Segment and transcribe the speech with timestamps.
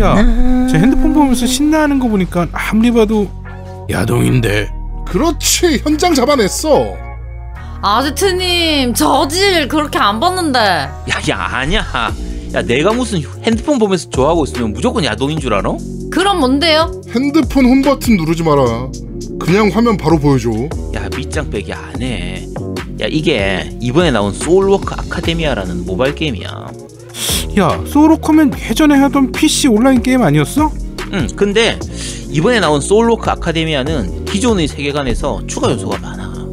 [0.00, 3.28] 야, 제 핸드폰 보면서 신나는 거 보니까 아무리 봐도
[3.90, 4.70] 야동인데.
[5.06, 6.94] 그렇지 현장 잡아냈어.
[7.80, 11.84] 아지트님 저질 그렇게 안 봤는데 야 야 아니야
[12.54, 15.70] 야 내가 무슨 핸드폰 보면서 좋아하고 있으면 무조건 야동인 줄 알아?
[16.10, 16.97] 그럼 뭔데요?
[17.14, 18.88] 핸드폰 홈 버튼 누르지 마라.
[19.40, 20.50] 그냥 화면 바로 보여줘.
[20.94, 22.46] 야 밑장 빼기 안 해
[23.00, 26.48] 야 이게 이번에 나온 소울워커 아카데미아라는 모바일 게임이야
[27.58, 30.72] 야, 소울워커면 예전에 하던 PC 온라인 게임 아니었어?
[31.12, 31.78] 응 근데
[32.28, 36.48] 이번에 나온 소울워커 아카데미아는 기존의 세계관에서 추가 요소가 많아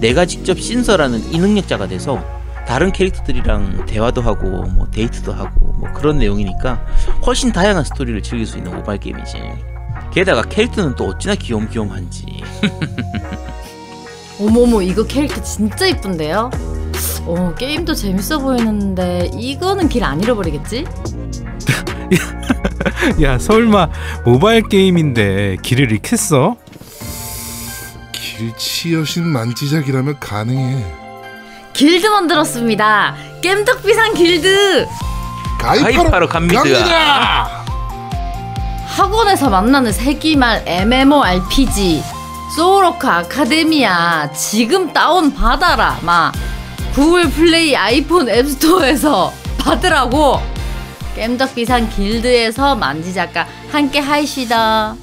[0.00, 2.24] 내가 직접 신설하는 이 능력자가 돼서
[2.66, 6.80] 다른 캐릭터들이랑 대화도 하고 뭐 데이트도 하고 뭐 그런 내용이니까
[7.26, 9.36] 훨씬 다양한 스토리를 즐길 수 있는 모바일 게임이지
[10.14, 12.26] 게다가 캐릭터는 또 어찌나 귀염귀염한지
[14.40, 16.50] 어머머 이거 캐릭터 진짜 이쁜데요?
[17.24, 20.84] 어 게임도 재밌어 보이는데 이거는 길 안 잃어버리겠지?
[23.22, 23.88] 야, 설마
[24.24, 26.56] 모바일 게임인데 길을 잃겠어?
[28.12, 30.84] 길치 여신 만지작이라면 가능해.
[31.72, 34.86] 길드 만들었습니다 겜덕비상 길드
[35.58, 36.62] 가입하러, 가입하러 갑니다.
[36.62, 37.61] 갑니다.
[38.92, 42.02] 학원에서 만나는 세기말 MMORPG
[42.54, 46.30] 소울워커 아카데미아 지금 다운 받아라 마.
[46.94, 50.38] 구글 플레이 아이폰 앱스토어에서 받으라고.
[51.16, 54.94] 겜덕 비상 길드에서 만지 작가 함께 하이시다.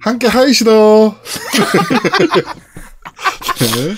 [0.00, 0.70] 함께 하이시다.
[3.58, 3.94] 네.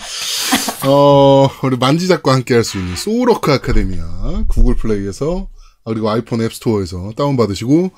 [0.89, 5.58] 어, 우리 만지 작과 함께 할 수 있는 소울워커 아카데미아 구글 플레이에서 아,
[5.89, 7.91] 그리고 아이폰 앱스토어에서 다운받으시고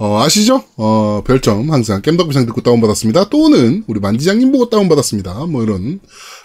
[0.00, 0.64] 어, 아시죠?
[0.76, 3.28] 어, 별점 항상 깸덕비상 듣고 다운받았습니다.
[3.30, 5.46] 또는 우리 만지장님 보고 다운받았습니다.
[5.46, 6.00] 뭐 이런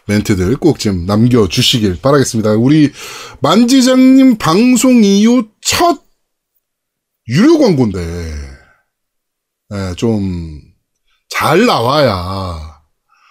[0.07, 2.53] 멘트들 꼭 좀 남겨주시길 바라겠습니다.
[2.53, 2.91] 우리
[3.41, 6.01] 만지장님 방송 이후 첫
[7.29, 7.99] 유료 광고인데
[9.73, 12.73] 예, 좀잘 나와야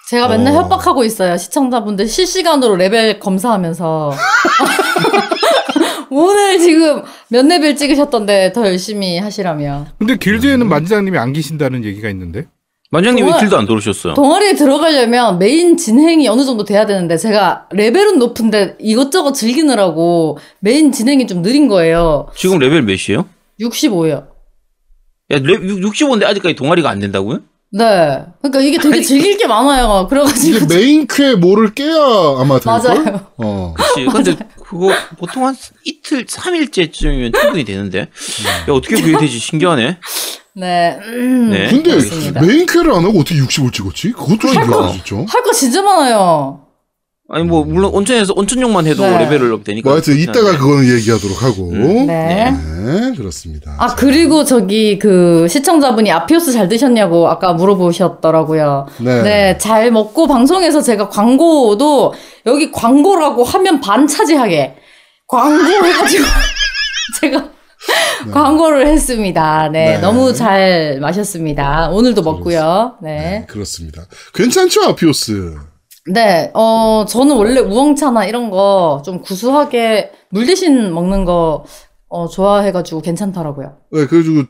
[0.08, 0.62] 제가 맨날 어.
[0.62, 4.12] 협박하고 있어요 시청자분들 실시간으로 레벨 검사하면서
[6.14, 12.46] 오늘 지금 몇 레벨 찍으셨던데 더 열심히 하시라며 근데 길드에는 만지장님이 안 계신다는 얘기가 있는데.
[12.90, 14.12] 만지장님 왜 동아- 길드 안 들어오셨어요?
[14.12, 21.26] 동아리에 들어가려면 메인 진행이 어느 정도 돼야 되는데 제가 레벨은 높은데 이것저것 즐기느라고 메인 진행이
[21.26, 22.28] 좀 느린 거예요.
[22.36, 23.26] 지금 레벨 몇이에요?
[23.60, 24.10] 65요.
[24.10, 24.26] 야,
[25.38, 27.40] 레, 65인데 아직까지 동아리가 안 된다고요?
[27.74, 28.22] 네.
[28.42, 30.06] 그러니까 이게 되게 즐길 게 많아요.
[30.08, 31.96] 그래가지고 이게 메인 퀘 뭐를 깨야
[32.38, 32.64] 아마 될걸?
[33.04, 33.26] 맞아요.
[33.38, 33.74] 어.
[33.76, 34.04] 그치.
[34.04, 38.00] 근데 그거 보통 한 이틀, 3일째쯤이면 충분히 되는데.
[38.00, 39.38] 야, 어떻게 그게 되지?
[39.38, 39.98] 신기하네.
[40.54, 40.98] 네.
[41.06, 41.68] 음, 네.
[41.70, 42.42] 근데 그렇습니다.
[42.42, 44.12] 메인 퀘를 안 하고 어떻게 60을 찍었지?
[44.12, 45.16] 그것도 신기하다 진짜.
[45.28, 46.58] 할 거 진짜 많아요.
[47.30, 49.16] 아니, 뭐, 물론 온천에서 온천용만 해도 네.
[49.20, 49.88] 레벨을 업 되니까.
[49.88, 50.58] 뭐 하여튼 이따가.
[50.58, 51.70] 그거는 얘기하도록 하고.
[51.70, 52.06] 음.
[52.06, 52.50] 네.
[52.50, 52.54] 네,
[53.16, 53.76] 그렇습니다.
[53.78, 58.86] 아 그리고 저기 그 시청자분이 아피오스 잘 드셨냐고 아까 물어보셨더라고요.
[59.00, 59.22] 네.
[59.22, 62.14] 네, 잘 먹고 방송에서 제가 광고도
[62.46, 64.76] 여기 광고라고 화면 반 차지하게
[65.28, 66.24] 광고 해가지고
[67.20, 67.50] 제가
[68.32, 69.68] 광고를 했습니다.
[69.68, 69.98] 네, 네.
[69.98, 71.90] 너무 잘 마셨습니다.
[71.90, 72.94] 오늘도 먹고요.
[73.02, 73.46] 네, 네.
[73.48, 74.02] 그렇습니다.
[74.34, 75.56] 괜찮죠, 아피오스?
[76.12, 81.64] 네, 어, 저는 원래 우엉차나 이런 거 좀 구수하게 물 대신 먹는 거
[82.12, 83.78] 어, 좋아해가지고 괜찮더라고요.
[83.90, 84.44] 네, 그래가지고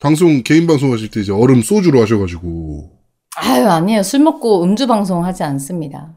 [0.00, 2.90] 방송 개인 방송 하실 때 이제 얼음 소주로 하셔가지고
[3.36, 4.02] 아유, 아니에요.
[4.02, 6.16] 술 먹고 음주 방송 하지 않습니다.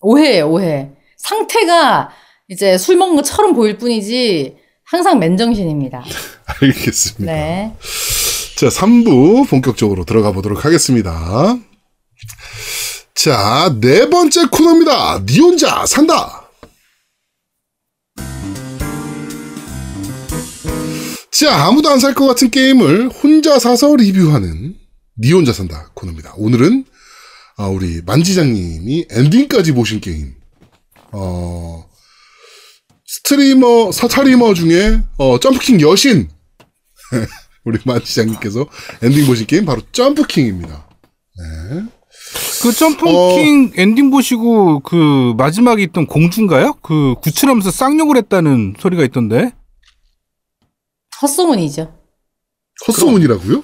[0.00, 0.92] 오해예요, 오해.
[1.16, 2.10] 상태가
[2.48, 6.04] 이제 술 먹은 것처럼 보일 뿐이지 항상 맨정신입니다.
[6.62, 7.32] 알겠습니다.
[7.32, 7.74] 네.
[8.56, 11.58] 자, 3부 본격적으로 들어가 보도록 하겠습니다.
[13.14, 15.24] 자, 네 번째 코너입니다.
[15.26, 16.37] 니 혼자 산다.
[21.38, 24.74] 자, 아무도 안 살 것 같은 게임을 혼자 사서 리뷰하는
[25.20, 26.34] 니 혼자 산다 코너입니다.
[26.36, 26.84] 오늘은
[27.56, 30.34] 아, 우리 만지장님이 엔딩까지 보신 게임.
[31.12, 31.84] 어,
[33.06, 36.28] 스트리머, 스트리머 중에 어, 점프킹 여신
[37.64, 38.66] 우리 만지장님께서
[39.02, 40.88] 엔딩 보신 게임 바로 점프킹입니다.
[42.62, 46.74] 그 점프킹 엔딩 보시고 그 마지막에 있던 공주인가요?
[46.82, 49.52] 그 구출하면서 쌍욕을 했다는 소리가 있던데.
[51.22, 51.92] 헛소문이죠.
[52.86, 53.62] 헛소문이라고요?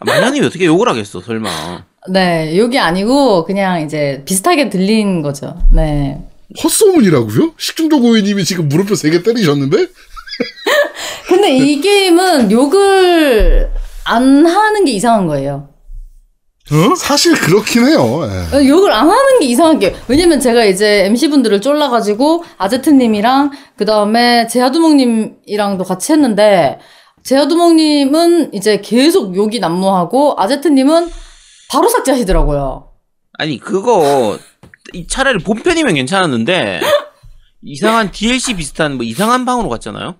[0.00, 1.84] 아, 만장님이 어떻게 욕을 하겠어, 설마.
[2.10, 5.58] 네, 욕이 아니고 그냥 이제 비슷하게 들린 거죠.
[5.72, 6.22] 네.
[6.62, 7.54] 헛소문이라고요?
[7.58, 9.86] 식중독 고객님이 지금 무릎표 3개 때리셨는데?
[11.28, 13.70] 근데 이 게임은 욕을
[14.04, 15.68] 안 하는 게 이상한 거예요.
[16.72, 16.94] 어?
[16.94, 17.98] 사실 그렇긴 해요.
[18.52, 18.56] 예.
[18.56, 24.46] 어, 욕을 안 하는 게 이상한 게 왜냐면 제가 이제 MC분들을 쫄라가지고 아제트님이랑 그 다음에
[24.46, 26.78] 제아두목님이랑도 같이 했는데
[27.24, 31.10] 제아두목님은 이제 계속 욕이 난무하고 아제트님은
[31.70, 32.88] 바로 삭제하시더라고요.
[33.38, 34.38] 아니 그거
[34.92, 36.80] 이 차라리 본편이면 괜찮았는데
[37.62, 40.16] 이상한 DLC 비슷한 뭐 이상한 방으로 갔잖아요.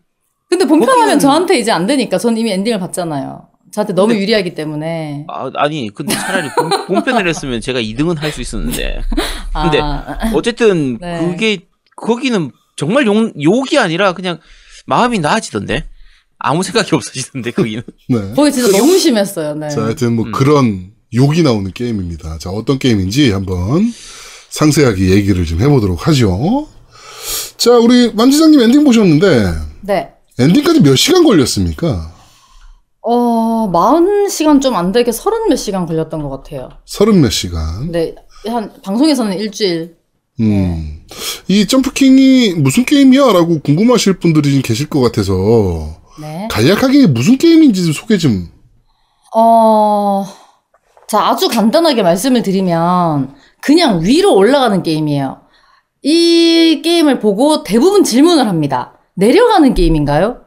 [0.49, 3.50] 근데 본편하면 거기는- 저한테 이제 안 되니까 전 이미 엔딩을 봤잖아요.
[3.73, 5.27] 저한테 너무 근데- 유리하기 때문에.
[5.29, 9.01] 아, 아니 근데 차라리 본, 본편을 했으면 제가 2등은 할 수 있었는데
[9.53, 11.21] 근데 아, 어쨌든 네.
[11.27, 11.59] 그게
[11.97, 14.39] 거기는 정말 욕, 욕이 아니라 그냥
[14.87, 15.85] 마음이 나아지던데
[16.39, 18.33] 아무 생각이 없어지던데 거기는 네.
[18.35, 19.55] 거기 진짜 너무 심했어요.
[19.55, 19.69] 네.
[19.69, 20.33] 자, 하여튼 뭐 음.
[20.33, 22.39] 그런 욕이 나오는 게임입니다.
[22.39, 23.93] 자, 어떤 게임인지 한번
[24.49, 26.69] 상세하게 얘기를 좀 해보도록 하죠.
[27.57, 29.53] 자, 우리 만지장님 엔딩 보셨는데
[29.83, 30.11] 네.
[30.39, 32.13] 엔딩까지 몇 시간 걸렸습니까?
[33.03, 36.69] 어, 40시간 좀 안 되게 30몇 시간 걸렸던 것 같아요.
[36.85, 37.91] 서른 몇 시간.
[37.91, 38.15] 네.
[38.47, 39.97] 한, 방송에서는 일주일.
[40.41, 41.03] 음.
[41.49, 43.33] 이 점프킹이 무슨 게임이야?
[43.33, 45.33] 라고 궁금하실 분들이 좀 계실 것 같아서
[46.21, 46.49] 네.
[46.51, 48.49] 간략하게 무슨 게임인지 좀 소개 좀.
[49.35, 50.27] 어,
[51.09, 55.41] 자, 아주 간단하게 말씀을 드리면, 그냥 위로 올라가는 게임이에요.
[56.03, 58.95] 이 게임을 보고 대부분 질문을 합니다.
[59.15, 60.39] 내려가는 게임인가요?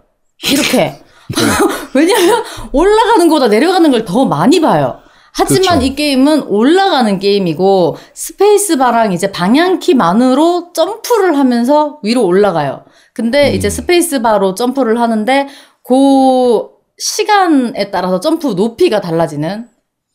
[0.52, 1.00] 이렇게.
[1.94, 5.00] 왜냐면, 올라가는 것보다 내려가는 걸 더 많이 봐요.
[5.36, 5.86] 하지만 그렇죠.
[5.86, 12.84] 이 게임은 올라가는 게임이고, 스페이스바랑 이제 방향키만으로 점프를 하면서 위로 올라가요.
[13.14, 13.56] 근데 음.
[13.56, 15.48] 이제 스페이스바로 점프를 하는데,
[15.84, 19.68] 그 시간에 따라서 점프 높이가 달라지는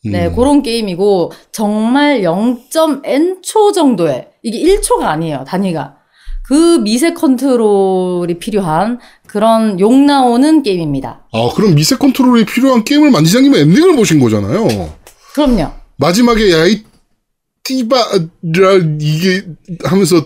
[0.05, 0.35] 네, 음.
[0.35, 5.97] 그런 게임이고 정말 0.n초 정도의 이게 1초가 아니에요, 단위가.
[6.49, 8.97] 그 미세 컨트롤이 필요한
[9.27, 11.27] 그런 욕 나오는 게임입니다.
[11.31, 14.67] 아, 그럼 미세 컨트롤이 필요한 게임을 만지장님은 엔딩을 보신 거잖아요.
[15.35, 15.71] 그럼요.
[15.97, 16.83] 마지막에 야이
[17.63, 19.45] 띠바라 이게
[19.83, 20.25] 하면서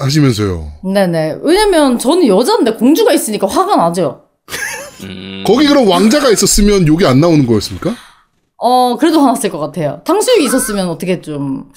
[0.00, 0.72] 하시면서요.
[0.92, 1.38] 네네.
[1.42, 4.24] 왜냐면 저는 여자인데 공주가 있으니까 화가 나죠.
[5.04, 7.94] 음, 거기 그럼 왕자가 있었으면 욕이 안 나오는 거였습니까?
[8.56, 10.00] 어, 그래도 화났을 것 같아요.
[10.04, 11.70] 탕수육이 있었으면 어떻게 좀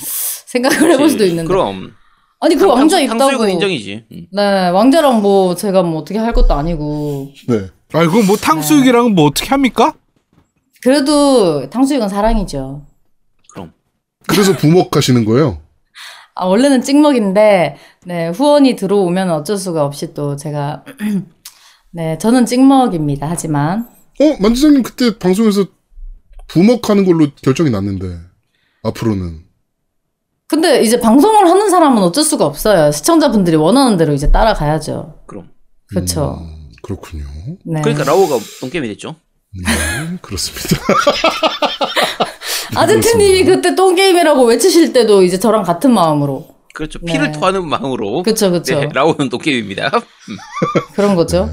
[0.48, 1.48] 생각을 해볼 수도 있는데.
[1.48, 1.92] 그럼
[2.46, 3.20] 아니, 그 왕자 탕- 있다고.
[3.20, 4.06] 탕수육은 인정이지.
[4.12, 4.28] 음.
[4.32, 7.32] 네, 왕자랑 뭐 제가 뭐 어떻게 할 것도 아니고.
[7.48, 7.68] 네.
[7.94, 9.94] 아, 그럼 뭐 탕수육이랑은 뭐 어떻게 합니까?
[10.82, 12.86] 그래도 탕수육은 사랑이죠.
[13.52, 13.72] 그럼
[14.28, 15.60] 그래서 부먹하시는 거예요.
[16.36, 20.84] 아, 원래는 찍먹인데, 네, 후원이 들어오면 어쩔 수가 없이 또 제가,
[21.92, 23.28] 네, 저는 찍먹입니다.
[23.30, 23.88] 하지만,
[24.20, 25.66] 어, 만지장님 그때 방송에서
[26.48, 28.18] 부먹하는 걸로 결정이 났는데
[28.84, 29.45] 앞으로는
[30.48, 32.92] 근데 이제 방송을 하는 사람은 어쩔 수가 없어요.
[32.92, 35.22] 시청자분들이 원하는 대로 이제 따라가야죠.
[35.26, 35.50] 그럼
[35.88, 36.40] 그렇죠.
[36.42, 37.24] 음, 그렇군요.
[37.66, 37.82] 네.
[37.82, 39.16] 그러니까 라오가 똥게임이 됐죠.
[39.54, 40.78] 네, 그렇습니다.
[42.76, 46.48] 아제트님이 그때 똥게임이라고 외치실 때도 이제 저랑 같은 마음으로.
[46.74, 47.00] 그렇죠.
[47.02, 47.14] 네.
[47.14, 48.80] 피를 토하는 마음으로 그쵸, 그쵸.
[48.80, 49.92] 네, 라오는 똥게임입니다.
[50.94, 51.50] 그런 거죠.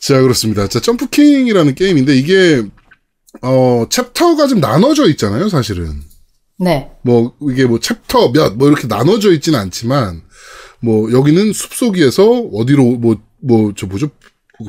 [0.00, 0.68] 자, 그렇습니다.
[0.68, 2.62] 자, 점프킹이라는 게임인데 이게
[3.42, 6.02] 어, 챕터가 좀 나눠져 있잖아요, 사실은.
[6.60, 6.90] 네.
[7.02, 10.22] 뭐 이게 뭐 챕터 몇 뭐 이렇게 나눠져 있지는 않지만
[10.80, 14.10] 뭐 여기는 숲속에서 어디로 뭐 뭐 저 뭐죠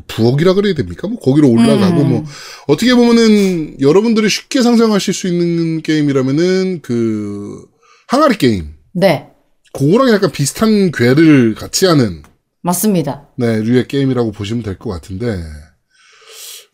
[0.07, 1.07] 부엌이라 그래야 됩니까?
[1.07, 2.09] 뭐 거기로 올라가고 음.
[2.09, 2.23] 뭐
[2.67, 7.65] 어떻게 보면은 여러분들이 쉽게 상상하실 수 있는 게임이라면은 그
[8.07, 9.29] 항아리 게임 네.
[9.73, 12.21] 그거랑 약간 비슷한 궤를 같이 하는
[12.61, 13.29] 맞습니다.
[13.37, 15.41] 네 류의 게임이라고 보시면 될 것 같은데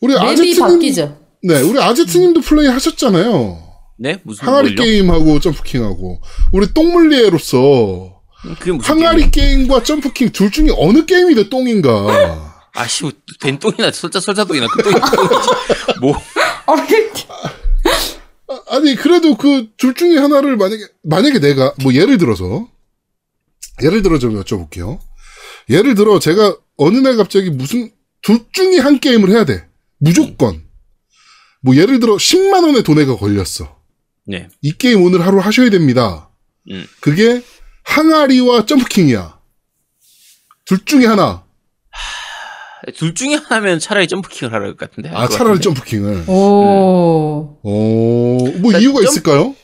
[0.02, 1.18] 우리 아제트님 바뀌죠.
[1.44, 3.65] 네 우리 아제트님도 플레이 하셨잖아요.
[3.98, 4.84] 네 무슨 항아리 뭘요?
[4.84, 6.22] 게임하고 점프킹하고
[6.52, 8.22] 우리 똥물리에로서
[8.82, 9.32] 항아리 게임이야?
[9.32, 12.54] 게임 과 점프킹 둘 중에 어느 게임이 더 똥인가?
[12.74, 13.10] 아씨
[13.40, 15.50] 된 똥이나 설자 설자 똥이나 그 똥이 똥이지.
[16.02, 16.14] 뭐
[18.48, 22.68] 아, 아니 그래도 그 둘 중에 하나를 만약에 만약에 내가 뭐 예를 들어서
[23.82, 25.00] 예를 들어 좀 여쭤볼게요.
[25.70, 27.90] 예를 들어 제가 어느 날 갑자기 무슨
[28.22, 29.68] 둘 중에 한 게임을 해야 돼.
[29.98, 30.64] 무조건.
[31.62, 33.76] 뭐 예를 들어 10만 원의 돈에가 걸렸어.
[34.26, 34.48] 네.
[34.62, 36.30] 이 게임 오늘 하루 하셔야 됩니다.
[36.72, 36.86] 음.
[37.00, 37.44] 그게
[37.84, 39.40] 항아리와 점프킹이야.
[40.66, 41.44] 둘 중에 하나.
[42.96, 45.10] 둘 중에 하나면 차라리 점프킹을 하라 할것 같은데.
[45.10, 45.64] 아 할것 차라리 같은데.
[45.64, 46.30] 점프킹을.
[46.30, 47.60] 오.
[47.64, 49.56] 오, 뭐 그러니까 이유가 점- 있을까요?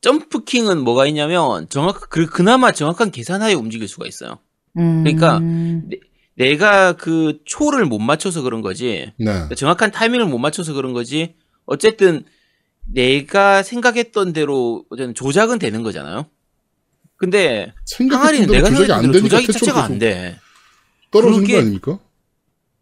[0.00, 4.38] 점프킹은 뭐가 있냐면 정확 그 그나마 정확한 계산하에 움직일 수가 있어요.
[4.78, 5.02] 음.
[5.04, 5.40] 그러니까
[6.36, 9.12] 내가 그 초를 못 맞춰서 그런 거지.
[9.18, 9.24] 네.
[9.24, 11.34] 그러니까 정확한 타이밍을 못 맞춰서 그런 거지.
[11.66, 12.24] 어쨌든
[12.86, 16.26] 내가 생각했던 대로 어쨌든 조작은 되는 거잖아요.
[17.16, 17.72] 근데
[18.10, 20.38] 항아리는 내가 조작이 안 되니까 조작이 자체가 안 돼.
[21.10, 21.98] 떨어지는 그게- 거 아닙니까?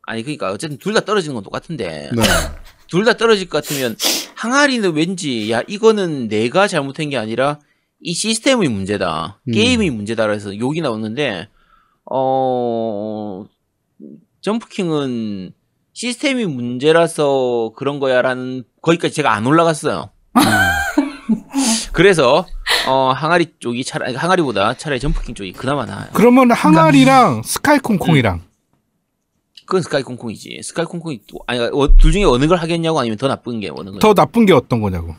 [0.04, 2.22] 아니 그러니까 어쨌든 둘 다 떨어지는 건 똑같은데 네.
[2.88, 3.96] 둘다 떨어질 것 같으면
[4.34, 7.60] 항아리는 왠지 야 이거는 내가 잘못한 게 아니라
[8.00, 9.52] 이 시스템의 문제다 음.
[9.52, 11.48] 게임의 문제다 그래서 욕이 나오는데
[12.10, 13.46] 어
[14.40, 15.52] 점프킹은
[15.92, 20.10] 시스템이 문제라서 그런 거야라는 거기까지 제가 안 올라갔어요.
[21.92, 22.46] 그래서
[22.88, 26.06] 어 항아리 쪽이 차라리 항아리보다 차라리 점프킹 쪽이 그나마 나아요.
[26.14, 28.40] 그러면 항아리랑 스카이 콩콩이랑
[29.66, 30.60] 그건 스카이 콩콩이지.
[30.64, 33.90] 스카이 콩콩이 또 아니 어, 둘 중에 어느 걸 하겠냐고 아니면 더 나쁜 게 어느
[33.90, 33.98] 거냐.
[34.00, 35.14] 더 나쁜 게 어떤 거냐고.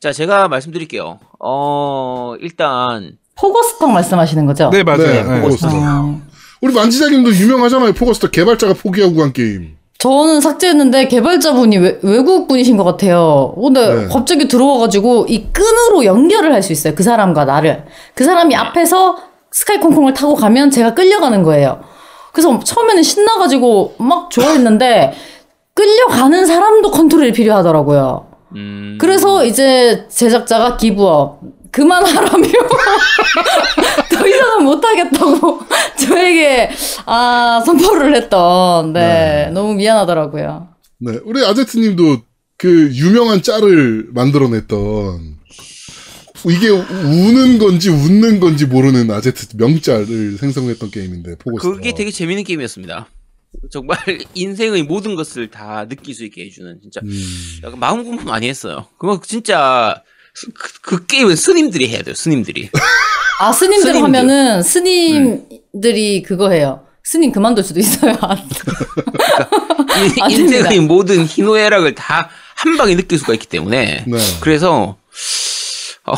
[0.00, 1.20] 자 제가 말씀드릴게요.
[1.38, 4.70] 어 일단 포거스탕 말씀하시는 거죠?
[4.70, 4.98] 네 맞아요.
[5.06, 5.40] 네, 네.
[5.42, 5.68] 포거스터.
[5.70, 6.22] 어,
[6.62, 7.92] 우리 만지작님도 유명하잖아요.
[7.92, 9.76] 포거스터 개발자가 포기하고 간 게임.
[9.98, 13.54] 저는 삭제했는데 개발자분이 외, 외국 분이신 것 같아요.
[13.60, 14.06] 근데 네.
[14.08, 16.94] 갑자기 들어와가지고 이 끈으로 연결을 할 수 있어요.
[16.94, 17.84] 그 사람과 나를.
[18.14, 19.16] 그 사람이 앞에서
[19.50, 21.80] 스카이콩콩을 타고 가면 제가 끌려가는 거예요.
[22.32, 25.14] 그래서 처음에는 신나가지고 막 좋아했는데
[25.74, 28.26] 끌려가는 사람도 컨트롤이 필요하더라고요.
[28.56, 31.40] 음 그래서 이제 제작자가 기부업
[31.74, 32.48] 그만하라며
[34.10, 35.60] 더 이상은 못하겠다고
[36.00, 36.70] 저에게
[37.04, 40.68] 아 선포를 했던 네, 너무 미안하더라고요.
[41.00, 42.22] 네, 우리 아제트님도
[42.56, 45.34] 그 유명한 짤을 만들어냈던
[46.46, 51.72] 이게 우는 건지 웃는 건지 모르는 아제트 명짤을 생성했던 게임인데 포거스터.
[51.72, 53.08] 그게 되게 재밌는 게임이었습니다.
[53.70, 53.98] 정말
[54.34, 57.10] 인생의 모든 것을 다 느낄 수 있게 해주는 진짜 음,
[57.64, 58.86] 약간 마음 공부 많이 했어요.
[58.98, 60.13] 그거 진짜 스-
[60.54, 62.14] 그, 그 게임은 스님들이 해야 돼요.
[62.14, 62.70] 스님들이.
[63.40, 64.02] 아 스님들 스님들.
[64.04, 66.86] 하면은 스님들이 그거 해요.
[67.04, 68.12] 스님 그만둘 수도 있어요.
[68.12, 68.18] 인-
[70.22, 70.80] 안 인생의.
[70.80, 74.18] 모든 희노애락을 다 한 방에 느낄 수가 있기 때문에 네.
[74.40, 74.96] 그래서
[76.06, 76.14] 어,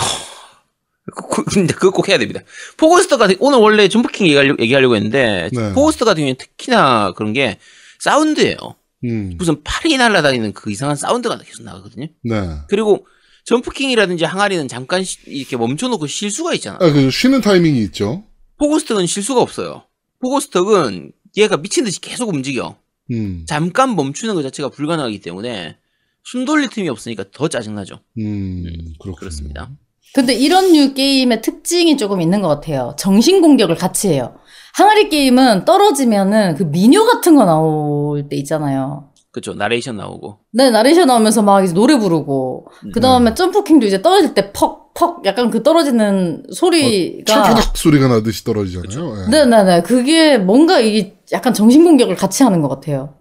[1.30, 2.40] 그- 근데 그거 꼭 해야 됩니다.
[2.76, 5.72] 포고스턱 같은 오늘 원래 점프킹 얘기하려고, 얘기하려고 했는데 네.
[5.72, 7.58] 포고스턱 같은 경우는 특히나 그런 게
[7.98, 8.56] 사운드예요.
[9.04, 12.06] 음, 무슨 팔이 날아다니는 그 이상한 사운드가 계속 나거든요.
[12.22, 12.48] 네.
[12.68, 13.06] 그리고
[13.46, 16.78] 점프킹이라든지 항아리는 잠깐 시- 이렇게 멈춰놓고 쉴 수가 있잖아.
[16.80, 18.24] 아, 그 쉬는 타이밍이 있죠.
[18.58, 19.82] 포고스턱은 쉴 수가 없어요.
[20.20, 22.76] 포고스턱은 얘가 미친 듯이 계속 움직여.
[23.12, 25.76] 음, 잠깐 멈추는 것 자체가 불가능하기 때문에
[26.24, 28.00] 숨 돌릴 틈이 없으니까 더 짜증나죠.
[28.18, 28.64] 음,
[29.00, 29.14] 그렇군요.
[29.16, 29.70] 그렇습니다.
[30.12, 32.96] 근데 이런 류 게임의 특징이 조금 있는 것 같아요.
[32.98, 34.34] 정신 공격을 같이 해요.
[34.74, 39.10] 항아리 게임은 떨어지면은 그 미녀 같은 거 나올 때 있잖아요.
[39.36, 39.52] 그렇죠.
[39.52, 40.38] 나레이션 나오고.
[40.52, 45.26] 네, 나레이션 나오면서 막 이제 노래 부르고, 그 다음에 점프킹도 이제 떨어질 때 퍽, 퍽,
[45.26, 47.24] 약간 그 떨어지는 소리가.
[47.26, 49.24] 차다닥 소리가 나듯이 떨어지잖아요.
[49.24, 49.30] 예.
[49.30, 49.82] 네네네.
[49.82, 53.12] 그게 뭔가 이게 약간 정신 공격을 같이 하는 것 같아요.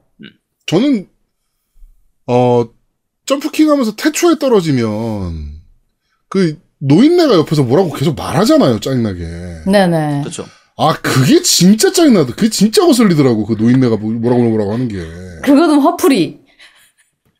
[0.67, 1.05] 저는
[2.27, 2.65] 어
[3.25, 5.59] 점프킹 하면서 태초에 떨어지면
[6.29, 9.19] 그 노인네가 옆에서 뭐라고 계속 말하잖아요 짜증나게
[9.67, 10.21] 네네.
[10.21, 10.45] 그렇죠.
[10.77, 14.97] 아 그게 진짜 짜증나다 그게 진짜 거슬리더라고 그 노인네가 뭐- 뭐라고 뭐라고 하는 게
[15.43, 16.39] 그거는 화풀이.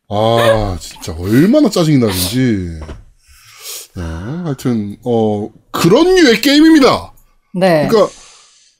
[0.07, 2.79] 아, 진짜 얼마나 짜증이 나는지.
[3.95, 7.13] 네, 하여튼 어 그런 류의 게임입니다.
[7.55, 7.87] 네.
[7.89, 8.13] 그러니까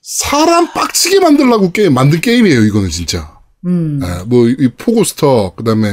[0.02, 2.62] 사람 빡치게 만들라고 게임 만든 게임이에요.
[2.64, 3.36] 이거는 진짜.
[3.66, 3.98] 음.
[3.98, 5.88] 네, 뭐이 포고스턱 그다음에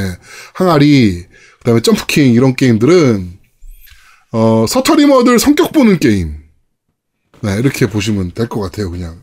[0.53, 1.25] 항아리
[1.59, 3.39] 그다음에 점프킹 이런 게임들은
[4.33, 6.42] 어 스트리머들 성격 보는 게임.
[7.43, 8.89] 네, 이렇게 보시면 될 것 같아요.
[8.89, 9.21] 그냥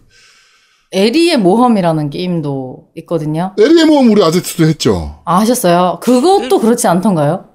[0.92, 3.54] 에리의 모험이라는 게임도 있거든요.
[3.58, 5.20] 에리의 모험 우리 아제트도 했죠.
[5.24, 6.00] 아, 하셨어요?
[6.02, 7.46] 그것도 그렇지 않던가요?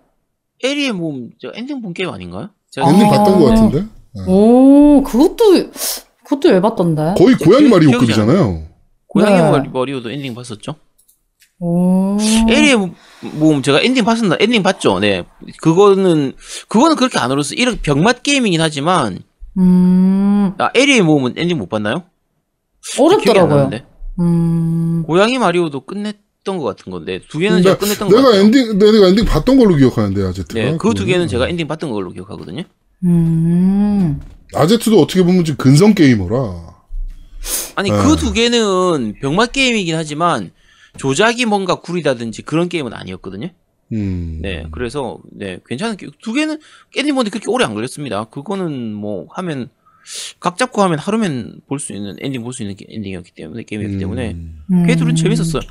[0.64, 2.50] 에리의 모험, 저 엔딩 본 게임 아닌가요?
[2.72, 3.10] 제가 엔딩 아.
[3.12, 3.86] 봤던 것 같은데.
[4.28, 5.70] 오, 그것도,
[6.24, 7.16] 그것도 열받던데.
[7.18, 8.64] 거의 고양이 마리오급이잖아요.
[9.08, 9.52] 고양이 네.
[9.52, 10.76] 마리, 마리오도 엔딩 봤었죠?
[11.60, 12.18] 오.
[12.50, 12.92] 에리의
[13.34, 14.38] 모험 제가 엔딩 봤었나?
[14.40, 15.00] 엔딩 봤죠.
[15.00, 15.24] 네.
[15.62, 16.34] 그거는
[16.70, 17.54] 그거는 그렇게 안 어려웠어.
[17.56, 19.20] 이렇게 병맛 게임이긴 하지만
[19.58, 19.64] 음,
[20.58, 22.04] 아, 에리의 모험은 엔딩 못 봤나요?
[23.00, 23.70] 어렵더라고요.
[24.20, 28.44] 음, 고양이 마리오도 끝냈던 것 같은 건데 두 개는 제가 근데 끝냈던 것 내가 같아요.
[28.46, 30.54] 엔딩 내가 엔딩 봤던 걸로 기억하는데 아제트가.
[30.54, 31.06] 네, 그 두.
[31.06, 32.64] 개는 제가 엔딩 봤던 걸로 기억하거든요.
[33.04, 34.22] 음.
[34.54, 36.75] 아제트도 어떻게 보면 지금 근성 게이머라.
[37.75, 37.98] 아니 네.
[37.98, 40.52] 그 두 개는 병맛 게임이긴 하지만
[40.98, 43.50] 조작이 뭔가 구리다든지 그런 게임은 아니었거든요.
[43.92, 44.40] 음.
[44.42, 46.60] 네, 그래서 네 괜찮은 게 두 개는
[46.96, 48.25] 엔딩 보는데 그렇게 오래 안 걸렸습니다.
[48.25, 49.70] 그거는 뭐 하면
[50.40, 53.98] 각 잡고 하면 하루면 볼 수 있는 엔딩 볼 수 있는 게- 엔딩이었기 때문에 게임이었기
[54.00, 54.32] 때문에
[54.72, 54.86] 음.
[54.88, 55.62] 걔들은 재밌었어요.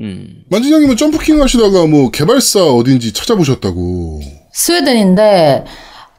[0.00, 4.20] 음, 만진장님은 점프킹 하시다가 뭐 개발사 어딘지 찾아보셨다고.
[4.52, 5.64] 스웨덴인데,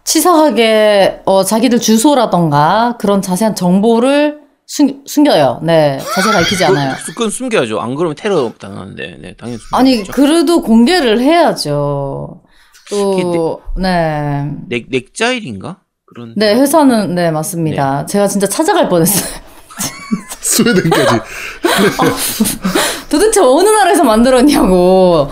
[0.03, 5.61] 치사하게, 어, 자기들 주소라던가, 그런 자세한 정보를 숨, 숨겨요.
[5.63, 5.99] 네.
[6.15, 6.95] 자세히 밝히지 않아요.
[7.05, 7.79] 그, 그건 숨겨야죠.
[7.79, 9.75] 안 그러면 테러 당하는데, 네, 당연히 숨겨야죠.
[9.75, 12.41] 아니, 그래도 공개를 해야죠.
[12.89, 14.45] 또, 네.
[14.69, 16.33] 넥 넥자일인가 그런.
[16.37, 18.05] 네, 회사는, 네, 맞습니다.
[18.05, 19.27] 제가 진짜 찾아갈 뻔했어요.
[20.41, 21.19] 스웨덴까지.
[23.09, 25.29] 도대체 어느 나라에서 만들었냐고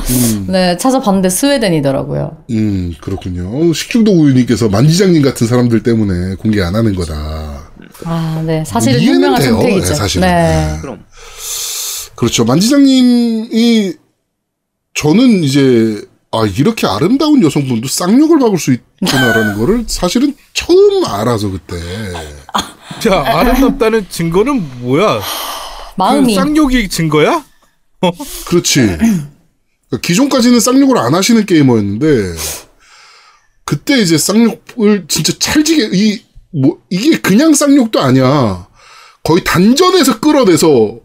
[0.48, 2.44] 네 찾아봤는데 스웨덴이더라고요.
[2.52, 3.74] 음, 그렇군요.
[3.74, 7.72] 식중독 우유님께서 만지장님 같은 사람들 때문에 공개 안 하는 거다.
[8.04, 8.64] 아, 네.
[8.66, 9.52] 사실은 이해는 현명한 돼요.
[9.54, 9.88] 선택이죠.
[9.88, 10.28] 네, 사실은.
[10.28, 10.78] 네.
[10.82, 11.04] 그럼
[12.16, 12.46] 그렇죠.
[12.46, 13.94] 만지장님이
[14.94, 16.02] 저는 이제
[16.36, 21.76] 아 이렇게 아름다운 여성분도 쌍욕을 박을 수 있구나라는 거를 사실은 처음 알아서 그때
[23.02, 25.22] 자, 아름답다는 증거는 뭐야?
[25.98, 27.44] 마음이 그 쌍욕이 증거야?
[28.48, 28.80] 그렇지.
[28.82, 32.36] 그러니까 기존까지는 쌍욕을 안 하시는 게이머였는데
[33.64, 36.26] 그때 이제 쌍욕을 진짜 찰지게 이
[36.58, 38.68] 뭐 이게 그냥 쌍욕도 아니야.
[39.24, 41.00] 거의 단전에서 끌어내서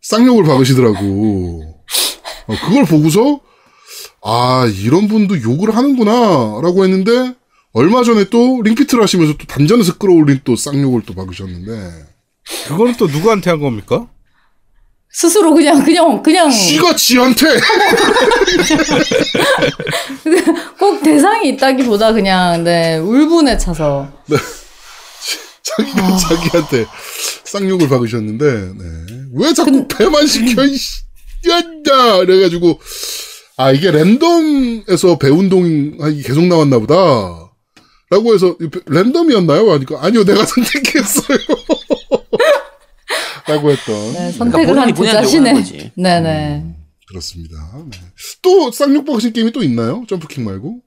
[0.00, 1.76] 쌍욕을 박으시더라고.
[2.46, 3.40] 어, 그걸 보고서
[4.22, 6.12] 아 이런 분도 욕을 하는구나
[6.62, 7.34] 라고 했는데
[7.72, 12.06] 얼마 전에 또 링피트를 하시면서 또 단전에서 끌어올린 또 쌍욕을 또 박으셨는데.
[12.66, 14.08] 그거는 또 누구한테 한 겁니까?
[15.12, 16.50] 스스로 그냥 그냥 그냥.
[16.50, 17.46] 씨가 지한테!
[20.78, 24.08] 꼭 대상이 있다기보다 그냥 네 울분에 차서.
[25.62, 26.16] 자기가 아.
[26.16, 26.86] 자기한테
[27.44, 28.44] 쌍욕을 박으셨는데
[28.76, 28.84] 네.
[29.34, 31.02] 왜 자꾸 배만 시켜 이씨.
[31.48, 31.62] 야
[32.18, 32.80] 그래가지고
[33.60, 36.94] 아 이게 랜덤에서 배운 동이 계속 나왔나 보다
[38.08, 39.70] 라고 해서 랜덤이었나요?
[39.72, 41.36] 하니까 아니요 내가 선택했어요
[43.46, 45.92] 라고 했던 네, 네, 선택을 본인이 한그 본인한테 욕하는 자신의 거지.
[45.94, 46.74] 네네
[47.06, 47.56] 그렇습니다
[47.90, 47.98] 네.
[48.40, 50.06] 또 쌍욕 박으신 게임이 또 있나요?
[50.08, 50.80] 점프킹 말고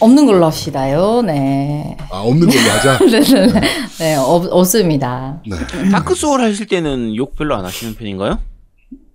[0.00, 1.22] 없는 걸로 합시다요.
[1.22, 1.96] 네.
[2.10, 3.60] 아 없는 걸로 하자 네네네.
[4.00, 5.40] 네, 없, 없습니다.
[5.46, 5.56] 네.
[5.90, 8.40] 다크 소울 하실 때는 욕 별로 안 하시는 편인가요?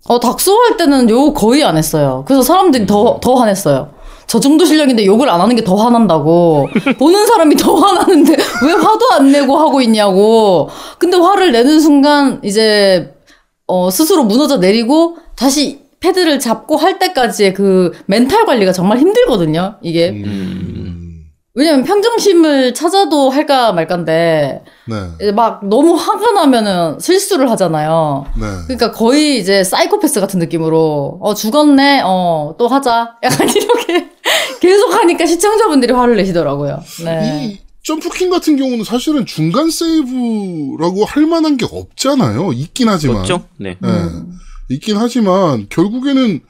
[0.08, 2.24] 어, 닥소 할 때는 욕 거의 안 했어요.
[2.28, 3.90] 그래서 사람들이 더, 더 화냈어요.
[4.26, 6.68] 저 정도 실력인데 욕을 안 하는 게 더 화난다고.
[7.00, 8.34] 보는 사람이 더 화나는데
[8.66, 10.70] 왜 화도 안 내고 하고 있냐고.
[10.98, 13.14] 근데 화를 내는 순간 이제,
[13.68, 19.76] 어, 스스로 무너져 내리고 다시 패드를 잡고 할 때까지의 그 멘탈 관리가 정말 힘들거든요.
[19.82, 20.10] 이게.
[20.10, 20.77] 음,
[21.60, 24.64] 왜냐면 평정심을 찾아도 할까 말까인데
[25.20, 25.32] 네.
[25.32, 28.26] 막 너무 화가 나면은 실수를 하잖아요.
[28.40, 28.46] 네.
[28.68, 34.08] 그러니까 거의 이제 사이코패스 같은 느낌으로 어 죽었네 어 또 하자 약간 이렇게
[34.62, 36.80] 계속 하니까 시청자분들이 화를 내시더라고요.
[37.04, 37.46] 네.
[37.56, 42.54] 이 점프킹 같은 경우는 사실은 중간 세이브라고 할 만한 게 없잖아요.
[42.54, 43.18] 있긴 하지만.
[43.18, 43.46] 없죠?
[43.58, 43.78] 네.
[43.84, 43.90] 예.
[44.76, 46.42] 있긴 하지만 결국에는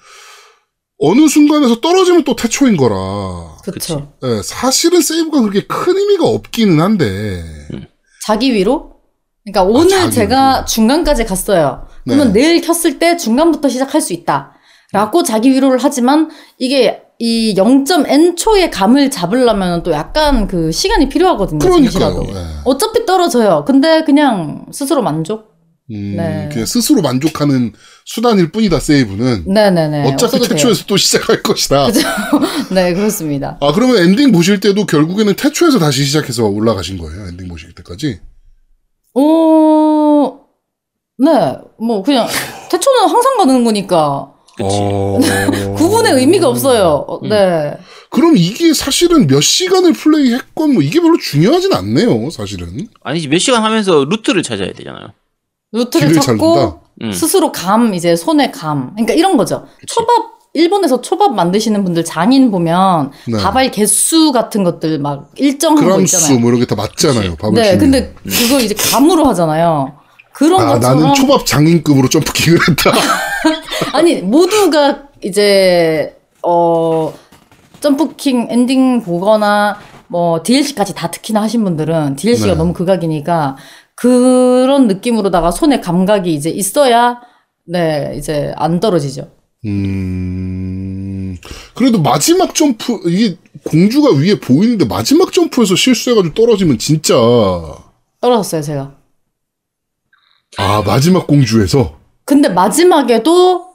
[1.00, 2.96] 어느 순간에서 떨어지면 또 태초인 거라.
[3.64, 4.14] 그렇죠.
[4.24, 7.44] 예, 사실은 세이브가 그렇게 큰 의미가 없기는 한데.
[8.26, 8.94] 자기 위로?
[9.46, 10.66] 그러니까 오늘 자기 제가 위로.
[10.66, 11.88] 중간까지 갔어요.
[12.04, 12.42] 그러면 네.
[12.42, 14.54] 내일 켰을 때 중간부터 시작할 수 있다.
[14.94, 21.60] 라고 자기 위로를 하지만 이게 이 0.n 초의 감을 잡으려면 또 약간 그 시간이 필요하거든요.
[21.60, 22.24] 그러니까요.
[22.30, 22.34] 예.
[22.64, 23.66] 어차피 떨어져요.
[23.66, 25.57] 근데 그냥 스스로 만족?
[25.92, 26.50] 음, 네.
[26.52, 27.74] 그냥 스스로 만족하는
[28.06, 28.80] 수단일 뿐이다.
[28.80, 29.46] 세이브는.
[29.48, 30.02] 네네네.
[30.02, 30.50] 어차피 없어도 돼요.
[30.56, 31.88] 태초에서 또 시작할 것이다.
[32.74, 33.58] 네, 그렇습니다.
[33.62, 37.28] 아 그러면 엔딩 보실 때도 결국에는 태초에서 다시 시작해서 올라가신 거예요.
[37.28, 38.20] 엔딩 보실 때까지.
[39.20, 40.40] 어,
[41.18, 42.28] 네, 뭐, 그냥,
[42.70, 44.78] 태초는 항상 가는 거니까, 그치.
[44.80, 45.20] 어...
[45.76, 47.06] 구분의 의미가 없어요.
[47.08, 47.76] 어, 네.
[48.12, 52.88] 그럼 이게 사실은 몇 시간을 플레이했건 뭐 이게 별로 중요하진 않네요, 사실은.
[53.02, 55.14] 아니지 몇 시간 하면서 루트를 찾아야 되잖아요.
[55.72, 56.14] 루트를?
[56.14, 57.12] 찾고, 음.
[57.12, 58.92] 스스로 감, 이제 손에 감.
[58.94, 59.66] 그러니까 이런 거죠.
[59.88, 63.38] 초밥, 일본에서 초밥 만드시는 분들 장인 보면, 네.
[63.38, 66.40] 밥알 개수 같은 것들 막 일정한 거 그람수 있잖아요.
[66.40, 67.80] 뭐 이런 게 다 맞잖아요, 밥을 네, 주면.
[67.80, 69.94] 근데 그걸 이제 감으로 하잖아요.
[70.34, 71.00] 그런 아, 것처럼.
[71.02, 72.92] 나는 초밥 장인급으로 점프킹을 했다.
[73.94, 77.12] 아니 모두가 이제 어
[77.80, 82.56] 점프킹 엔딩 보거나 뭐 DLC까지 다 특히나 하신 분들은 DLC가 네.
[82.56, 83.58] 너무 극악이니까
[83.98, 87.20] 그런 느낌으로다가 손에 감각이 이제 있어야
[87.66, 89.32] 네 이제 안 떨어지죠.
[89.66, 91.36] 음,
[91.74, 97.16] 그래도 마지막 점프, 이게 공주가 위에 보이는데 마지막 점프에서 실수해가지고 떨어지면 진짜,
[98.22, 98.96] 떨어졌어요 제가.
[100.58, 101.98] 아, 마지막 공주에서.
[102.24, 103.67] 근데 마지막에도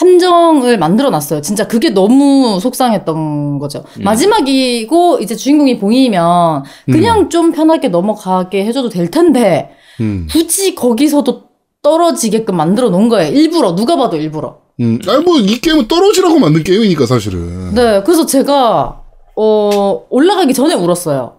[0.00, 1.42] 함정을 만들어 놨어요.
[1.42, 3.84] 진짜 그게 너무 속상했던 거죠.
[4.02, 11.50] 마지막이고 이제 주인공이 보이면 그냥 좀 편하게 넘어가게 해줘도 될 텐데 음, 굳이 거기서도
[11.82, 13.32] 떨어지게끔 만들어 놓은 거예요.
[13.32, 14.58] 일부러 누가 봐도 일부러.
[14.80, 14.98] 음.
[15.06, 17.74] 아니, 뭐, 이 게임은 떨어지라고 만든 게임이니까, 사실은.
[17.74, 19.02] 네, 그래서 제가
[19.36, 21.36] 어 올라가기 전에 울었어요.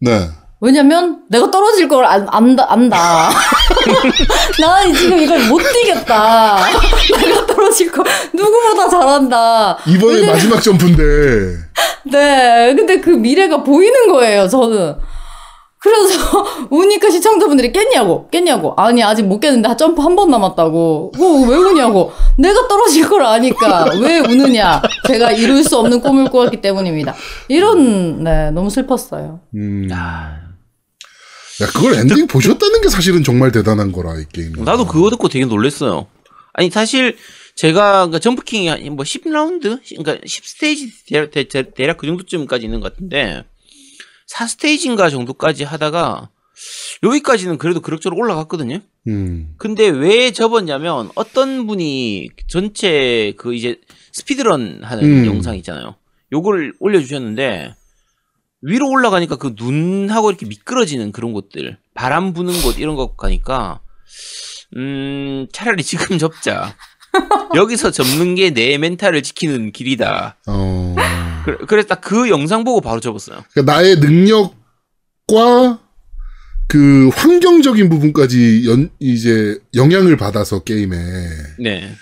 [0.00, 0.28] 네.
[0.60, 3.30] 왜냐면 내가 떨어질 걸 안, 안다 안다.
[4.60, 6.58] 나 지금 이걸 못 뛰겠다.
[7.18, 9.78] 내가 떨어질 거 누구보다 잘한다.
[9.86, 11.02] 이번에 마지막 점프인데.
[12.12, 14.46] 네, 근데 그 미래가 보이는 거예요.
[14.48, 14.96] 저는.
[15.82, 21.56] 그래서 우니까 시청자분들이 깼냐고 깼냐고 아니 아직 못 깼는데 점프 한 번 남았다고 어, 왜
[21.56, 27.14] 우냐고 내가 떨어질 걸 아니까 왜 우느냐 제가 이룰 수 없는 꿈을 꾸었기 때문입니다
[27.48, 29.88] 이런 네 너무 슬펐어요 음.
[29.90, 30.32] 아,
[31.60, 34.52] 야, 그걸 엔딩 보셨다는 게 사실은 정말 대단한 거라, 이 게임.
[34.64, 36.06] 나도 그거 듣고 되게 놀랬어요.
[36.52, 37.16] 아니 사실
[37.54, 43.44] 제가 그 점프킹이 한뭐 10라운드, 그러니까 10스테이지 대략, 대략 그 정도쯤까지 있는 것 같은데
[44.32, 46.30] 4스테이지인가 정도까지 하다가
[47.02, 48.80] 여기까지는 그래도 그럭저럭 올라갔거든요.
[49.08, 49.54] 음.
[49.58, 53.80] 근데 왜 접었냐면 어떤 분이 전체 그 이제
[54.12, 55.26] 스피드런 하는 음.
[55.26, 55.96] 영상 있잖아요.
[56.32, 57.74] 요걸 올려주셨는데
[58.62, 63.80] 위로 올라가니까 그 눈하고 이렇게 미끄러지는 그런 곳들, 바람 부는 곳 이런 거 가니까
[64.76, 66.76] 음 차라리 지금 접자.
[67.56, 70.36] 여기서 접는 게 내 멘탈을 지키는 길이다.
[70.46, 70.94] 어.
[71.44, 73.42] 그래, 그래서 딱 그 영상 보고 바로 접었어요.
[73.52, 75.80] 그러니까 나의 능력과
[76.68, 80.96] 그 환경적인 부분까지 연, 이제 영향을 받아서 게임에
[81.58, 81.92] 네.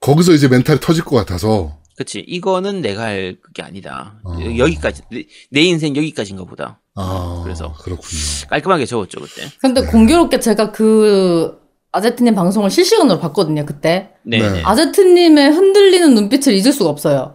[0.00, 2.20] 거기서 이제 멘탈이 터질 것 같아서 그치.
[2.20, 4.14] 이거는 내가 할 그게 아니다.
[4.24, 4.36] 어.
[4.58, 5.02] 여기까지.
[5.10, 6.80] 내, 내 인생 여기까지인가 보다.
[6.94, 7.72] 아 그래서.
[7.74, 8.20] 그렇군요.
[8.48, 9.48] 깔끔하게 접었죠, 그때.
[9.60, 11.60] 근데 공교롭게 제가 그
[11.92, 14.38] 아제트님 방송을 실시간으로 봤거든요 그때 네.
[14.38, 14.50] 네.
[14.50, 14.62] 네.
[14.64, 17.34] 아제트님의 흔들리는 눈빛을 잊을 수가 없어요.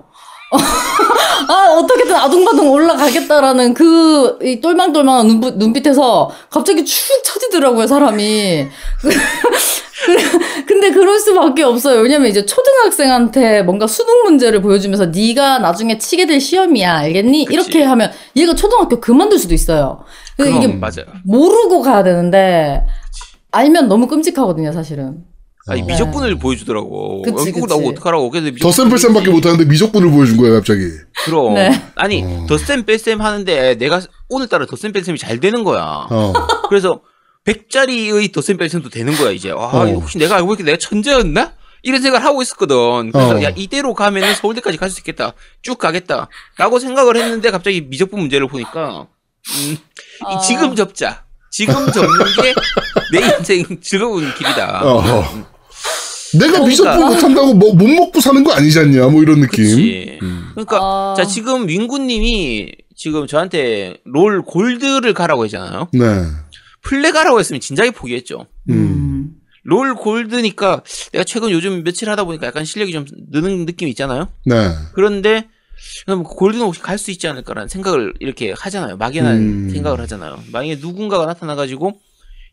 [1.50, 8.68] 아, 어떻게든 아둥바둥 올라가겠다라는 그, 이 똘망똘망한 눈, 눈빛에서 갑자기 축 처지더라고요, 사람이.
[10.68, 12.02] 근데 그럴 수밖에 없어요.
[12.02, 17.46] 왜냐면 이제 초등학생한테 뭔가 수능 문제를 보여주면서 네가 나중에 치게 될 시험이야, 알겠니?
[17.46, 17.54] 그치.
[17.54, 20.04] 이렇게 하면 얘가 초등학교 그만둘 수도 있어요.
[20.38, 21.06] 그럼, 이게 맞아요.
[21.26, 22.86] 모르고 가야 되는데,
[23.52, 25.24] 알면 너무 끔찍하거든요, 사실은.
[25.70, 25.86] 아니, 어.
[25.86, 27.24] 미적분을 보여주더라고.
[27.24, 27.76] 그치, 여기 보고 그치.
[27.76, 28.30] 나오고 어떡하라고.
[28.30, 30.84] 그래서 더센 뺄셈밖에 못하는데 미적분을 보여준 거예요 갑자기.
[31.26, 31.56] 그럼.
[31.56, 31.72] 네.
[31.96, 32.46] 아니, 어.
[32.48, 36.08] 덧셈 뺄셈 하는데 내가 오늘따라 덧셈 뺄셈이 잘 되는 거야.
[36.10, 36.34] 어.
[36.70, 37.02] 그래서
[37.48, 39.52] 100짜리의 덧셈 뺄셈도 되는 거야, 이제.
[39.52, 39.86] 아, 어.
[39.86, 41.54] 혹시 내가 알고 있게 내가 천재였나?
[41.84, 43.12] 이런 생각을 하고 있었거든.
[43.12, 43.44] 그래서 어.
[43.44, 45.34] 야, 이대로 가면은 서울대까지 갈 수 있겠다.
[45.62, 46.28] 쭉 가겠다.
[46.58, 49.08] 라고 생각을 했는데 갑자기 미적분 문제를 보니까,
[49.50, 49.78] 음, 이
[50.26, 50.40] 아.
[50.40, 51.24] 지금 접자.
[51.52, 52.54] 지금 접는 게
[53.14, 54.82] 내 인생 즐거운 길이다.
[54.84, 55.02] 어.
[56.34, 56.66] 내가 그러니까.
[56.68, 59.64] 미적분 못한다고 뭐 못 먹고 사는 거 아니지 않냐 뭐 이런 느낌.
[59.64, 60.20] 그치.
[60.22, 60.50] 음.
[60.56, 61.14] 그러니까 아.
[61.16, 65.88] 자 지금 윙구님이 지금 저한테 롤 골드를 가라고 했잖아요.
[65.94, 66.04] 네.
[66.88, 68.48] 플레 가라고 했으면 진작에 포기했죠.
[68.70, 69.32] 음.
[69.64, 74.30] 롤 골드니까 내가 최근 요즘 며칠 하다 보니까 약간 실력이 좀 느는 느낌이 있잖아요.
[74.46, 74.72] 네.
[74.94, 75.48] 그런데
[76.06, 78.96] 그럼 골드는 혹시 갈 수 있지 않을까라는 생각을 이렇게 하잖아요.
[78.98, 79.70] 막연한 음.
[79.70, 80.42] 생각을 하잖아요.
[80.54, 82.00] 만약에 누군가가 나타나가지고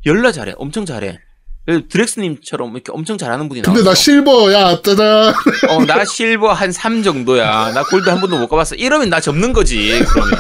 [0.07, 1.21] 열나 잘해, 엄청 잘해.
[1.89, 3.75] 드렉스님처럼 이렇게 엄청 잘하는 분이 나와.
[3.75, 5.33] 근데 나 실버야 짜잔.
[5.71, 7.73] 어, 나 실버 한 3 정도야.
[7.73, 8.75] 나 골드 한 번도 못 가봤어.
[8.75, 10.37] 이러면 나 접는 거지, 그러면.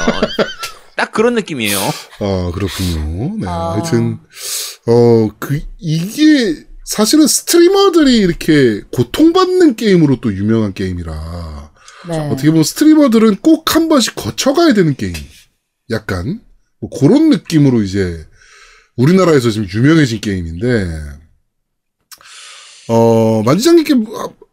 [0.97, 1.79] 딱 그런 느낌이에요.
[1.79, 3.37] 아 그렇군요.
[3.39, 3.47] 네.
[3.47, 3.73] 아.
[3.73, 4.19] 하여튼
[4.87, 11.73] 어 그 이게 사실은 스트리머들이 이렇게 고통받는 게임으로 또 유명한 게임이라
[12.09, 12.19] 네.
[12.31, 15.15] 어떻게 보면 스트리머들은 꼭 한 번씩 거쳐가야 되는 게임.
[15.91, 16.41] 약간
[16.81, 18.25] 뭐 그런 느낌으로 이제
[18.97, 20.91] 우리나라에서 지금 유명해진 게임인데
[22.89, 23.95] 어 만지장님께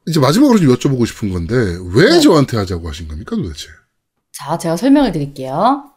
[0.08, 1.54] 이제 마지막으로 좀 여쭤보고 싶은 건데
[1.94, 2.20] 왜 네.
[2.22, 3.68] 저한테 하자고 하신 겁니까 도대체?
[4.32, 5.91] 자, 제가 설명을 드릴게요.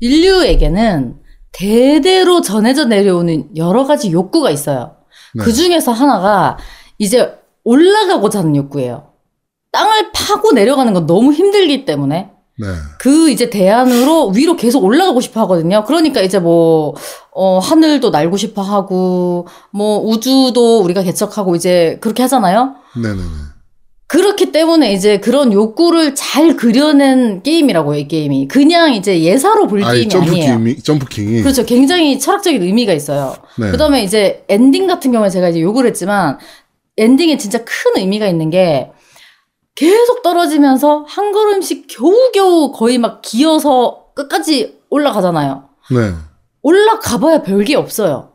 [0.00, 1.16] 인류에게는
[1.52, 4.96] 대대로 전해져 내려오는 여러 가지 욕구가 있어요.
[5.34, 5.44] 네.
[5.44, 6.58] 그 중에서 하나가
[6.98, 9.12] 이제 올라가고자 하는 욕구예요.
[9.72, 12.66] 땅을 파고 내려가는 건 너무 힘들기 때문에 네.
[12.98, 15.84] 그 이제 대안으로 위로 계속 올라가고 싶어 하거든요.
[15.84, 16.94] 그러니까 이제 뭐,
[17.30, 22.74] 어, 하늘도 날고 싶어 하고, 뭐, 우주도 우리가 개척하고 이제 그렇게 하잖아요.
[22.96, 23.22] 네네네.
[24.08, 28.48] 그렇기 때문에 이제 그런 욕구를 잘 그려낸 게임이라고요, 이 게임이.
[28.48, 30.58] 그냥 이제 예사로 볼 아이 게임이 점프 아니에요.
[30.58, 31.42] 킹이 점프 킹이.
[31.42, 31.64] 그렇죠.
[31.66, 33.36] 굉장히 철학적인 의미가 있어요.
[33.58, 33.70] 네.
[33.70, 36.38] 그 다음에 이제 엔딩 같은 경우에 제가 이제 욕을 했지만,
[36.96, 38.90] 엔딩에 진짜 큰 의미가 있는 게,
[39.74, 45.68] 계속 떨어지면서 한 걸음씩 겨우겨우 거의 막 기어서 끝까지 올라가잖아요.
[45.90, 46.14] 네.
[46.62, 48.32] 올라가봐야 별게 없어요.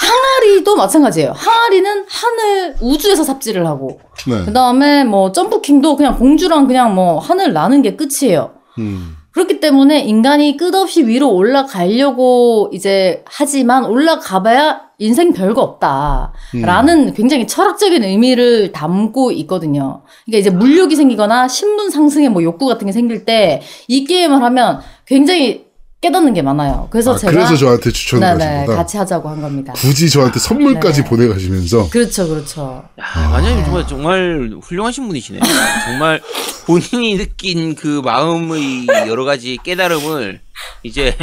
[0.00, 1.32] 항아리도 마찬가지예요.
[1.32, 4.44] 항아리는 하늘, 우주에서 삽질을 하고, 네.
[4.44, 8.50] 그 다음에 뭐 점프킹도 그냥 공주랑 그냥 뭐 하늘 나는 게 끝이에요.
[8.78, 9.16] 음.
[9.32, 16.32] 그렇기 때문에 인간이 끝없이 위로 올라가려고 이제 하지만 올라가봐야 인생 별거 없다.
[16.54, 16.62] 음.
[16.62, 20.02] 라는 굉장히 철학적인 의미를 담고 있거든요.
[20.26, 24.80] 그러니까 이제 물욕이 생기거나 신분 상승의 뭐 욕구 같은 게 생길 때 이 게임을 하면
[25.06, 25.66] 굉장히
[26.02, 26.88] 깨닫는 게 많아요.
[26.90, 28.78] 그래서 아, 제가 그래서 저한테 추천을 하신 네네 거다.
[28.78, 29.72] 같이 하자고 한 겁니다.
[29.74, 31.08] 굳이 저한테 선물까지 네.
[31.08, 32.84] 보내가시면서 그렇죠, 그렇죠.
[33.00, 35.38] 야, 만약에 정말 정말 훌륭하신 분이시네.
[35.86, 36.20] 정말
[36.66, 40.40] 본인이 느낀 그 마음의 여러 가지 깨달음을
[40.82, 41.16] 이제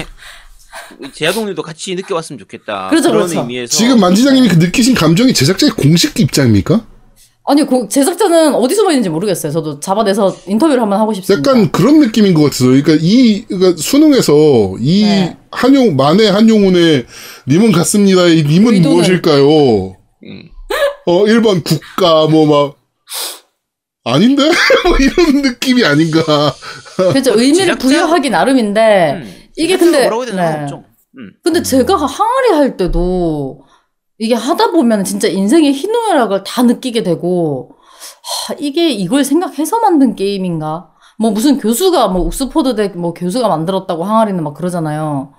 [1.13, 2.87] 제아동님도 같이 느껴봤으면 좋겠다.
[2.89, 3.41] 그렇죠, 그런 그렇죠.
[3.41, 6.85] 의미에서 지금 만지장님이 그 느끼신 감정이 제작자의 공식 입장입니까?
[7.49, 9.51] 아니 그 제작자는 어디서 봤는지 모르겠어요.
[9.51, 11.49] 저도 잡아내서 인터뷰를 한번 하고 싶습니다.
[11.49, 15.37] 약간 그런 느낌인 것 같아서 그러니까 이 그러니까 수능에서 이 네.
[15.51, 17.05] 한용 만해 한용운의
[17.47, 18.27] 님은 같습니다.
[18.27, 18.95] 이 님은 의도는?
[18.97, 19.47] 무엇일까요?
[20.23, 20.43] 음.
[21.07, 22.75] 어 1번 국가 뭐 막
[24.05, 24.43] 아닌데
[24.85, 26.21] 뭐 이런 느낌이 아닌가.
[26.95, 27.33] 그렇죠.
[27.35, 30.61] 의미를 제작자- 부여하기 나름인데 음, 이게 근데- 뭐라고 해야 되나 네.
[30.63, 30.83] 없죠.
[31.17, 31.31] 음.
[31.43, 33.61] 근데 제가 항아리 할 때도
[34.19, 37.71] 이게 하다 보면 진짜 인생의 희노애락을 다 느끼게 되고
[38.47, 40.91] 하, 이게 이걸 생각해서 만든 게임인가?
[41.17, 45.33] 뭐 무슨 교수가 뭐 옥스퍼드 대 뭐 교수가 만들었다고 항아리는 막 그러잖아요.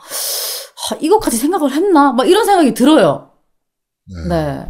[0.89, 2.13] 하, 이것까지 생각을 했나?
[2.13, 3.31] 막 이런 생각이 들어요.
[4.29, 4.67] 네.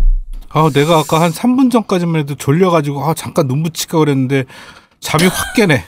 [0.52, 4.44] 아, 내가 아까 한 3분 전까지만 해도 졸려가지고 아, 잠깐 눈 붙일까 그랬는데
[5.00, 5.84] 잠이 확 깨네.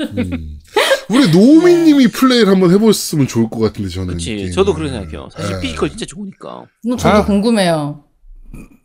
[0.00, 0.58] 음.
[1.10, 4.06] 우리 노미님이 플레이를 한번 해보셨으면 좋을 것 같은데 저는.
[4.08, 4.52] 그렇지.
[4.52, 5.28] 저도 그렇게 생각해요.
[5.36, 5.60] 사실 네.
[5.60, 6.64] physical 진짜 좋으니까.
[6.86, 7.24] 뭐 저도 아.
[7.24, 8.04] 궁금해요.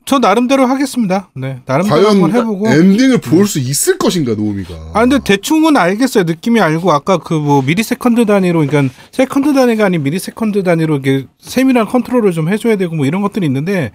[0.07, 1.31] 저 나름대로 하겠습니다.
[1.35, 2.69] 네, 나름대로 과연 한번 해보고.
[2.69, 4.91] 엔딩을 볼 수 있을 것인가 노미가.
[4.93, 6.25] 아 근데 대충은 알겠어요.
[6.25, 11.87] 느낌이 알고 아까 그 뭐 millisecond 단위로 그러니까 second 단위가 아닌 millisecond 단위로 이게 세밀한
[11.87, 13.91] 컨트롤을 좀 해줘야 되고 뭐 이런 것들이 있는데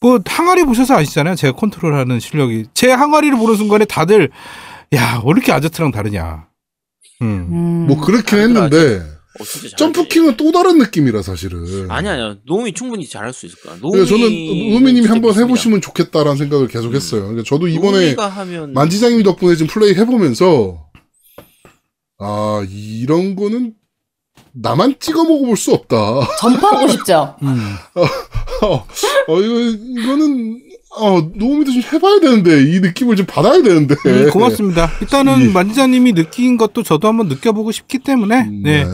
[0.00, 1.36] 뭐 항아리 보셔서 아시잖아요.
[1.36, 4.28] 제가 컨트롤하는 실력이 제 항아리를 보는 순간에 다들
[4.94, 6.48] 야 왜 이렇게 아제트랑 다르냐.
[7.24, 7.48] 음.
[7.50, 7.86] 음.
[7.86, 8.96] 뭐 그렇긴 했는데
[9.40, 9.44] 어.
[9.76, 11.90] 점프킹은 또 다른 느낌이라 사실은.
[11.90, 12.36] 아니 아니야.
[12.46, 13.76] 노움이 충분히 잘할 수 있을 거야.
[13.80, 14.28] 그래서 저는
[14.72, 17.22] 노미님이 한번 해 보시면 좋겠다라는 생각을 계속했어요.
[17.22, 17.26] 음.
[17.28, 20.86] 그러니까 저도 이번에 하면 만지장님 덕분에 좀 플레이 해 보면서
[22.18, 23.74] 아 이런 거는
[24.52, 25.96] 나만 찍어 먹어볼 수 없다.
[26.40, 27.34] 전파하고 싶죠.
[27.42, 27.74] 음.
[28.62, 28.86] 어,
[29.28, 30.60] 어, 이거 이거는
[30.96, 33.94] 어 노미도 좀 해봐야 되는데 이 느낌을 좀 받아야 되는데.
[34.06, 34.90] 음, 고맙습니다.
[35.00, 35.52] 일단은 예.
[35.52, 38.84] 만지자님이 느낀 것도 저도 한번 느껴보고 싶기 때문에 네.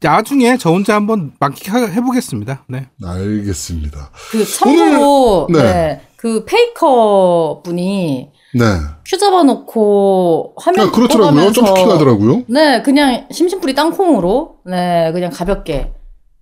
[0.00, 2.64] 나중에 저 혼자 한번 만끽해보겠습니다.
[2.68, 2.86] 네.
[3.04, 4.10] 알겠습니다.
[4.30, 5.72] 그 참고로 오늘- 네.
[5.72, 6.00] 네.
[6.16, 8.64] 그 페이커 분이 네.
[9.06, 11.52] 큐 잡아놓고 화면 아, 그렇더라고요.
[11.52, 12.42] 점프킹 하더라고요.
[12.48, 15.92] 네, 그냥 심심풀이 땅콩으로 네, 그냥 가볍게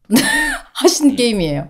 [0.74, 1.68] 하신 게임이에요.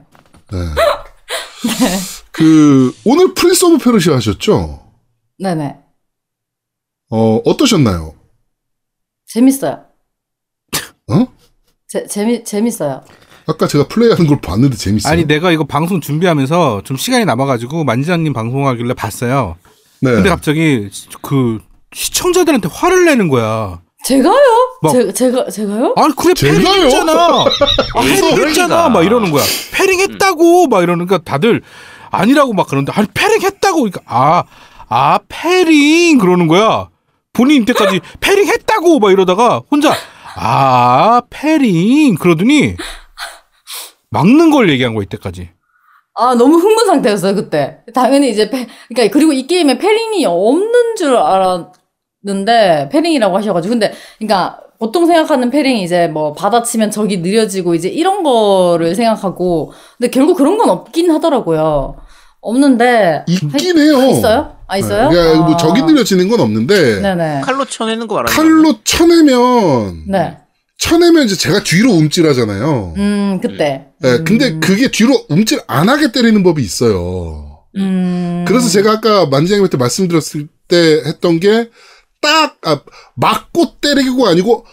[0.53, 0.59] 네.
[2.37, 4.83] 그 오늘 프린스 오브 페르시아 하셨죠?
[5.38, 5.75] 네네.
[7.11, 8.14] 어 어떠셨나요?
[9.27, 9.85] 재밌어요.
[11.09, 11.27] 어?
[11.88, 13.03] 재, 재미, 재밌어요.
[13.46, 15.11] 아까 제가 플레이하는 걸 봤는데 재밌어요.
[15.11, 19.57] 아니 내가 이거 방송 준비하면서 좀 시간이 남아가지고 만지자님 방송하길래 봤어요.
[20.03, 20.11] 네.
[20.12, 20.90] 근데 갑자기
[21.22, 21.61] 그
[21.94, 23.81] 시청자들한테 화를 내는 거야.
[24.05, 24.37] 제가요?
[24.83, 25.94] 막- 제, 제가, 제가요?
[25.96, 26.35] 아니 그래?
[26.35, 27.44] parrying했잖아.
[27.94, 28.35] parrying했잖아.
[28.35, 28.88] 그러니까.
[28.90, 29.42] 막 이러는 거야.
[29.72, 31.62] parrying했다고 막 이러니까 다들
[32.16, 34.44] 아니라고 막 그러는데 아니 parrying 했다고 그러니까 아,
[34.88, 36.88] 아 parrying 그러는 거야.
[37.33, 39.92] 본인 이때까지 parrying 했다고 막 이러다가 혼자
[40.37, 42.76] 아 parrying 그러더니
[44.11, 45.50] 막는 걸 얘기한 거야 이때까지.
[46.18, 47.81] 아, 너무 흥분 상태였어요, 그때.
[47.92, 53.70] 당연히 이제, 패, 그러니까, 그리고 이 게임에 parrying이 없는 줄 알았는데, parrying이라고 하셔가지고.
[53.74, 60.11] 근데, 그러니까, 보통 생각하는 패링이 이제 뭐, 받아치면 적이 느려지고, 이제 이런 거를 생각하고, 근데
[60.11, 61.96] 결국 그런 건 없긴 하더라고요.
[62.48, 63.24] 없는데.
[63.28, 64.11] 있긴 해요.
[64.11, 64.56] 있어요?
[64.68, 65.09] 아, 있어요?
[65.11, 65.56] 네, 그러니까 뭐 아.
[65.56, 67.40] 적이 느려지는 건 없는데 네네.
[67.44, 70.38] 칼로 쳐내는 거 말하는 칼로 쳐내면 네.
[70.78, 72.94] 쳐내면 이제 제가 뒤로 움찔하잖아요.
[72.96, 73.87] 음, 그때.
[74.00, 77.61] 네, 근데 그게 뒤로 움찔 안 하게 때리는 법이 있어요.
[77.76, 78.44] 음.
[78.46, 81.70] 그래서 제가 아까 만지장님한테 말씀드렸을 때 했던 게
[82.22, 82.80] 딱 아,
[83.14, 84.64] 맞고 때리고 아니고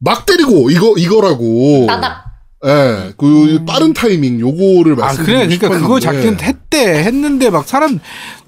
[0.00, 1.86] 막 때리고 이거 이거라고.
[1.86, 2.24] 따닥.
[2.66, 5.98] 예, 그 빠른 타이밍 요거를 아 말씀드리고 그래 그러니까 그거.
[5.98, 7.98] 잡긴 했대 했는데 막 사람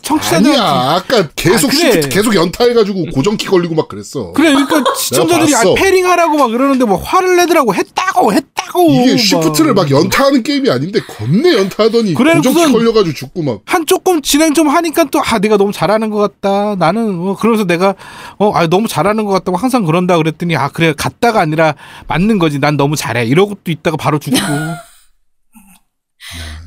[0.03, 0.63] 청취자들 아니야.
[0.97, 1.93] 아까 계속 아, 그래.
[1.93, 4.33] 시프트 계속 연타해가지고 고정키 걸리고 막 그랬어.
[4.33, 5.75] 그래 그러니까 시청자들이 아, 봤어.
[5.75, 9.19] parrying 하라고 막 그러는데 뭐 화를 내더라고 했다고 했다고 이게 막.
[9.19, 13.61] 시프트를 막 연타하는 게임이 아닌데 겁내 연타하더니 그래, 고정키 걸려가지고 죽고 막.
[13.67, 17.65] 한 조금 진행 좀 하니까 또 아 내가 너무 잘하는 것 같다 나는 어 그러면서
[17.65, 17.95] 내가
[18.39, 21.75] 어 아 너무 잘하는 것 같다고 항상 그런다 그랬더니 아 그래 갔다가 아니라
[22.09, 24.37] 맞는 거지 난 너무 잘해 이러고 또 있다가 바로 죽고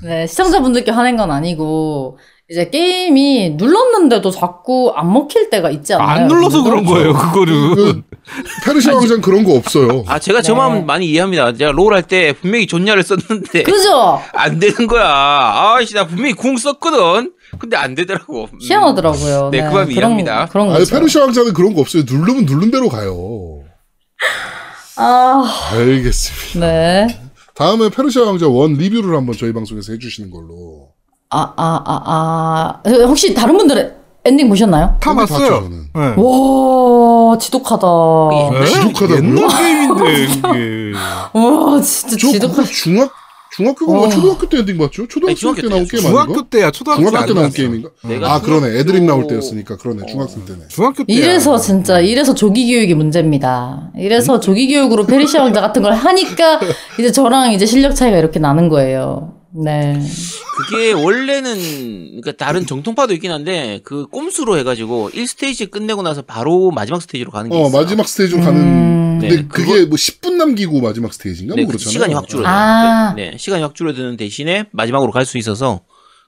[0.03, 6.07] 네, 시청자분들께 화낸 건 아니고, 이제 게임이 눌렀는데도 자꾸 안 먹힐 때가 있지 않나요?
[6.09, 6.61] 안 눌러서?
[6.61, 8.01] 그런 거예요 그거를 그
[8.63, 10.03] 페르시아 왕자는 그런 거 없어요.
[10.07, 10.57] 아 제가 저 네.
[10.59, 11.53] 마음 많이 이해합니다.
[11.55, 14.21] 제가 롤 할 때 분명히 존냐를 썼는데 그죠?
[14.33, 15.07] 안 되는 거야.
[15.77, 17.33] 아씨 나 분명히 궁 썼거든.
[17.57, 18.43] 근데 안 되더라고.
[18.53, 18.59] 음.
[18.61, 19.49] 희한하더라고요.
[19.51, 20.45] 네, 그 마음 이해합니다.
[20.47, 20.93] 그런 아니 거죠.
[20.95, 22.03] 페르시아 왕자는 그런 거 없어요.
[22.05, 23.63] 누르면 누른 대로 가요.
[24.97, 26.59] 아, 알겠습니다.
[26.59, 27.07] 네.
[27.55, 30.89] 다음에 페르시아 왕자 one 리뷰를 한번 저희 방송에서 해주시는 걸로.
[31.35, 32.89] 아, 아, 아, 아.
[33.05, 33.93] 혹시 다른 분들은
[34.23, 34.95] 엔딩 보셨나요?
[34.99, 35.69] 다 봤어요 봤죠.
[35.69, 35.77] 네.
[35.93, 37.29] 와.
[37.29, 37.87] 와, 지독하다.
[38.33, 38.61] 예.
[38.61, 38.65] 에?
[38.65, 39.15] 지독하다고요?
[39.17, 40.91] 옛날 게임인데 그게.
[41.33, 43.11] 와, 진짜 저 지독하 중학
[43.55, 44.09] 중학교가 어.
[44.09, 45.07] 초등학교 때 엔딩 맞죠?
[45.07, 45.85] 초등학교 아니, 때 나온.
[45.87, 46.25] 게임 아닌가?
[46.25, 47.51] 중학교 때야 초등학교 중학교 때 나온.
[47.51, 47.89] 게임인가?
[48.03, 50.05] 내가 아 그러네 AdLib 나올 때였으니까 그러네 어.
[50.07, 50.59] 중학생 때네.
[50.69, 51.13] 중학교 때.
[51.13, 53.91] 이래서 진짜 이래서 조기 교육이 문제입니다.
[53.95, 53.99] 음?
[53.99, 56.59] 이래서 조기 교육으로 페르시아 왕자 같은 걸 하니까
[56.99, 59.33] 이제 저랑 이제 실력 차이가 이렇게 나는 거예요.
[59.63, 60.01] 네.
[60.69, 67.01] 그게 원래는 그러니까 다른 정통파도 있긴 한데 그 꼼수로 해가지고 1스테이지 끝내고 나서 바로 마지막
[67.01, 67.81] 스테이지로 가는 게 어 있어요.
[67.81, 68.61] 마지막 스테이지로 가는.
[68.61, 69.17] 음.
[69.19, 71.55] 근데 네, 그게 그거- 뭐 10분 남기고 마지막 스테이지인가?
[71.55, 71.91] 네, 뭐그 그렇잖아요.
[71.93, 72.53] 시간이 확 줄어드는.
[72.53, 73.13] 아.
[73.15, 75.81] 네, 시간이 확 줄어드는 대신에 마지막으로 갈 수 있어서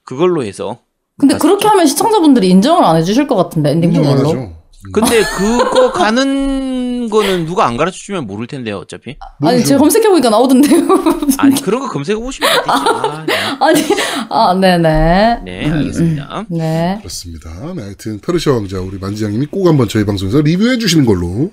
[0.04, 0.78] 그걸로 해서.
[1.18, 1.36] 근데.
[1.36, 4.18] 그렇게 하면 시청자분들이 인정을 안 해주실 것 같은데 엔딩 인정 안.
[4.18, 4.54] 하죠.
[4.92, 6.67] 근데 그거 가는
[7.08, 9.16] 거는 누가 안 가르쳐 주면 모를 텐데요, 어차피.
[9.40, 9.66] 아니 모르죠.
[9.68, 10.82] 제가 검색해 보니까 나오던데요.
[11.38, 12.70] 아니 그런 거 검색해 보시면 되지.
[12.70, 13.34] 아, 네.
[13.60, 13.82] 아니
[14.30, 15.40] 아 네네.
[15.44, 16.46] 네, 알겠습니다.
[16.50, 16.96] 네.
[16.98, 17.50] 그렇습니다.
[17.74, 21.52] 네, 하여튼 페르시아 왕자 우리 만지자님이 꼭 한번 저희 방송에서 리뷰해 주시는 걸로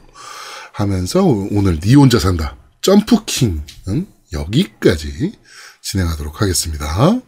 [0.74, 5.34] 하면서 오늘 니 혼자 산다 점프킹은 여기까지
[5.82, 7.20] 진행하도록 하겠습니다.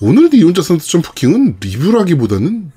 [0.00, 2.70] 오늘 니 혼자 산다 점프킹은 리뷰라기보다는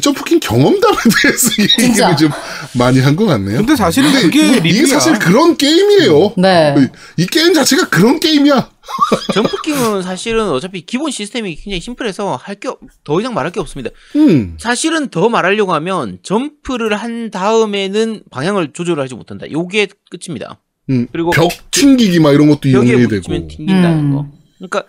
[0.00, 1.50] 점프킹 경험담에 대해서.
[1.82, 2.30] 얘기를 좀
[2.78, 3.58] 많이 한 것 같네요.
[3.58, 4.86] 근데 사실은 근데 그게 이게 리뷰야.
[4.98, 6.34] 사실 그런 게임이에요.
[6.38, 6.74] 네.
[7.16, 8.70] 이 게임 자체가 그런 게임이야.
[9.34, 12.68] 점프킹은 사실은 어차피 기본 시스템이 굉장히 심플해서 할 게
[13.04, 13.90] 더 이상 말할 게 없습니다.
[14.16, 14.56] 음.
[14.58, 19.50] 사실은 더 말하려고 하면 점프를 한 다음에는 방향을 조절을 하지 못한다.
[19.50, 20.60] 요게 끝입니다.
[20.90, 23.20] 음, 그리고 벽 튕기기 막 이런 것도 이용이 되고.
[23.48, 24.14] 튕긴다는 음.
[24.14, 24.26] 거.
[24.58, 24.84] 그러니까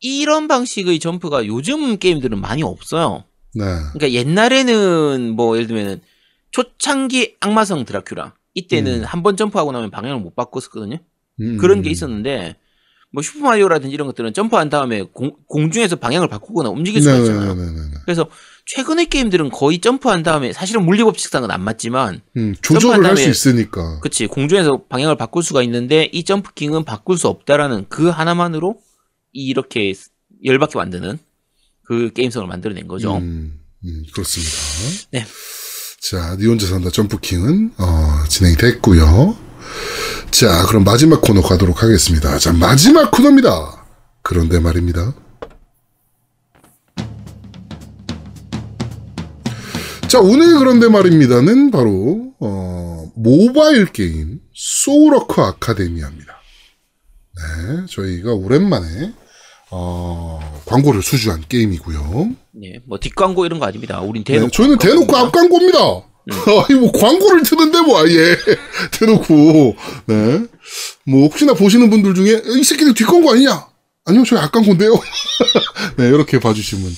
[0.00, 3.24] 이런 방식의 점프가 요즘 게임들은 많이 없어요.
[3.58, 3.64] 네.
[3.92, 6.00] 그러니까 옛날에는 뭐 예를 들면은
[6.50, 9.04] 초창기 악마성 드라큘라 이때는 음.
[9.04, 10.98] 한번 점프하고 나면 방향을 못 바꿨었거든요.
[11.40, 11.56] 음.
[11.58, 12.56] 그런 게 있었는데
[13.10, 17.54] 뭐 슈퍼마리오라든지 이런 것들은 점프한 다음에 공, 공중에서 방향을 바꾸거나 움직일 수가 있잖아요.
[17.54, 17.90] 네네네네.
[18.04, 18.28] 그래서
[18.66, 24.00] 최근의 게임들은 거의 점프한 다음에 사실은 물리법칙상은 안 맞지만 음, 조절을 할 수 있으니까.
[24.00, 28.78] 그치 공중에서 방향을 바꿀 수가 있는데 이 점프킹은 바꿀 수 없다라는 그 하나만으로
[29.32, 29.94] 이렇게
[30.44, 31.18] 열받게 만드는
[31.88, 33.16] 그 게임성을 만들어낸 거죠.
[33.16, 34.52] 음, 음, 그렇습니다.
[35.10, 35.26] 네.
[36.02, 39.34] 자, 니 혼자 산다 점프킹은 어, 진행이 됐고요.
[40.30, 42.38] 자, 그럼 마지막 코너 가도록 하겠습니다.
[42.38, 43.86] 자, 마지막 코너입니다.
[44.20, 45.14] 그런데 말입니다.
[50.08, 56.34] 자, 오늘 그런데 말입니다는 바로 어, 모바일 게임 소울워커 아카데미아입니다.
[57.34, 59.14] 네, 저희가 오랜만에
[59.70, 62.30] 어, 광고를 수주한 게임이고요.
[62.52, 64.00] 네, 뭐 뒷광고 이런 거 아닙니다.
[64.00, 65.78] 우린 네, 대놓고 저희는 대놓고 앞광고입니다.
[66.68, 68.36] 아니 뭐 광고를 트는데 뭐 아예
[68.98, 69.76] 대놓고
[70.06, 70.42] 네.
[71.06, 73.66] 뭐 혹시나 보시는 분들 중에 이 새끼들 뒷광고 아니냐?
[74.04, 74.92] 아니요 저희 앞광고인데요.
[75.96, 76.90] 네 이렇게 봐주시면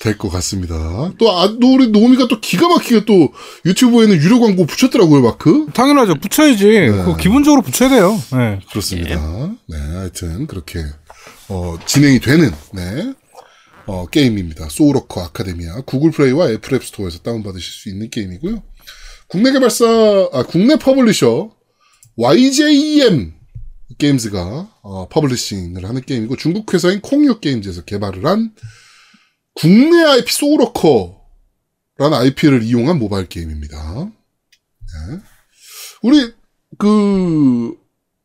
[0.00, 1.12] 될 것 같습니다.
[1.18, 3.32] 또, 아, 또 우리 노미가 또 기가 막히게 또
[3.64, 5.66] 유튜브에는 유료 광고 붙였더라고요 마크.
[5.74, 6.16] 당연하죠.
[6.16, 6.64] 붙여야지.
[6.90, 8.20] 그거 기본적으로 붙여야 돼요.
[8.32, 8.60] 네.
[8.70, 9.16] 그렇습니다.
[9.68, 10.84] 네, 하여튼 그렇게
[11.48, 13.14] 어, 진행이 되는 네,
[13.86, 14.68] 어, 게임입니다.
[14.68, 18.62] 소울워커 아카데미아 구글 플레이와 애플 앱 스토어에서 다운받으실 수 있는 게임이고요.
[19.28, 19.86] 국내 개발사,
[20.32, 21.50] 아, 국내 publisher
[22.16, 23.34] YJM
[23.98, 28.52] 게임즈가 어, publishing을 하는 게임이고 중국 회사인 콩유 게임즈에서 개발을 한
[29.54, 31.16] 국내 IP 소울워커라는
[31.98, 34.10] IP를 이용한 모바일 게임입니다.
[34.10, 35.18] 네.
[36.02, 36.32] 우리
[36.78, 37.76] 그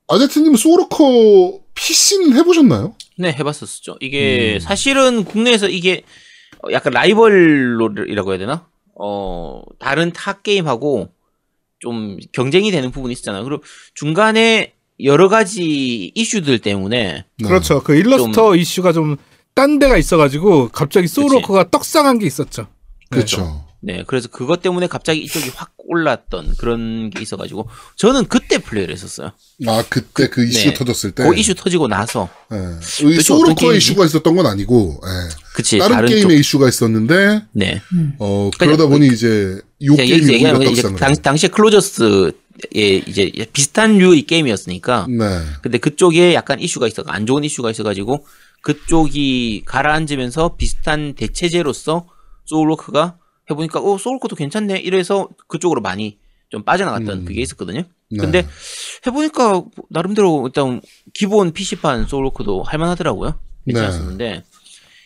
[0.07, 2.95] 아제트님 소울워커 PC는 해보셨나요?
[3.17, 3.97] 네 해봤었죠.
[3.99, 4.59] 이게 음.
[4.59, 6.03] 사실은 국내에서 이게
[6.63, 8.67] 어, 약간 라이벌이라고 해야 되나?
[8.95, 11.09] 어 다른 타 게임하고
[11.79, 13.43] 좀 경쟁이 되는 부분이 있었잖아요.
[13.43, 13.63] 그리고
[13.95, 17.47] 중간에 여러 가지 이슈들 때문에 네.
[17.47, 17.81] 그렇죠.
[17.81, 19.17] 그 일러스트 이슈가 좀
[19.53, 22.67] 딴 데가 있어가지고 갑자기 소울워커가 떡상한 게 있었죠.
[23.09, 23.65] 그렇죠.
[23.81, 29.31] 네 그래서 그것 때문에 갑자기 이쪽이 확 올랐던 그런 게 있어가지고 저는 그때 플레이를 했었어요.
[29.67, 30.73] 아 그때 그 이슈 네.
[30.73, 31.23] 터졌을 때.
[31.23, 32.55] 그 이슈 터지고 나서 예.
[32.57, 33.77] 이 도대체 소울워커 어떤 게임이지?
[33.77, 35.29] 이슈가 있었던 건 아니고 예.
[35.53, 37.81] 그치 다른, 다른 게임의 쪽 이슈가 있었는데 네.
[38.19, 42.33] 어 그러다 보니 이제 요 게임이 여기서 오히려 얘기하는 건 이제 떡상을 당, 당시에 클로저스의
[43.07, 45.41] 이제 비슷한 류의 게임이었으니까 네.
[45.61, 48.25] 근데 그쪽에 약간 이슈가 있어 안 좋은 이슈가 있어가지고
[48.61, 52.07] 그쪽이 가라앉으면서 비슷한 대체제로서
[52.45, 53.17] 소울워크가
[53.51, 56.17] 해보니까 어 소울워크도 괜찮네 이래서 그쪽으로 많이
[56.49, 57.25] 좀 빠져나갔던 음.
[57.25, 57.83] 그게 있었거든요.
[58.09, 58.17] 네.
[58.17, 58.47] 근데
[59.07, 60.81] 해보니까 나름대로 일단
[61.13, 63.35] 기본 PC판 소울워커도 할만하더라고요.
[63.65, 63.73] 네.
[63.73, 64.43] 괜찮았었는데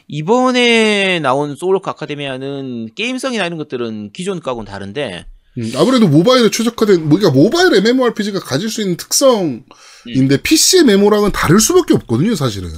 [0.07, 5.25] 이번에 나온 소울워커 아카데미아는 게임성이나 이런 것들은 기존 거하고는 다른데
[5.57, 9.65] 음, 아무래도 모바일에 최적화된 뭐, 그러니까 모바일 MMORPG가 가질 수 있는 특성인데
[10.07, 10.37] 음.
[10.43, 12.69] PC MMO랑은 다를 수밖에 없거든요, 사실은.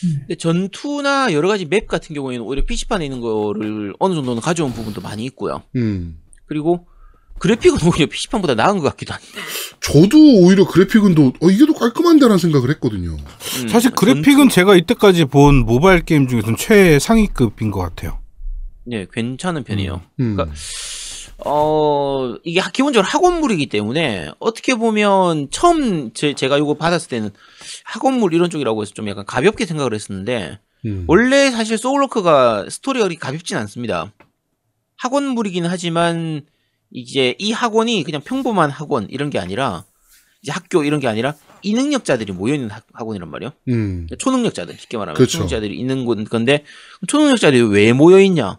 [0.00, 5.00] 근데 전투나 여러 가지 맵 같은 경우에는 오히려 PC판에 있는 거를 어느 정도는 가져온 부분도
[5.00, 5.62] 많이 있고요.
[5.76, 6.18] 음.
[6.46, 6.86] 그리고
[7.38, 9.26] 그래픽은 오히려 PC판보다 나은 것 같기도 한데.
[9.80, 13.16] 저도 오히려 그래픽은 더, 어, 이게 더 깔끔한데라는 생각을 했거든요.
[13.16, 18.18] 음, 사실 그래픽은 제가 이때까지 본 모바일 게임 중에서는 최상위급인 것 같아요.
[18.84, 20.00] 네, 괜찮은 편이에요.
[20.20, 20.36] 음.
[20.36, 20.54] 그러니까
[21.44, 27.30] 어, 이게 하- 기본적으로 학원물이기 때문에 어떻게 보면 처음 제, 제가 이거 받았을 때는
[27.84, 31.04] 학원물 이런 쪽이라고 해서 좀 약간 가볍게 생각을 했었는데 음.
[31.08, 34.12] 원래 사실 소울워크가 스토리가 그렇게 가볍진 않습니다.
[34.96, 36.42] 학원물이긴 하지만
[36.90, 39.84] 이제 이 학원이 그냥 평범한 학원 이런 게 아니라
[40.42, 43.52] 이제 학교 이런 게 아니라 이 능력자들이 모여 있는 학원이란 말이에요.
[43.68, 44.06] 음.
[44.18, 45.32] 초능력자들 쉽게 말하면 그렇죠.
[45.32, 46.64] 초능력자들이 있는 건- 건데
[47.08, 48.58] 초능력자들이 왜 모여 있냐?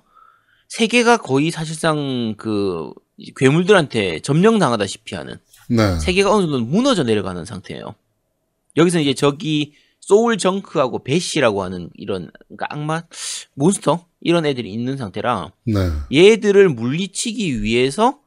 [0.68, 2.92] 세계가 거의 사실상 그
[3.36, 5.40] 괴물들한테 점령당하다시피 하는
[5.70, 6.00] 네.
[6.00, 7.96] 세계가 어느 정도 무너져 내려가는 상태예요.
[8.76, 13.04] 여기서 이제 저기 소울 정크하고 배시라고 하는 이런 그러니까 악마
[13.56, 15.90] 몬스터 이런 애들이 있는 상태라 네.
[16.14, 18.20] 얘들을 물리치기 위해서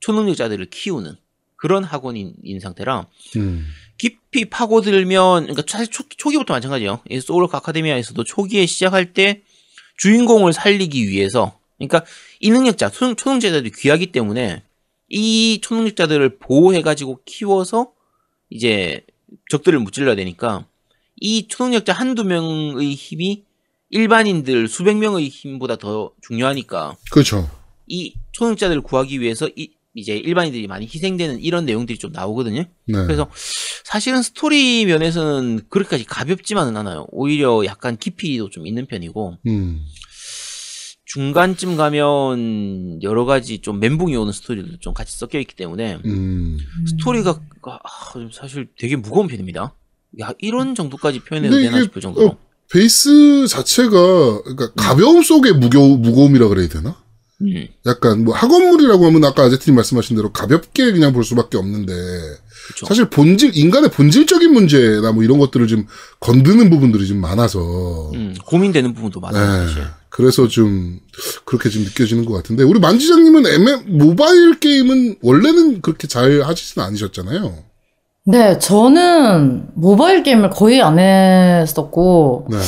[0.00, 1.16] 초능력자들을 키우는
[1.56, 3.66] 그런 학원인 인 상태라 음.
[3.98, 7.00] 깊이 파고들면 그러니까 사실 초, 초기부터 마찬가지예요.
[7.10, 9.42] 이 소울 아카데미아에서도 초기에 시작할 때
[9.98, 12.04] 주인공을 살리기 위해서 그러니까
[12.40, 14.62] 이 능력자 초능, 초능자들이 귀하기 때문에
[15.08, 17.92] 이 초능력자들을 보호해 가지고 키워서
[18.50, 19.04] 이제
[19.50, 20.66] 적들을 무찔러야 되니까
[21.16, 23.44] 이 초능력자 한두 명의 힘이
[23.90, 27.48] 일반인들 수백 명의 힘보다 더 중요하니까 그렇죠.
[27.86, 32.60] 이 초능력자들을 구하기 위해서 이, 이제 일반인들이 많이 희생되는 이런 내용들이 좀 나오거든요.
[32.60, 32.92] 네.
[33.06, 33.30] 그래서
[33.84, 37.06] 사실은 스토리 면에서는 그렇게까지 가볍지만은 않아요.
[37.10, 39.86] 오히려 약간 깊이도 좀 있는 편이고 음.
[41.08, 46.58] 중간쯤 가면 여러 가지 좀 멘붕이 오는 스토리도 좀 같이 섞여 있기 때문에 음.
[46.86, 47.78] 스토리가 아,
[48.30, 49.72] 사실 되게 무거운 편입니다.
[50.20, 52.26] 야 이런 정도까지 표현해도 되나 싶을 정도로.
[52.28, 52.38] 어,
[52.70, 56.96] 베이스 자체가 그러니까 가벼움 속의 무겨 무거움이라 그래야 되나?
[57.40, 61.92] 음, 약간 뭐 학원물이라고 하면 아까 아제트님 말씀하신 대로 가볍게 그냥 볼 수밖에 없는데
[62.66, 62.84] 그쵸.
[62.84, 65.86] 사실 본질 인간의 본질적인 문제나 뭐 이런 것들을 좀
[66.20, 69.62] 건드는 부분들이 좀 많아서 음, 고민되는 부분도 많아요.
[69.62, 69.68] 네.
[69.68, 69.97] 사실.
[70.10, 71.00] 그래서 좀
[71.44, 77.68] 그렇게 좀 느껴지는 것 같은데 우리 만지장님은 MM 모바일 게임은 원래는 그렇게 잘 하시진 않으셨잖아요.
[78.26, 82.58] 네, 저는 모바일 게임을 거의 안 했었고, 네.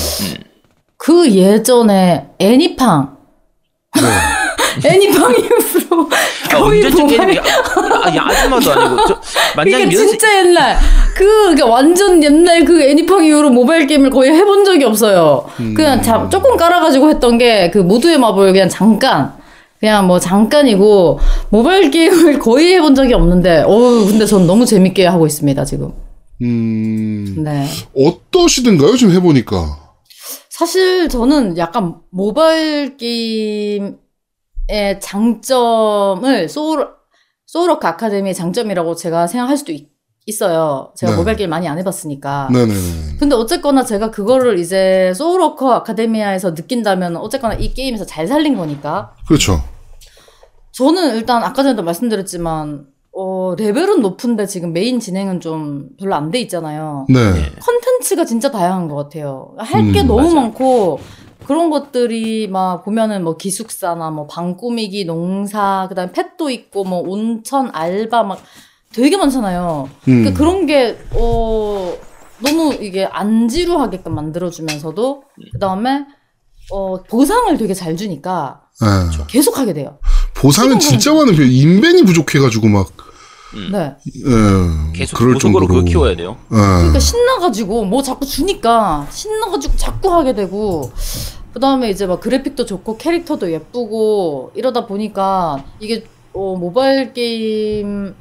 [0.96, 3.18] 그 예전에 애니팡,
[3.96, 4.00] 네.
[4.84, 6.08] 애니팡 이후로
[6.52, 9.20] 아, 거의 모바일 게임이 아, 야, 아줌마도 아니고 저
[9.56, 10.78] 만장이 그러니까 몇 진짜 옛날
[11.16, 15.46] 그 그러니까 완전 옛날 그 애니팡 이후로 모바일 게임을 거의 해본 적이 없어요.
[15.60, 15.74] 음.
[15.74, 19.32] 그냥 자, 조금 깔아가지고 했던 게 그 모두의 마블 그냥 잠깐
[19.80, 21.18] 그냥 뭐 잠깐이고
[21.50, 25.92] 모바일 게임을 거의 해본 적이 없는데 어 근데 전 너무 재밌게 하고 있습니다 지금.
[26.42, 27.66] 음 네.
[27.96, 28.96] 어떠시든가요?
[28.96, 29.78] 지금 해보니까.
[30.48, 33.96] 사실 저는 약간 모바일 게임
[34.70, 36.88] 의 장점을 소울
[37.46, 39.88] 소울워커 아카데미아의 장점이라고 제가 생각할 수도 있,
[40.42, 41.18] 어요 제가 네.
[41.18, 42.50] 모바일 게임 많이 안 해봤으니까.
[42.52, 43.16] 네네네.
[43.18, 49.60] 근데 어쨌거나 제가 그거를 이제 소울워커 아카데미아에서 느낀다면 어쨌거나 이 게임에서 잘 살린 거니까 그렇죠.
[50.72, 56.38] 저는 일단 아까 전에도 말씀드렸지만 어 레벨은 높은데 지금 메인 진행은 좀 별로 안 돼
[56.42, 57.06] 있잖아요.
[57.08, 57.32] 네.
[57.32, 57.52] 네.
[57.60, 59.52] 컨텐츠가 진짜 다양한 것 같아요.
[59.58, 60.34] 할게 음, 너무 맞아요.
[60.36, 61.00] 많고
[61.50, 67.70] 그런 것들이 막 보면은 뭐 기숙사나 뭐 방 꾸미기, 농사, 그다음에 펫도 있고 뭐 온천
[67.74, 68.40] 알바 막
[68.94, 69.90] 되게 많잖아요.
[70.06, 70.22] 음.
[70.22, 71.92] 그러니까 그런 게, 어,
[72.38, 76.06] 너무 이게 안 지루하게끔 만들어주면서도, 그 다음에,
[76.70, 78.86] 어, 보상을 되게 잘 주니까 네.
[79.26, 79.98] 계속 하게 돼요.
[80.36, 81.50] 보상은 진짜 많은 편.
[81.50, 82.92] 인벤이 부족해가지고 막.
[83.72, 83.96] 네.
[84.06, 84.92] 예.
[84.96, 85.66] 계속 그럴 정도로.
[85.66, 86.36] 그거 키워야 돼요.
[86.52, 86.56] 예.
[86.56, 90.92] 그러니까 신나가지고 뭐 자꾸 주니까 신나가지고 자꾸 하게 되고,
[91.52, 98.14] 그 다음에 이제 막 그래픽도 좋고 캐릭터도 예쁘고 이러다 보니까 이게, 어, 모바일 게임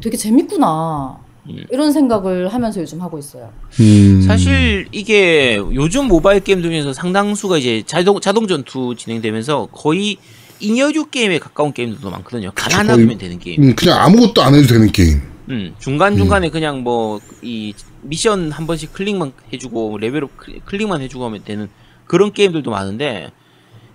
[0.00, 1.18] 되게 재밌구나.
[1.48, 1.64] 음.
[1.70, 3.50] 이런 생각을 하면서 요즘 하고 있어요.
[3.80, 4.22] 음.
[4.22, 10.18] 사실 이게 요즘 모바일 게임 중에서 상당수가 이제 자동 자동 전투 진행되면서 거의
[10.60, 12.52] 잉여류 게임에 가까운 게임들도 많거든요.
[12.54, 13.62] 가난하면 거의- 되는 게임.
[13.62, 15.20] 음, 그냥 아무것도 안 해도 되는 게임.
[15.48, 21.24] 음, 중간 중간에 그냥 뭐 이 미션 한 번씩 클릭만 해주고 레벨업 클- 클릭만 해주고
[21.24, 21.68] 하면 되는
[22.10, 23.30] 그런 게임들도 많은데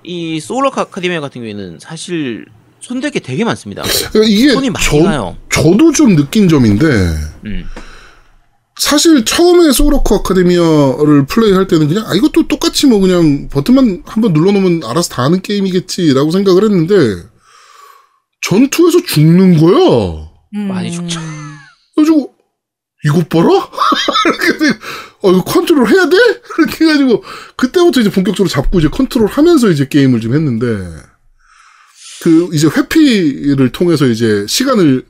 [0.01, 2.45] 이 소울 아카데미아 같은 경우에는 사실
[2.80, 3.84] 손댈 게 되게 많습니다.
[3.84, 5.36] 그러니까 이게 손이 많이 저, 가요.
[5.51, 7.66] 저도 좀 느낀 점인데 음,
[8.80, 14.86] 사실 처음에 소울워커 아카데미아를 플레이할 때는 그냥 아 이것도 똑같이 뭐 그냥 버튼만 한번 눌러놓으면
[14.86, 17.22] 알아서 다 하는 게임이겠지라고 생각을 했는데
[18.43, 20.30] 전투에서 죽는 거야.
[20.70, 21.20] 많이 죽죠.
[21.95, 22.34] 그래가지고
[23.03, 23.49] 이것 봐라?
[25.26, 26.15] 어, 이거 컨트롤 해야 돼?
[26.59, 27.23] 이렇게 해가지고,
[27.55, 30.65] 그때부터 이제 본격적으로 잡고 이제 컨트롤 하면서 이제 게임을 좀 했는데,
[32.21, 35.05] 그, 이제 회피를 통해서 이제 시간을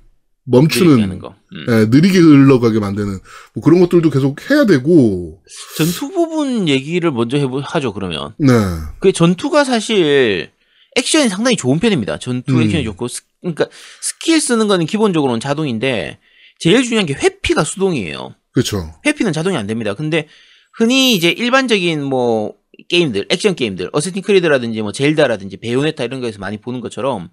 [0.45, 1.21] 멈추는.
[1.21, 1.65] 음.
[1.69, 3.19] 예, 느리게 흘러가게 만드는,
[3.53, 5.41] 뭐 그런 것들도 계속 해야 되고,
[5.77, 8.33] 전투 부분 얘기를 먼저 해보, 하죠, 그러면.
[8.37, 8.53] 네.
[8.99, 10.49] 그 전투가 사실
[10.95, 12.19] 액션이 상당히 좋은 편입니다.
[12.19, 12.61] 전투 음.
[12.61, 13.67] 액션이 좋고, 스, 그러니까
[14.01, 16.19] 스킬 쓰는 거는 기본적으로는 자동인데,
[16.59, 18.35] 제일 중요한 게 회피가 수동이에요.
[18.55, 18.89] 그렇죠.
[19.05, 19.93] 회피는 자동이 안 됩니다.
[19.93, 20.29] 근데
[20.73, 22.55] 흔히 이제 일반적인 뭐
[22.87, 27.29] 게임들, 액션 게임들, 어세틴 크리드라든지 뭐 젤다라든지 베요네타 이런 거에서 많이 보는 것처럼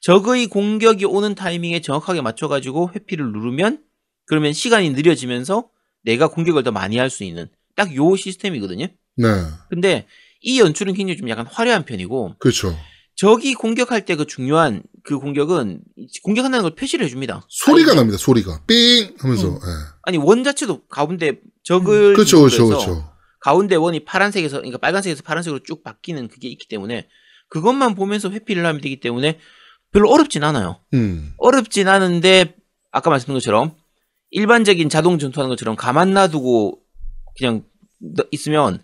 [0.00, 3.80] 적의 공격이 오는 타이밍에 정확하게 맞춰가지고 회피를 누르면
[4.26, 5.68] 그러면 시간이 느려지면서
[6.04, 8.86] 내가 공격을 더 많이 할 수 있는 딱 요 시스템이거든요.
[9.16, 9.26] 네.
[9.68, 10.06] 근데
[10.40, 12.74] 이 연출은 굉장히 좀 약간 화려한 편이고 그렇죠.
[13.22, 15.80] 적이 공격할 때 그 중요한 그 공격은
[16.24, 17.46] 공격한다는 걸 표시를 해줍니다.
[17.48, 18.62] 소리가 아니, 납니다, 소리가.
[18.66, 19.14] 삥!
[19.18, 19.54] 하면서, 음.
[19.54, 19.58] 예.
[20.02, 23.12] 아니 원 자체도 가운데 적을 그렇죠, 그렇죠, 누르면서 그렇죠.
[23.40, 27.06] 가운데 원이 파란색에서 그러니까 빨간색에서 파란색으로 쭉 바뀌는 그게 있기 때문에
[27.48, 29.38] 그것만 보면서 회피를 하면 되기 때문에
[29.92, 30.80] 별로 어렵진 않아요.
[30.94, 31.32] 음.
[31.38, 32.56] 어렵진 않은데
[32.90, 33.76] 아까 말씀드린 것처럼
[34.30, 36.80] 일반적인 자동 전투하는 것처럼 가만 놔두고
[37.38, 37.62] 그냥
[38.00, 38.82] 너- 있으면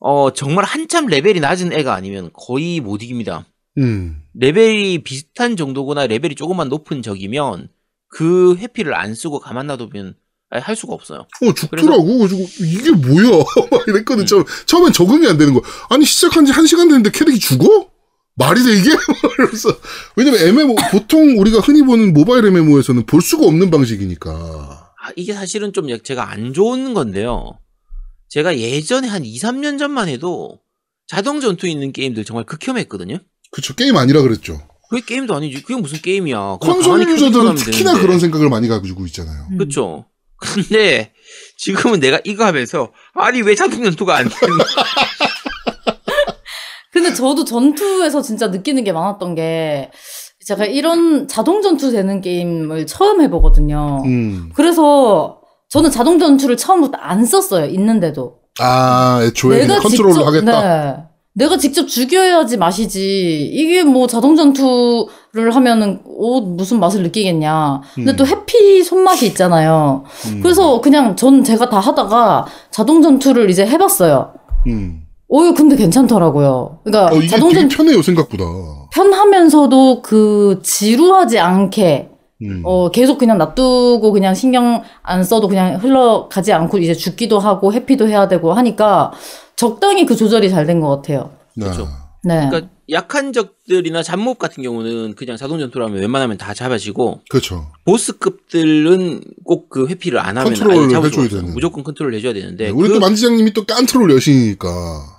[0.00, 3.46] 어 정말 한참 레벨이 낮은 애가 아니면 거의 못 이깁니다.
[3.78, 4.22] 음.
[4.34, 7.68] 레벨이 비슷한 정도거나 레벨이 조금만 높은 적이면
[8.08, 10.14] 그 회피를 안 쓰고 가만 놔두면
[10.50, 11.20] 할 수가 없어요.
[11.42, 12.04] 어, 죽더라고.
[12.06, 13.44] 그래가지고, 이게 뭐야?
[13.70, 14.24] 막 이랬거든.
[14.24, 15.62] 처음, 처음엔 적응이 안 되는 거야.
[15.90, 17.90] 아니, 시작한 지 한 시간 됐는데 캐릭이 죽어?
[18.34, 18.90] 말이 돼, 이게?
[19.36, 19.68] 그래서,
[20.16, 24.30] 왜냐면 MMO, 보통 우리가 흔히 보는 모바일 MMO에서는 볼 수가 없는 방식이니까.
[24.30, 27.58] 아, 이게 사실은 좀 제가 안 좋은 건데요.
[28.28, 30.58] 제가 예전에 한 2, 3년 전만 해도
[31.06, 33.18] 자동 전투 있는 게임들 정말 극혐했거든요.
[33.50, 33.74] 그쵸.
[33.74, 34.60] 게임 아니라 그랬죠.
[34.90, 35.62] 그게 게임도 아니지.
[35.62, 36.58] 그게 무슨 게임이야.
[36.60, 38.20] 콘솔 유저들은 특히나 하면 그런 되는데.
[38.20, 39.46] 생각을 많이 가지고 있잖아요.
[39.52, 39.58] 음.
[39.58, 40.04] 그쵸.
[40.40, 41.12] 근데
[41.56, 44.56] 지금은 내가 이거 하면서 아니 왜 자동 전투가 안 되는
[46.92, 49.90] 근데 저도 전투에서 진짜 느끼는 게 많았던 게
[50.46, 54.02] 제가 이런 자동 전투 되는 게임을 처음 해보거든요.
[54.06, 54.50] 음.
[54.54, 55.37] 그래서
[55.68, 57.66] 저는 자동 전투를 처음부터 안 썼어요.
[57.66, 58.38] 있는데도.
[58.60, 60.60] 아, 애초에 그냥 컨트롤을 하겠다.
[60.60, 60.96] 네.
[61.34, 63.50] 내가 직접 죽여야지 맛이지.
[63.52, 67.82] 이게 뭐 자동 전투를 하면은 오 무슨 맛을 느끼겠냐.
[67.94, 68.16] 근데 음.
[68.16, 70.04] 또 해피 손맛이 있잖아요.
[70.26, 70.40] 음.
[70.42, 74.32] 그래서 그냥 전 제가 다 하다가 자동 전투를 이제 해봤어요.
[74.66, 75.02] 음.
[75.28, 76.80] 오 근데 괜찮더라고요.
[76.82, 78.44] 그러니까 어, 자동 전투 편해요, 생각보다.
[78.92, 82.08] 편하면서도 그 지루하지 않게
[82.42, 82.62] 음.
[82.64, 88.08] 어 계속 그냥 놔두고 그냥 신경 안 써도 그냥 흘러가지 않고 이제 죽기도 하고 해피도
[88.08, 89.12] 해야 되고 하니까
[89.56, 91.30] 적당히 그 조절이 잘 된 것 같아요.
[91.56, 91.66] 네.
[91.66, 91.88] 그쵸.
[92.24, 92.48] 네.
[92.48, 97.66] 그러니까 약한 적들이나 잡몹 같은 경우는 그냥 자동 전투로 하면 웬만하면 다 잡아지고 그렇죠.
[97.84, 101.28] 보스급들은 꼭 그 회피를 안 하면 잡을 해줘야.
[101.28, 101.52] 되는.
[101.52, 104.68] 무조건 컨트롤 해줘야 되는데 우리 그, 또 만지장님이 또 깐트롤 여신이니까.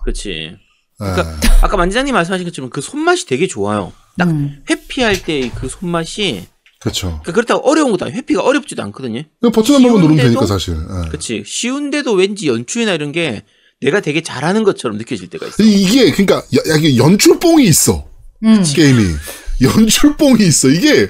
[0.03, 0.55] 그렇지.
[0.99, 1.05] 네.
[1.13, 3.91] 그러니까 아까 만지장님 말씀하신 것처럼 그 손맛이 되게 좋아요.
[4.17, 4.63] 딱 음.
[4.69, 6.47] 회피할 때그 손맛이
[6.79, 7.07] 그렇죠.
[7.07, 8.17] 그러니까 그렇다고 어려운 것도 아니에요.
[8.19, 9.23] 회피가 어렵지도 않거든요.
[9.39, 10.23] 그냥 버튼 한 번만 누르면?
[10.23, 10.75] 되니까 사실.
[10.75, 11.07] 예.
[11.09, 11.43] 그렇지.
[11.45, 13.43] 쉬운데도 왠지 연출이나 이런 게
[13.81, 15.63] 내가 되게 잘하는 것처럼 느껴질 때가 있어.
[15.63, 18.07] 이게 그러니까 야, 야, 이게 연출뽕이 있어
[18.43, 18.63] 음.
[18.63, 19.03] 게임이
[19.61, 21.09] 연출뽕이 있어 이게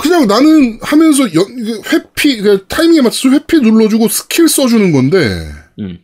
[0.00, 5.98] 그냥 나는 하면서 연, 회피 그 타이밍에 맞춰서 회피 눌러주고 스킬 써주는 건데 음,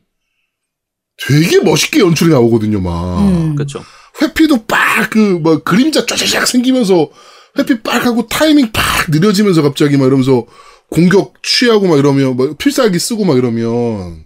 [1.26, 3.54] 되게 멋있게 연출이 나오거든요 막 음.
[3.54, 3.82] 그렇죠.
[4.20, 7.10] 회피도 빡그뭐 그림자 쫙쫙 생기면서
[7.58, 10.46] 회피 빡 하고 타이밍 팍 느려지면서 갑자기 막 이러면서
[10.88, 14.24] 공격 취하고 막 이러면 막 필살기 쓰고 막 이러면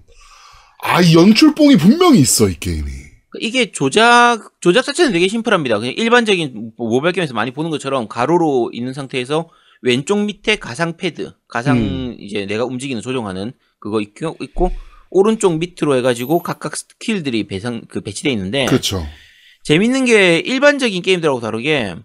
[0.83, 2.91] 아이 연출뽕이 분명히 있어 이 게임이
[3.39, 5.79] 이게 조작 조작 자체는 되게 심플합니다.
[5.79, 9.49] 그냥 일반적인 모바일 게임에서 많이 보는 것처럼 가로로 있는 상태에서
[9.83, 12.17] 왼쪽 밑에 가상 패드, 가상 음.
[12.19, 14.73] 이제 내가 움직이는 조정하는 그거 있고, 있고
[15.11, 19.07] 오른쪽 밑으로 해가지고 각각 스킬들이 배상 그 배치돼 있는데 그렇죠
[19.65, 21.97] 재밌는 게 일반적인 게임들하고 다르게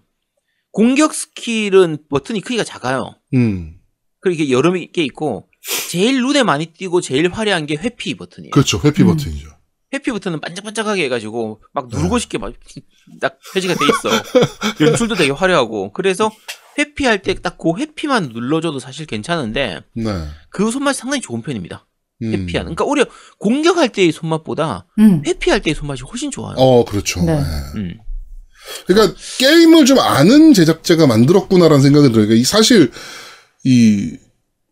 [0.76, 3.14] 공격 스킬은 버튼이 크기가 작아요.
[3.32, 3.78] 음
[4.20, 5.48] 그리고 이게 여러 개 있고
[5.88, 8.50] 제일 눈에 많이 띄고 제일 화려한 게 회피 버튼이에요.
[8.50, 9.06] 그렇죠 회피 음.
[9.08, 9.48] 버튼이죠
[9.94, 11.96] 회피 버튼은 반짝반짝하게 해가지고 막 네.
[11.96, 12.52] 누르고 싶게 막
[13.22, 14.84] 딱 표시가 돼 있어.
[14.84, 16.30] 연출도 되게 화려하고 그래서
[16.78, 21.86] 회피할 때 딱 그 회피만 눌러줘도 사실 괜찮은데 네 그 손맛이 상당히 좋은 편입니다.
[22.22, 22.32] 음.
[22.32, 22.74] 회피하는.
[22.74, 23.06] 그러니까 오히려
[23.38, 25.22] 공격할 때의 손맛보다 음.
[25.26, 26.54] 회피할 때의 손맛이 훨씬 좋아요.
[26.58, 27.34] 어 그렇죠 네.
[27.36, 27.42] 네.
[27.76, 27.98] 음.
[28.86, 32.26] 그러니까 게임을 좀 아는 제작자가 만들었구나라는 생각이 들어요.
[32.26, 32.90] 그러니까 이 사실
[33.64, 34.16] 이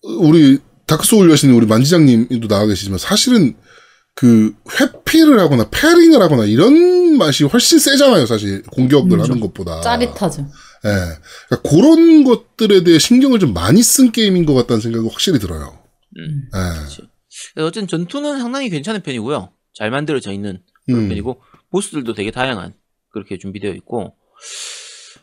[0.03, 3.55] 우리 다크소울 여신 우리 만지장님도 나와 계시지만 사실은
[4.15, 8.27] 그 회피를 하거나 패링을 하거나 이런 맛이 훨씬 세잖아요.
[8.27, 9.81] 사실 공격을 음, 하는 것보다.
[9.81, 10.43] 짜릿하죠.
[10.85, 10.89] 예.
[11.49, 15.79] 그러니까 그런 것들에 대해 신경을 좀 많이 쓴 게임인 것 같다는 생각이 확실히 들어요.
[16.17, 16.49] 음.
[16.55, 17.63] 예.
[17.63, 19.51] 어쨌든 전투는 상당히 괜찮은 편이고요.
[19.75, 21.09] 잘 만들어져 있는 그런 음.
[21.09, 21.41] 편이고
[21.71, 22.75] 보스들도 되게 다양한
[23.15, 24.15] 그렇게 준비되어 있고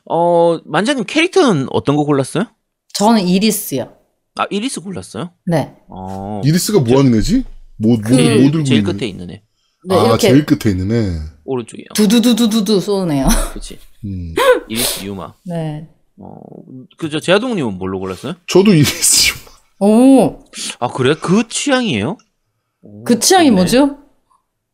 [0.10, 2.46] 어 만자님 캐릭터는 어떤 거 골랐어요?
[2.94, 3.94] 저는 이리스요.
[4.36, 5.32] 아 이리스 골랐어요?
[5.46, 5.76] 네.
[5.90, 7.44] 어 이리스가 뭐 하는 애지?
[7.78, 9.44] 뭐, 뭐, 그- 뭐 들고 제일 있는 끝에 있는 애
[9.88, 11.20] 네, 아, 이렇게 제일 끝에 있는 애.
[11.44, 11.86] 오른쪽이요.
[11.96, 13.28] 두두두두두두 쏘네요.
[13.52, 13.78] 그렇지.
[14.06, 14.34] 음.
[14.70, 15.34] 이리스 유마.
[15.46, 15.88] 네.
[16.18, 16.36] 어
[16.98, 18.36] 그저 제아동님은 뭘로 골랐어요?
[18.48, 19.34] 저도 이리스.
[19.80, 20.40] 오,
[20.80, 21.16] 아 그래?
[21.20, 22.18] 그 취향이에요?
[22.84, 23.56] 오, 그 취향이 좋네.
[23.56, 23.98] 뭐죠?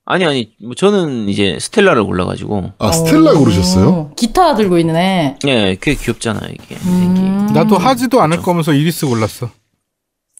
[0.10, 4.12] 아니 아니 뭐 저는 이제 스텔라를 골라가지고 아, 스텔라 오, 고르셨어요?
[4.16, 5.36] 기타 들고 있는 애.
[5.45, 6.76] 예, 꽤 귀엽잖아요 이게.
[6.86, 7.49] 음.
[7.53, 8.45] 나도 하지도 않을 그렇죠.
[8.45, 9.49] 거면서 이리스 골랐어.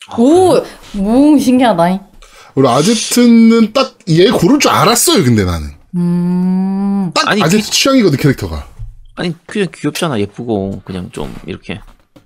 [0.10, 0.64] 아, 오,
[1.00, 2.00] 오, 신기하다.
[2.56, 5.68] 우리 아제트는 딱 얘 고를 줄 알았어요, 근데 나는.
[5.96, 8.66] 음, 딱 아니, 아제트 취향이거든, 캐릭터가.
[9.16, 11.82] 아니 그냥 귀엽잖아 예쁘고 그냥 좀 이렇게.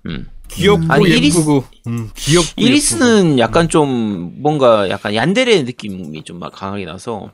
[0.06, 0.28] 음.
[0.54, 6.52] 귀엽고 아니, 이리스- 예쁘고 음, 귀엽고 이리스는 약간 좀 뭔가 약간 얀데레 느낌이 좀 막
[6.54, 7.32] 강하게 나서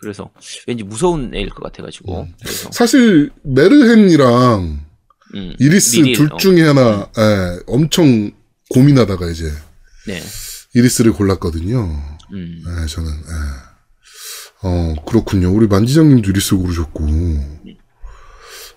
[0.00, 0.30] 그래서
[0.66, 4.84] 왠지 무서운 애일 것 같아가지고 그래서 사실, 메르헨이랑
[5.34, 8.30] 음, 이리스 미리, 둘 어, 중에 하나, 예, 엄청
[8.70, 9.50] 고민하다가 이제
[10.06, 10.22] 네,
[10.74, 11.78] 이리스를 골랐거든요.
[12.32, 12.62] 음.
[12.82, 14.66] 예, 저는, 예.
[14.66, 15.50] 어, 그렇군요.
[15.52, 17.06] 우리 만지장님도 이리스 고르셨고.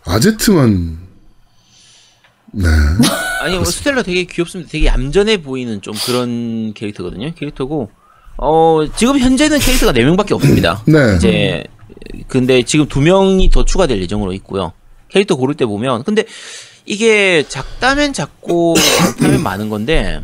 [0.05, 1.06] 아제트만,
[2.57, 2.67] 네.
[3.41, 4.71] 아니 뭐 스텔라 되게 귀엽습니다.
[4.71, 7.31] 되게 얌전해 보이는 좀 그런 캐릭터거든요.
[7.35, 7.91] 캐릭터고
[8.37, 10.83] 어 지금 현재는 캐릭터가 4 명밖에 없습니다.
[10.87, 11.15] 네.
[11.17, 11.63] 이제
[12.27, 14.73] 근데 지금 두 명이 더 추가될 예정으로 있고요.
[15.09, 16.25] 캐릭터 고를 때 보면 근데
[16.85, 20.21] 이게 작다면 작고 많다면 많은 건데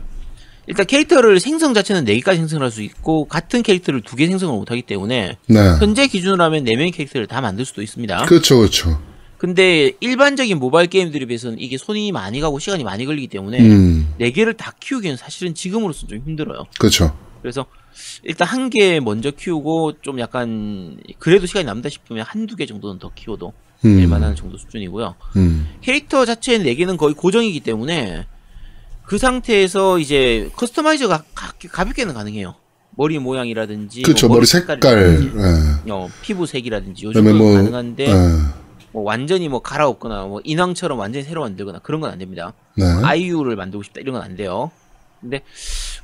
[0.65, 5.37] 일단 캐릭터를 생성 자체는 4개까지 생성할 수 있고 같은 캐릭터를 두개 생성을 못 하기 때문에
[5.47, 5.59] 네.
[5.79, 8.25] 현재 기준으로 하면 4명의 캐릭터를 다 만들 수도 있습니다.
[8.25, 9.12] 그렇죠, 그렇죠.
[9.43, 14.31] 근데 일반적인 모바일 게임들에 비해서는 이게 손이 많이 가고 시간이 많이 걸리기 때문에 음, 네
[14.31, 16.63] 개를 다 키우기는 사실은 지금으로서는 좀 힘들어요.
[16.79, 17.13] 그렇죠.
[17.41, 17.65] 그래서
[18.23, 23.11] 일단 한 개 먼저 키우고 좀 약간 그래도 시간이 남다 싶으면 한두 개 정도는 더
[23.13, 23.51] 키워도
[23.83, 25.13] 음, 될 만한 정도 수준이고요.
[25.35, 28.25] 음, 캐릭터 자체의 네 개는 거의 고정이기 때문에
[29.03, 32.55] 그 상태에서 이제 커스터마이저가 가, 가볍게는 가능해요.
[32.95, 34.29] 머리 모양이라든지 그렇죠.
[34.29, 35.31] 뭐 머리 색깔, 색깔이라든지,
[35.85, 35.91] 예.
[35.91, 38.62] 어, 피부 색이라든지 요 그다음에 정도는 뭐, 가능한데 예.
[38.93, 42.53] 뭐 완전히 뭐 갈아엎거나 뭐 인왕처럼 완전히 새로 만들거나 그런 건 안 됩니다.
[42.77, 42.85] 네.
[42.85, 44.71] 아이유를 만들고 싶다 이런 건 안 돼요.
[45.19, 45.41] 근데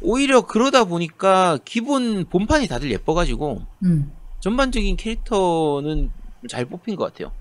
[0.02, 4.12] 오히려 그러다 보니까 기본 본판이 다들 예뻐가지고 음.
[4.40, 6.10] 전반적인 캐릭터는
[6.50, 7.32] 잘 뽑힌 것 같아요.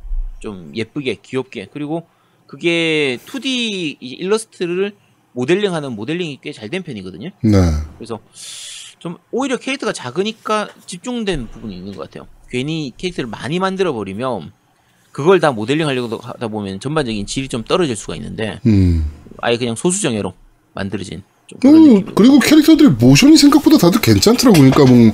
[0.41, 2.07] 좀 예쁘게 귀엽게 그리고
[2.47, 4.95] 그게 2D 이 일러스트를
[5.33, 7.31] 모델링하는 모델링이 꽤 잘 된 편이거든요.
[7.43, 7.51] 네.
[7.97, 8.19] 그래서
[8.99, 12.27] 좀 오히려 캐릭터가 작으니까 집중된 부분이 있는 것 같아요.
[12.51, 14.53] 괜히 캐릭터를 많이 만들어 버리면
[15.19, 19.05] 그걸 다 모델링 하려고 하다 보면 전반적인 질이 좀 떨어질 수가 있는데 음.
[19.43, 20.33] 아예 그냥 소수 정예로
[20.75, 24.59] 만들어진 좀 그런 어, 느낌이고 그리고 캐릭터들이 모션이 생각보다 다들 괜찮더라고.
[24.61, 25.13] 그러니까 뭐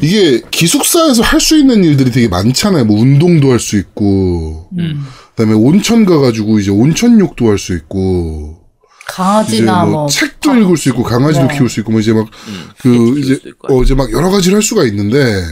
[0.00, 2.86] 이게 기숙사에서 할 수 있는 일들이 되게 많잖아요.
[2.86, 5.04] 뭐 운동도 할 수 있고, 음.
[5.34, 8.62] 그다음에 온천 가가지고 이제 온천욕도 할 수 있고,
[9.06, 10.08] 강아지나 뭐, 뭐.
[10.08, 11.54] 책도 가- 읽을 수 있고, 강아지도 네.
[11.56, 14.62] 키울 수 있고, 뭐 이제 막 음, 그 이제 어 이제 막 여러 가지를 할
[14.62, 15.42] 수가 있는데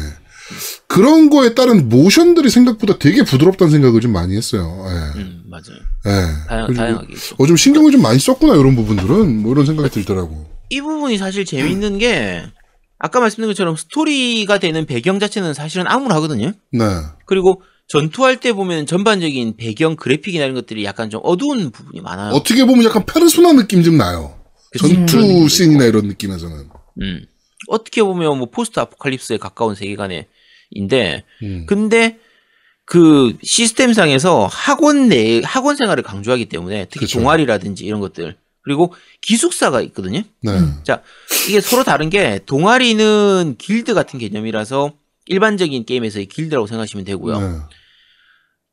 [0.95, 4.85] 그런 거에 따른 모션들이 생각보다 되게 부드럽다는 생각을 좀 많이 했어요.
[4.87, 5.21] 예.
[5.21, 5.81] 음, 맞아요.
[6.07, 6.47] 예.
[6.49, 7.15] 다양, 다양하게.
[7.39, 9.43] 어, 좀 신경을 좀 많이 썼구나, 이런 부분들은.
[9.43, 10.47] 뭐 이런 생각이 들더라고.
[10.71, 12.45] 이 부분이 사실 재밌는 게
[12.99, 16.53] 아까 말씀드린 것처럼 스토리가 되는 배경 자체는 사실은 암울하거든요.
[16.73, 16.85] 네.
[17.27, 22.33] 그리고 전투할 때 보면 전반적인 배경 그래픽이나 이런 것들이 약간 좀 어두운 부분이 많아요.
[22.35, 24.39] 어떻게 보면 약간 페르소나 느낌 좀 나요.
[24.79, 26.69] 전투 씬이나 이런 느낌에서는.
[27.03, 27.25] 음.
[27.69, 30.29] 어떻게 보면 뭐 포스트 아포칼립스에 가까운 세계관에
[30.75, 31.65] 인데 음.
[31.67, 32.19] 근데
[32.85, 37.19] 그 시스템상에서 학원 내 학원 생활을 강조하기 때문에 특히 그쵸.
[37.19, 40.23] 동아리라든지 이런 것들 그리고 기숙사가 있거든요.
[40.41, 40.53] 네.
[40.85, 41.03] 자,
[41.49, 44.93] 이게 서로 다른 게 동아리는 길드 같은 개념이라서
[45.27, 47.41] 일반적인 게임에서의 길드라고 생각하시면 되고요.
[47.41, 47.59] 네.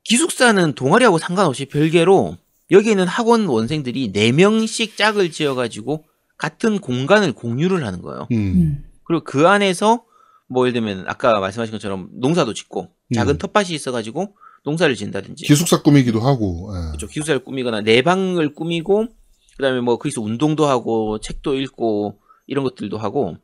[0.05, 2.37] 기숙사는 동아리하고 상관없이 별개로
[2.71, 6.05] 여기 있는 학원 원생들이 4명씩 짝을 지어가지고
[6.37, 8.27] 같은 공간을 공유를 하는 거예요.
[8.31, 8.37] 음.
[8.37, 8.85] 음.
[9.03, 10.03] 그리고 그 안에서
[10.51, 13.37] 뭐 예를 들면 아까 말씀하신 것처럼 농사도 짓고 작은 음.
[13.37, 14.35] 텃밭이 있어가지고
[14.65, 16.71] 농사를 짓는다든지 기숙사 꾸미기도 하고.
[16.75, 16.87] 예.
[16.89, 17.07] 그렇죠.
[17.07, 19.07] 기숙사를 꾸미거나 내 방을 꾸미고
[19.55, 23.37] 그다음에 뭐 거기서 운동도 하고 책도 읽고 이런 것들도 하고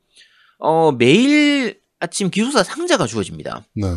[0.59, 3.65] 어 매일 아침 기숙사 상자가 주어집니다.
[3.73, 3.87] 네.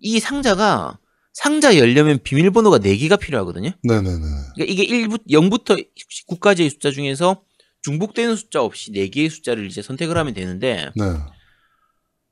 [0.00, 0.98] 이 상자가
[1.32, 3.70] 상자 열려면 비밀번호가 4개가 필요하거든요.
[3.84, 4.18] 네네네.
[4.54, 5.86] 그러니까 이게 1부, 0부터
[6.28, 7.42] 9까지의 숫자 중에서
[7.82, 11.04] 중복되는 숫자 없이 4개의 숫자를 이제 선택을 하면 되는데 네.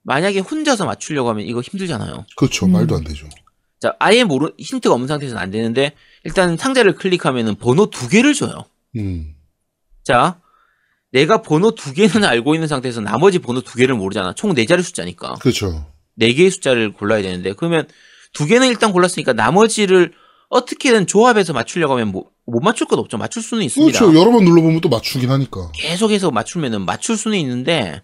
[0.02, 2.24] 만약에 혼자서 맞추려고 하면 이거 힘들잖아요.
[2.36, 2.66] 그렇죠.
[2.66, 2.72] 음.
[2.72, 3.26] 말도 안 되죠.
[3.80, 5.92] 자, 아예 모르 힌트가 없는 상태에서는 안 되는데
[6.24, 8.64] 일단 상자를 클릭하면은 번호 두 개를 줘요.
[8.96, 9.34] 음.
[10.04, 10.40] 자,
[11.12, 14.34] 내가 번호 두 개는 알고 있는 상태에서 나머지 번호 두 개를 모르잖아.
[14.34, 15.34] 총 네 자리 숫자니까.
[15.40, 15.86] 그렇죠.
[16.14, 17.86] 네 개의 숫자를 골라야 되는데 그러면
[18.32, 20.12] 두 개는 일단 골랐으니까 나머지를
[20.50, 23.16] 어떻게든 조합해서 맞추려고 하면 뭐, 못 맞출 것 없죠.
[23.18, 23.98] 맞출 수는 있습니다.
[23.98, 24.18] 그렇죠.
[24.18, 25.70] 여러 번 눌러보면 또 맞추긴 하니까.
[25.74, 28.02] 계속해서 맞추면은 맞출 수는 있는데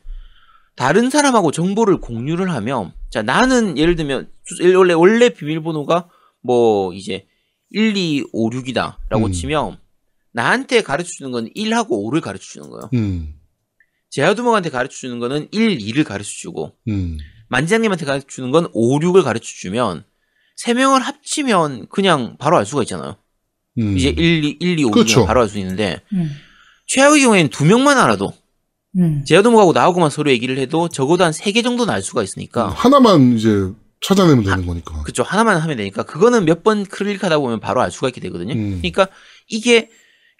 [0.76, 6.08] 다른 사람하고 정보를 공유를 하면 자 나는 예를 들면 수- 원래 원래 비밀번호가
[6.42, 7.26] 뭐 이제
[7.70, 9.32] 1, 2, 5, 6이다 라고 음.
[9.32, 9.78] 치면
[10.32, 12.90] 나한테 가르쳐 주는 건 1하고 5를 가르쳐 주는 거예요.
[12.94, 13.34] 음,
[14.10, 17.16] 제아두목한테 가르쳐 주는 거는 1, 2를 가르쳐 주고 음,
[17.48, 20.04] 만지장님한테 가르쳐 주는 건 5, 6을 가르쳐 주면
[20.56, 23.16] 세 명을 합치면 그냥 바로 알 수가 있잖아요.
[23.78, 23.96] 음.
[23.96, 25.22] 이제 1, 2, 1, 2, 5, 그렇죠.
[25.22, 26.30] 6을 바로 알 수 있는데 음.
[26.86, 28.32] 최악의 경우에는 두 명만 알아도
[28.96, 29.24] 음.
[29.26, 33.70] 제아도목하고 나하고만 서로 얘기를 해도 적어도 한 세 개 정도는 알 수가 있으니까 하나만 이제
[34.00, 35.02] 찾아내면 되는 거니까.
[35.02, 38.54] 그쵸 하나만 하면 되니까 그거는 몇 번 클릭하다 보면 바로 알 수가 있게 되거든요.
[38.54, 38.78] 음.
[38.82, 39.08] 그러니까
[39.48, 39.90] 이게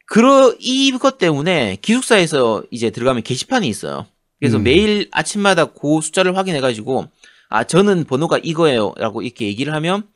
[0.07, 4.07] 그러 이것 때문에 기숙사에서 이제 들어가면 게시판이 있어요.
[4.39, 4.63] 그래서 음.
[4.65, 7.07] 매일 아침마다 그 숫자를 확인해 가지고
[7.49, 10.07] 아 저는 번호가 이거예요라고 이렇게 얘기를 하면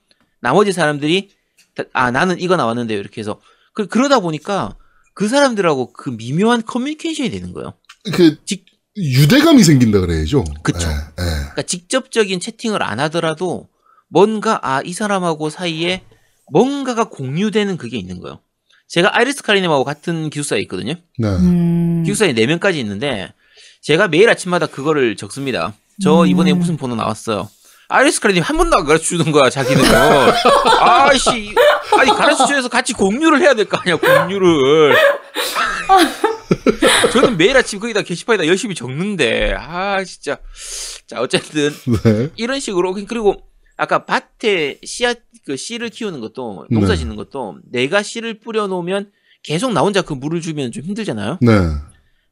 [0.41, 1.31] 나머지 사람들이
[1.75, 3.41] 다- 아 나는 이거 나왔는데요 이렇게 해서
[3.73, 4.77] 그 그러다 보니까
[5.15, 7.73] 그 사람들하고 그 미묘한 커뮤니케이션이 되는 거예요.
[8.13, 8.65] 그 직-
[8.97, 10.45] 유대감이 생긴다 그래야죠.
[10.63, 10.89] 그쵸.
[10.89, 11.01] 예, 예.
[11.17, 13.69] 그러니까 직접적인 채팅을 안 하더라도
[14.09, 16.03] 뭔가 아 이 사람하고 사이에
[16.53, 18.41] 뭔가가 공유되는 그게 있는 거예요.
[18.89, 20.95] 제가 아이리스 카리님하고 같은 기숙사에 있거든요.
[21.19, 21.29] 네.
[21.29, 22.03] 음.
[22.05, 23.33] 기숙사에 4명까지 있는데
[23.83, 25.75] 제가 매일 아침마다 그거를 적습니다.
[26.03, 26.27] 저 음.
[26.27, 27.49] 이번에 무슨 번호 나왔어요.
[27.89, 29.85] 아이리스 카리님 한 번도 안 가르쳐 주는 거야 자기는.
[30.81, 31.55] 아씨
[31.97, 34.97] 아니 가르쳐 줘서 같이 공유를 해야 될 거 아니야 공유를.
[37.13, 40.39] 저는 매일 아침 거기다 게시판에다 열심히 적는데 아 진짜
[41.07, 41.71] 자 어쨌든
[42.05, 42.31] 네.
[42.37, 43.43] 이런 식으로 그리고
[43.77, 46.99] 아까 밭에 씨앗 그 씨를 키우는 것도 농사 네.
[46.99, 49.11] 짓는 것도 내가 씨를 뿌려 놓으면
[49.43, 51.39] 계속 나 혼자 그 물을 주면 좀 힘들잖아요.
[51.41, 51.53] 네.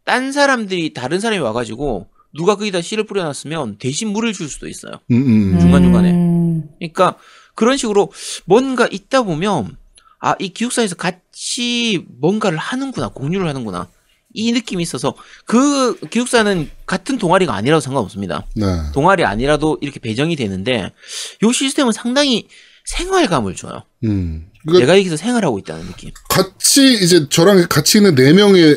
[0.04, 4.92] 딴 사람들이 다른 사람이 와가지고 누가 거기다 씨를 뿌려놨으면 대신 물을 줄 수도 있어요.
[5.10, 5.60] 음, 음.
[5.60, 6.12] 중간 중간에.
[6.12, 6.68] 음.
[6.78, 7.16] 그러니까
[7.54, 8.12] 그런 식으로
[8.44, 9.76] 뭔가 있다 보면
[10.20, 13.88] 아 이 기숙사에서 같이 뭔가를 하는구나 공유를 하는구나
[14.34, 15.14] 이 느낌이 있어서
[15.46, 18.46] 그 기숙사는 같은 동아리가 아니라도 상관없습니다.
[18.54, 18.66] 네.
[18.92, 20.92] 동아리 아니라도 이렇게 배정이 되는데
[21.42, 22.48] 요 시스템은 상당히
[22.84, 23.82] 생활감을 줘요.
[24.04, 24.48] 음.
[24.62, 26.10] 그러니까 내가 여기서 생활하고 있다는 느낌.
[26.28, 28.76] 같이 이제 저랑 같이 있는 네 명의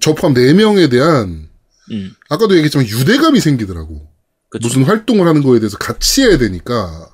[0.00, 1.48] 저 포함 네 명에 대한
[1.90, 4.08] 음, 아까도 얘기했지만 유대감이 생기더라고.
[4.50, 4.66] 그쵸.
[4.66, 7.08] 무슨 활동을 하는 거에 대해서 같이 해야 되니까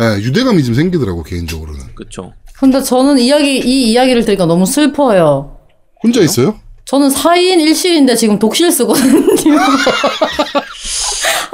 [0.00, 1.94] 예, 유대감이 좀 생기더라고 개인적으로는.
[1.94, 2.32] 그쵸.
[2.64, 5.58] 근데 저는 이야기 이 이야기를 들으니까 너무 슬퍼요.
[6.02, 6.54] 혼자 있어요?
[6.86, 9.20] 저는 4인 1실인데 지금 독실 쓰거든요.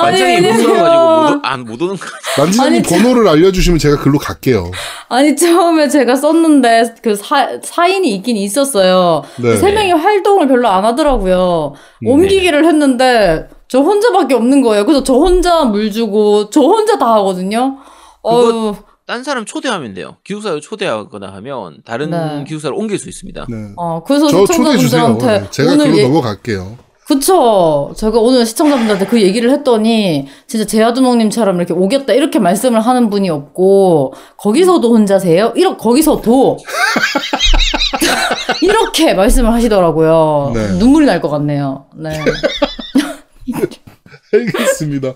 [0.04, 2.06] 왜냐면- 무서워가지고 못, 오- 안, 못 오는 거
[2.38, 4.70] 만지장님 아니, 저- 번호를 알려주시면 제가 글로 갈게요.
[5.08, 9.22] 아니 처음에 제가 썼는데 그 사, 4인이 있긴 있었어요.
[9.42, 9.56] 네.
[9.56, 11.74] 세 명이 활동을 별로 안 하더라고요.
[12.04, 12.06] 음.
[12.06, 14.84] 옮기기를 했는데 저 혼자밖에 없는 거예요.
[14.86, 17.78] 그래서 저 혼자 물 주고 저 혼자 다 하거든요.
[18.24, 18.74] 어유
[19.10, 20.18] 딴 사람 초대하면 돼요.
[20.22, 22.44] 기숙사를 초대하거나 하면 다른 네.
[22.46, 23.46] 기숙사를 옮길 수 있습니다.
[23.48, 23.56] 네.
[23.76, 24.46] 어 그래서 저.
[24.46, 26.76] 시청자분들한테 네, 제가 오늘 예- 넘어갈게요.
[27.08, 27.92] 그쵸.
[27.96, 34.14] 제가 오늘 시청자분들한테 그 얘기를 했더니, 진짜 제아두목님처럼 이렇게 오겠다, 이렇게 말씀을 하는 분이 없고,
[34.36, 35.52] 거기서도 혼자세요?
[35.56, 36.58] 이렇게, 거기서도.
[38.62, 40.52] 이렇게 말씀을 하시더라고요.
[40.54, 40.68] 네.
[40.78, 41.86] 눈물이 날 것 같네요.
[41.96, 42.10] 네.
[44.32, 45.14] 알겠습니다.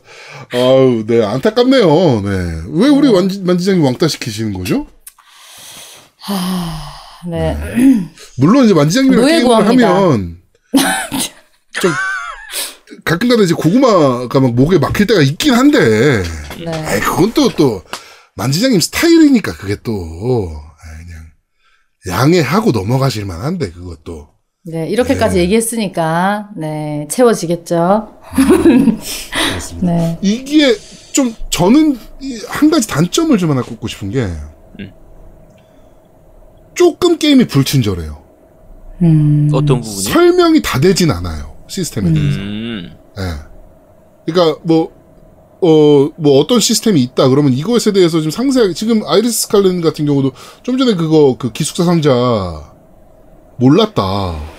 [0.53, 1.87] 아우, 네, 안타깝네요.
[2.23, 2.63] 네.
[2.69, 4.87] 왜 우리 만지, 만지장님 왕따 시키시는 거죠?
[7.29, 7.57] 네.
[8.39, 9.55] 물론 이제 만지장님이랑 게임을.
[9.67, 10.39] 하면
[11.81, 11.93] 좀
[13.05, 16.23] 가끔가다 이제 고구마가 막 목에 막힐 때가 있긴 한데
[16.65, 16.71] 네.
[16.71, 17.83] 아이, 그건 또 또
[18.37, 19.93] 만지장님 스타일이니까 그게 또
[20.83, 21.27] 아이, 그냥
[22.09, 24.34] 양해하고 넘어가실 만한데 그것도
[24.67, 24.89] 네.
[24.89, 25.43] 이렇게까지 네.
[25.43, 27.07] 얘기했으니까, 네.
[27.11, 28.09] 채워지겠죠.
[29.51, 29.87] 그렇습니다.
[29.93, 30.19] 네.
[30.23, 30.75] 이게
[31.13, 34.27] 좀 저는 이한 가지 단점을 좀 하나 꼽고 싶은 게
[34.81, 34.91] 음.
[36.75, 38.23] 조금 게임이 불친절해요.
[39.03, 39.51] 음.
[39.53, 40.03] 어떤 부분이?
[40.03, 42.39] 설명이 다 되진 않아요 시스템에 대해서.
[42.39, 44.33] 음, 예.
[44.33, 44.91] 그러니까 뭐,
[45.61, 50.33] 어, 뭐 어떤 시스템이 있다 그러면 이것에 대해서 좀 상세하게 지금 아이리스 스칼렌 같은 경우도
[50.63, 52.73] 좀 전에 그거 그 기숙사 상자
[53.59, 54.54] 몰랐다.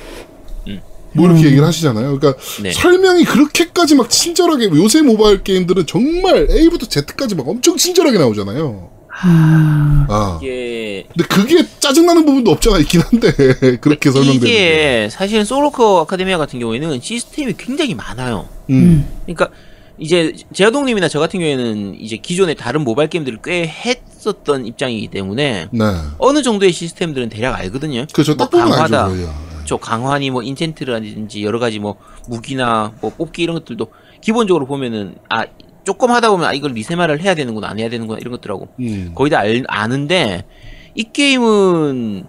[1.16, 1.18] 음.
[1.18, 2.18] 뭐 이렇게 얘기를 하시잖아요.
[2.20, 2.72] 그러니까 네.
[2.72, 8.89] 설명이 그렇게까지 막 친절하게 요새 모바일 게임들은 정말 A부터 Z까지 막 엄청 친절하게 나오잖아요.
[9.26, 10.05] 음.
[10.09, 10.38] 아.
[10.41, 13.32] 이게 근데 그게 짜증나는 부분도 없잖아 있긴 한데
[13.80, 14.47] 그렇게 설명되는 게.
[14.47, 18.49] 이게 사실은 솔로커 아카데미아 같은 경우에는 시스템이 굉장히 많아요.
[18.70, 19.07] 음.
[19.26, 19.49] 그러니까
[19.97, 25.86] 이제 제아동님이나 저 같은 경우에는 이제 기존의 다른 모바일 게임들을 꽤 했었던 입장이기 때문에 네.
[26.18, 28.05] 어느 정도의 시스템들은 대략 알거든요.
[28.11, 28.36] 그렇죠.
[28.36, 29.05] 뭐딱 보면 강화다.
[29.05, 29.55] 알죠.
[29.66, 31.95] 그쵸 강환이 뭐 인챈트라든지 여러 가지 뭐
[32.30, 33.88] 무기나 뭐 뽑기 이런 것들도
[34.22, 35.45] 기본적으로 보면은 아
[35.84, 39.11] 조금 하다 보면 아 이걸 리세마를 해야 되는구나 안 해야 되는구나 이런 것들하고 음.
[39.16, 40.45] 거의 다 알, 아는데
[40.93, 42.26] 이 게임은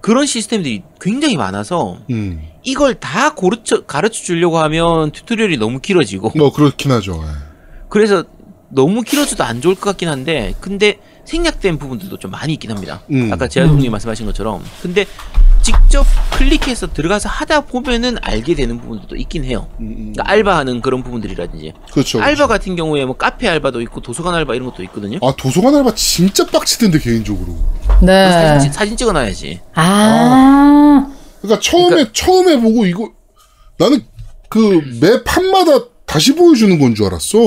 [0.00, 2.42] 그런 시스템들이 굉장히 많아서 음.
[2.64, 7.22] 이걸 다 고르쳐, 가르쳐 주려고 하면 튜토리얼이 너무 길어지고 뭐 그렇긴 하죠.
[7.22, 7.28] 예.
[7.90, 8.24] 그래서
[8.70, 13.02] 너무 길어져도 안 좋을 것 같긴 한데 근데 생략된 부분들도 좀 많이 있긴 합니다.
[13.10, 13.30] 음.
[13.32, 15.06] 아까 제아동님 말씀하신 것처럼 근데
[15.62, 19.68] 직접 클릭해서 들어가서 하다 보면은 알게 되는 부분들도 있긴 해요.
[19.78, 19.94] 음, 음.
[20.12, 22.20] 그러니까 알바하는 그런 부분들이라든지 그렇죠.
[22.20, 25.18] 알바 같은 경우에 뭐 카페 알바도 있고 도서관 알바 이런 것도 있거든요.
[25.22, 27.54] 아 도서관 알바 진짜 빡치던데 개인적으로.
[28.00, 28.30] 네.
[28.30, 29.60] 사진, 찍- 사진 찍어놔야지.
[29.74, 33.10] 아, 그러니까 처음에 처음에 보고 이거
[33.78, 34.04] 나는
[34.48, 35.78] 그 매 판마다
[36.12, 37.38] 다시 보여주는 건 줄 알았어.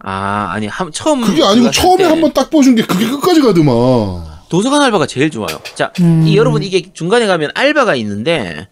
[0.00, 4.32] 아 아니 한, 처음 그게 아니고 처음에 때한번 딱 보여준 게 그게 끝까지 가더만.
[4.48, 5.58] 도서관 알바가 제일 좋아요.
[5.74, 6.24] 자, 음.
[6.26, 8.68] 이 여러분 이게 중간에 가면 알바가 있는데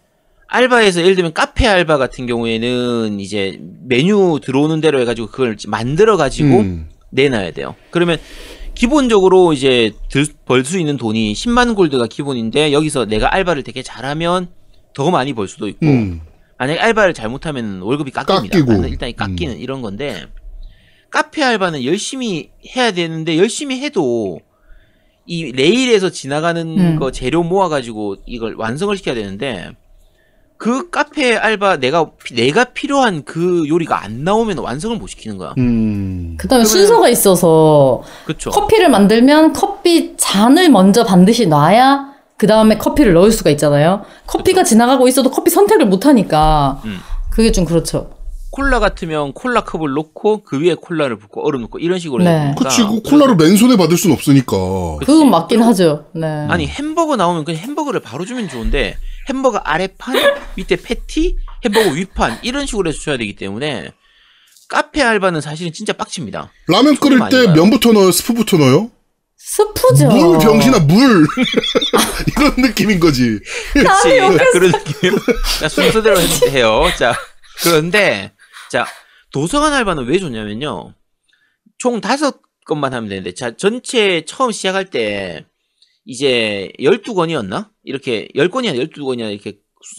[0.47, 6.59] 알바에서 예를 들면 카페 알바 같은 경우에는 이제 메뉴 들어오는 대로 해가지고 그걸 만들어 가지고
[6.59, 6.89] 음.
[7.09, 7.75] 내놔야 돼요.
[7.89, 8.19] 그러면
[8.75, 9.91] 기본적으로 이제
[10.45, 14.49] 벌 수 있는 돈이 10만 골드가 기본인데 여기서 내가 알바를 되게 잘하면
[14.93, 16.21] 더 많이 벌 수도 있고 음.
[16.61, 18.59] 만약에 알바를 잘못하면 월급이 깎입니다.
[18.59, 18.85] 깎이고.
[18.85, 20.27] 일단 깎이는 이런 건데
[21.09, 24.39] 카페 알바는 열심히 해야 되는데 열심히 해도
[25.25, 26.99] 이 레일에서 지나가는 음.
[26.99, 29.71] 거 재료 모아가지고 이걸 완성을 시켜야 되는데
[30.57, 35.55] 그 카페 알바 내가 피- 내가 필요한 그 요리가 안 나오면 완성을 못 시키는 거야.
[35.57, 36.35] 음.
[36.37, 38.51] 그 다음에 그러면- 순서가 있어서 그렇죠.
[38.51, 42.10] 커피를 만들면 커피 잔을 먼저 반드시 놔야
[42.41, 44.03] 그 다음에 커피를 넣을 수가 있잖아요.
[44.25, 46.97] 커피가 지나가고 있어도 커피 선택을 못 하니까 음.
[47.29, 48.15] 그게 좀 그렇죠.
[48.49, 52.55] 콜라 같으면 콜라 컵을 놓고 그 위에 콜라를 붓고 얼음 넣고 이런 식으로 네.
[52.57, 54.57] 그치, 그 콜라를 맨손에 받을 순 없으니까.
[54.97, 55.05] 그치.
[55.05, 56.07] 그건 맞긴 하죠.
[56.15, 56.47] 네.
[56.49, 58.97] 아니 햄버거 나오면 그냥 햄버거를 바로 주면 좋은데
[59.29, 60.15] 햄버거 아래판
[60.55, 63.91] 밑에 패티 햄버거 위판 이런 식으로 해서 줘야 되기 때문에
[64.67, 66.51] 카페 알바는 사실은 진짜 빡칩니다.
[66.69, 67.53] 라면 끓일 때 가요.
[67.53, 68.11] 면부터 넣어요?
[68.11, 68.89] 스프부터 넣어요?
[69.43, 70.07] 스프죠.
[70.07, 71.25] 물 병신아 물
[72.37, 73.39] 이런 느낌인 거지.
[73.73, 74.09] 그렇지.
[74.53, 75.11] 그런 느낌.
[75.59, 76.83] 자, 순서대로 해- 해요.
[76.97, 77.13] 자,
[77.63, 78.31] 그런데
[78.69, 78.85] 자
[79.31, 80.93] 도서관 알바는 왜 좋냐면요.
[81.79, 85.45] 총 다섯 건만 하면 되는데, 자 전체 처음 시작할 때
[86.05, 87.69] 이제 12권이었나?
[87.83, 89.57] 이렇게 10권이 아니라 12권이나 이렇게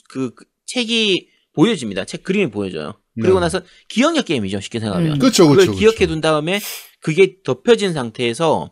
[0.08, 2.04] 그, 그 책이 보여집니다.
[2.04, 2.94] 책 그림이 보여져요.
[3.20, 3.44] 그리고 네.
[3.46, 4.60] 나서 기억력 게임이죠.
[4.60, 5.14] 쉽게 생각하면.
[5.14, 5.18] 음.
[5.18, 5.66] 그렇죠, 그걸.
[5.74, 6.60] 기억해 둔 다음에
[7.00, 8.70] 그게 덮여진 상태에서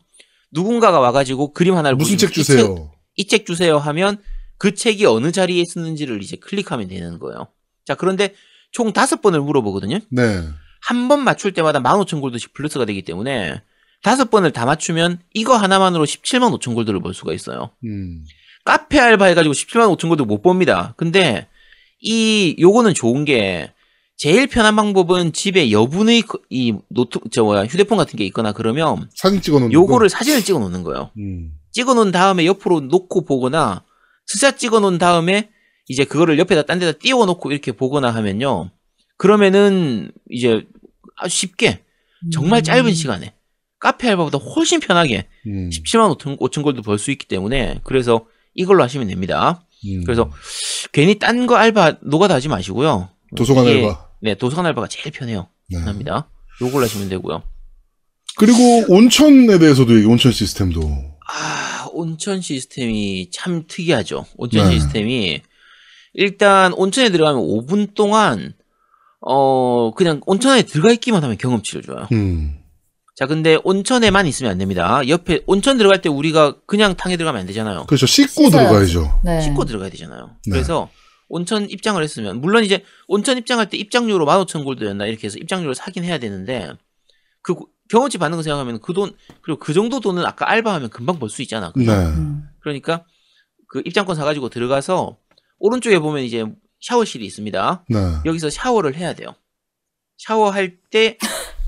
[0.52, 2.90] 누군가가 와가지고 그림 하나를 무슨 책 주세요?
[3.16, 4.18] 이책 주세요 하면
[4.58, 7.48] 그 책이 어느 자리에 있었는지를 이제 클릭하면 되는 거예요.
[7.84, 8.34] 자, 그런데
[8.72, 9.98] 총 다섯 번을 물어보거든요.
[10.10, 10.42] 네.
[10.82, 13.60] 한 번 맞출 때마다 15,000골드씩 플러스가 되기 때문에
[14.02, 17.70] 다섯 번을 다 맞추면 이거 하나만으로 17만 5천 골드를 벌 수가 있어요.
[17.84, 18.24] 음.
[18.64, 20.94] 카페 알바 해가지고 17만 5천 골드 못 법니다.
[20.96, 21.48] 근데
[22.00, 23.72] 이 요거는 좋은 게
[24.20, 29.08] 제일 편한 방법은 집에 여분의 그- 이 노트 저 뭐야 휴대폰 같은 게 있거나 그러면
[29.14, 31.04] 사진 찍어 놓는 요거를 사진을 찍어 놓는 거예요.
[31.06, 31.12] 거.
[31.16, 31.52] 음.
[31.72, 33.82] 찍어 놓은 다음에 옆으로 놓고 보거나
[34.26, 35.48] 스샷 찍어 놓은 다음에
[35.88, 38.70] 이제 그거를 옆에다 딴 데다 띄워 놓고 이렇게 보거나 하면요.
[39.16, 40.66] 그러면은 이제
[41.16, 41.82] 아주 쉽게
[42.30, 43.32] 정말 짧은 시간에
[43.78, 45.70] 카페 알바보다 훨씬 편하게 음.
[45.70, 49.64] 17만 5천, 5천 골드 벌수 있기 때문에 그래서 이걸로 하시면 됩니다.
[49.86, 50.04] 음.
[50.04, 50.30] 그래서
[50.92, 53.08] 괜히 딴 거 알바 노가다 하지 마시고요.
[53.34, 54.09] 도서관 이게- 알바.
[54.20, 55.48] 네, 도서관 알바가 제일 편해요.
[55.70, 55.78] 네.
[55.78, 56.28] 편합니다.
[56.60, 57.42] 요걸로 하시면 되고요.
[58.36, 58.58] 그리고
[58.88, 60.80] 온천에 대해서도 얘기, 온천 시스템도.
[61.28, 64.26] 아, 온천 시스템이 참 특이하죠.
[64.36, 64.74] 온천 네.
[64.74, 65.42] 시스템이
[66.14, 68.54] 일단 온천에 들어가면 5분 동안
[69.20, 72.08] 어 그냥 온천에 들어가 있기만 하면 경험치를 줘요.
[72.12, 72.56] 음.
[73.16, 75.02] 자, 근데 온천에만 있으면 안 됩니다.
[75.06, 77.84] 옆에 온천 들어갈 때 우리가 그냥 탕에 들어가면 안 되잖아요.
[77.84, 78.06] 그렇죠.
[78.06, 78.50] 씻고 씻어야지.
[78.50, 79.20] 들어가야죠.
[79.24, 79.40] 네.
[79.42, 80.30] 씻고 들어가야 되잖아요.
[80.46, 80.52] 네.
[80.52, 80.88] 그래서
[81.30, 86.18] 온천 입장을 했으면 물론 이제 온천 입장할 때 입장료로 15,000골드였나 이렇게 해서 입장료를 사긴 해야
[86.18, 86.70] 되는데
[87.42, 91.18] 그 고- 경험치 받는 거 생각하면 그 돈 그리고 그 정도 돈은 아까 알바하면 금방
[91.18, 91.72] 벌 수 있잖아.
[91.76, 91.86] 네.
[91.88, 92.42] 음.
[92.60, 93.04] 그러니까
[93.68, 95.16] 그 입장권 사가지고 들어가서
[95.58, 96.44] 오른쪽에 보면 이제
[96.80, 97.84] 샤워실이 있습니다.
[97.88, 97.98] 네.
[98.24, 99.34] 여기서 샤워를 해야 돼요.
[100.18, 101.16] 샤워할 때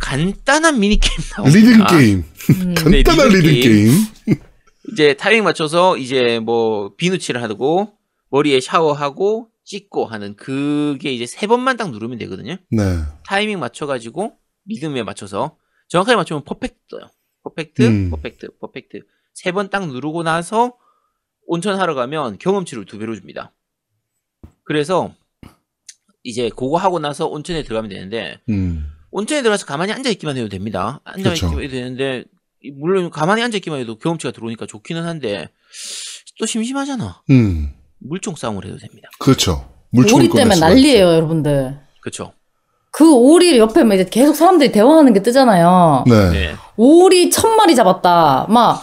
[0.01, 1.59] 간단한 미니 게임 나옵니다.
[1.59, 2.25] 리듬 게임.
[2.51, 2.75] 음.
[2.91, 3.91] 네, 간단한 리듬 리듬 게임.
[4.93, 7.93] 이제 타이밍 맞춰서 이제 뭐 비누칠을 하고
[8.31, 12.57] 머리에 샤워하고 씻고 하는 그게 이제 세 번만 딱 누르면 되거든요.
[12.71, 12.83] 네.
[13.27, 14.37] 타이밍 맞춰가지고
[14.67, 15.57] 리듬에 맞춰서
[15.89, 17.11] 정확하게 맞추면 퍼펙트 떠요.
[17.45, 18.11] 퍼펙트, 음.
[18.11, 19.01] 퍼펙트, 퍼펙트.
[19.35, 20.77] 세 번 딱 누르고 나서
[21.47, 23.53] 온천 하러 가면 경험치를 두 배로 줍니다.
[24.65, 25.15] 그래서
[26.23, 28.87] 이제 그거 하고 나서 온천에 들어가면 되는데 음.
[29.11, 31.01] 온천에 들어가서 가만히 앉아 있기만 해도 됩니다.
[31.05, 31.47] 앉아 그렇죠.
[31.47, 32.25] 있기만 해도 되는데
[32.79, 35.49] 물론 가만히 앉아 있기만 해도 경험치가 들어오니까 좋기는 한데
[36.39, 37.23] 또 심심하잖아.
[37.31, 37.75] 음.
[38.09, 39.09] 물총 싸움을 해도 됩니다.
[39.19, 39.65] 그렇죠.
[39.91, 41.79] 물총 오리 때문에 난리예요, 여러분들.
[42.01, 42.33] 그렇죠.
[42.91, 46.05] 그 오리 옆에 막 이제 계속 사람들이 대화하는 게 뜨잖아요.
[46.07, 46.31] 네.
[46.31, 46.55] 네.
[46.77, 48.47] 오리 천 마리 잡았다.
[48.51, 48.83] 막,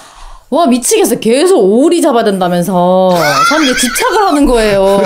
[0.52, 1.20] 와, 미치겠어.
[1.20, 3.12] 계속 오리 잡아야 된다면서.
[3.50, 5.00] 사람들이 집착을 하는 거예요.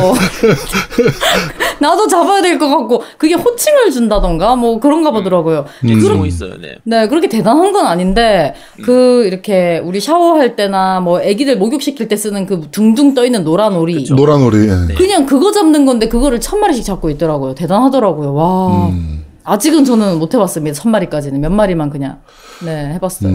[1.79, 5.65] 나도 잡아야 될 것 같고, 그게 호칭을 준다던가, 뭐 그런가 보더라고요.
[5.83, 5.99] 음.
[6.01, 6.53] 그런 거 있어요.
[6.61, 6.75] 네.
[6.85, 8.53] 네, 그렇게 대단한 건 아닌데,
[8.85, 13.95] 그, 이렇게, 우리 샤워할 때나, 뭐, 애기들 목욕시킬 때 쓰는 그 둥둥 떠있는 노란 오리.
[13.95, 14.15] 그쵸.
[14.15, 14.59] 노란 오리.
[14.69, 14.75] 예.
[14.87, 14.93] 네.
[14.93, 17.53] 그냥 그거 잡는 건데, 그거를 천 마리씩 잡고 있더라고요.
[17.55, 18.33] 대단하더라고요.
[18.33, 18.87] 와.
[18.87, 19.25] 음.
[19.43, 20.79] 아직은 저는 못 해봤습니다.
[20.79, 21.41] 천 마리까지는.
[21.41, 22.19] 몇 마리만 그냥,
[22.63, 23.33] 네, 해봤어요.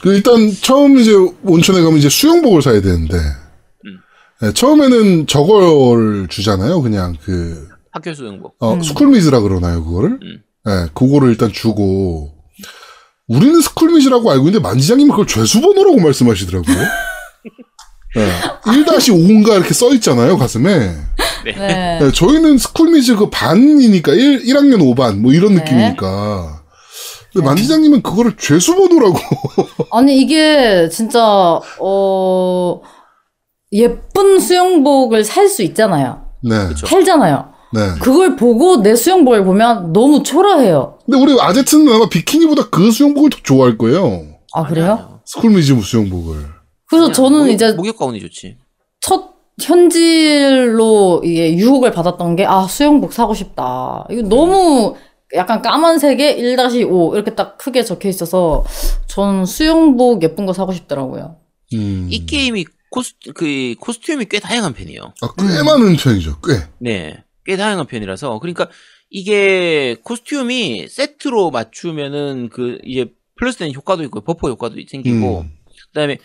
[0.00, 0.02] 음.
[0.02, 3.98] 그 일단 처음 이제 온천에 가면 이제 수영복을 사야 되는데 음.
[4.42, 6.82] 네, 처음에는 저걸 주잖아요.
[6.82, 8.54] 그냥 그 학교 수영복.
[8.60, 8.82] 어, 음.
[8.82, 10.10] 스쿨미즈라 그러나요, 그거를?
[10.22, 10.42] 음.
[10.64, 12.32] 네, 그거를 일단 주고
[13.26, 16.76] 우리는 스쿨미즈라고 알고 있는데 만지장님은 그걸 죄수번호라고 말씀하시더라고요.
[18.16, 18.28] 네,
[18.64, 20.96] 1-5인가 이렇게 써 있잖아요, 가슴에.
[21.44, 21.52] 네.
[21.52, 21.98] 네.
[22.00, 25.60] 네, 저희는 스쿨미즈 그 반이니까 1, 1학년 5반 뭐 이런 네.
[25.60, 26.59] 느낌이니까.
[27.32, 29.18] 근데 만지장님은 그거를 죄수번호라고.
[29.92, 32.80] 아니 이게 진짜 어
[33.72, 36.24] 예쁜 수영복을 살 수 있잖아요.
[36.42, 36.66] 네.
[36.68, 36.86] 그쵸.
[36.86, 37.52] 팔잖아요.
[37.72, 37.80] 네.
[38.00, 40.98] 그걸 보고 내 수영복을 보면 너무 초라해요.
[41.06, 44.22] 근데 우리 아제트는 아마 비키니보다 그 수영복을 더 좋아할 거예요.
[44.54, 45.20] 아 그래요?
[45.26, 46.46] 스쿨미즈 수영복을.
[46.88, 48.56] 그래서 저는 목욕, 이제 목욕 가운이 좋지.
[49.00, 49.30] 첫
[49.62, 54.06] 현질로 이게 유혹을 받았던 게 아 수영복 사고 싶다.
[54.10, 54.94] 이거 너무
[55.34, 58.64] 약간 까만색에 1-5 이렇게 딱 크게 적혀 있어서
[59.06, 61.36] 전 수영복 예쁜 거 사고 싶더라고요.
[61.74, 62.08] 음.
[62.10, 65.14] 이 게임이 코스 그 코스튬이 꽤 다양한 편이에요.
[65.22, 66.40] 아, 꽤 많은 편이죠.
[66.40, 66.54] 꽤.
[66.78, 67.22] 네.
[67.44, 68.68] 꽤 다양한 편이라서 그러니까
[69.08, 75.52] 이게 코스튬이 세트로 맞추면은 그 이제 플러스되는 효과도 있고 버퍼 효과도 생기고 음.
[75.92, 76.18] 그다음에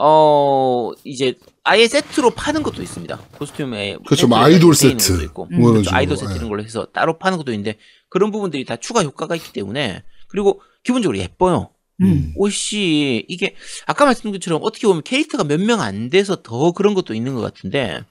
[0.00, 1.34] 어 이제
[1.64, 3.18] 아예 세트로 파는 것도 있습니다.
[3.38, 4.28] 코스튬에 그렇죠.
[4.28, 5.22] 뭐 아이돌 세트.
[5.24, 5.60] 있고 음.
[5.60, 5.94] 뭐 이런 그렇죠.
[5.94, 6.16] 아이돌.
[6.16, 6.36] 세트 예.
[6.36, 7.76] 이런 걸로 해서 따로 파는 것도 있는데
[8.08, 11.70] 그런 부분들이 다 추가 효과가 있기 때문에 그리고 기본적으로 예뻐요.
[12.00, 12.32] 음.
[12.36, 13.54] 옷이 이게
[13.86, 17.40] 아까 말씀드린 것처럼 어떻게 보면 캐릭터가 몇 명 안 돼서 더 그런 것도 있는 것
[17.40, 18.04] 같은데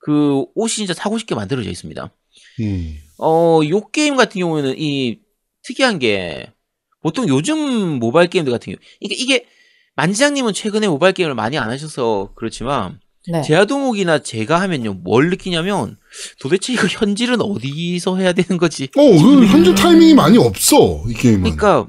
[0.00, 2.10] 그 옷이 진짜 사고 싶게 만들어져 있습니다.
[2.60, 2.98] 음.
[3.18, 5.18] 어, 요 게임 같은 경우에는 이
[5.62, 6.52] 특이한 게
[7.00, 9.46] 보통 요즘 모바일 게임들 같은 경우 이게 이게
[9.96, 13.00] 만지장님은 최근에 모바일 게임을 많이 안 하셔서 그렇지만
[13.30, 13.42] 네.
[13.42, 15.96] 제아동욱이나 제가 하면요 뭘 느끼냐면
[16.40, 18.88] 도대체 이거 현질은 어디서 해야 되는 거지?
[18.96, 21.02] 어, 그 현재 타이밍이 많이 없어.
[21.08, 21.56] 이 게임은.
[21.56, 21.88] 그러니까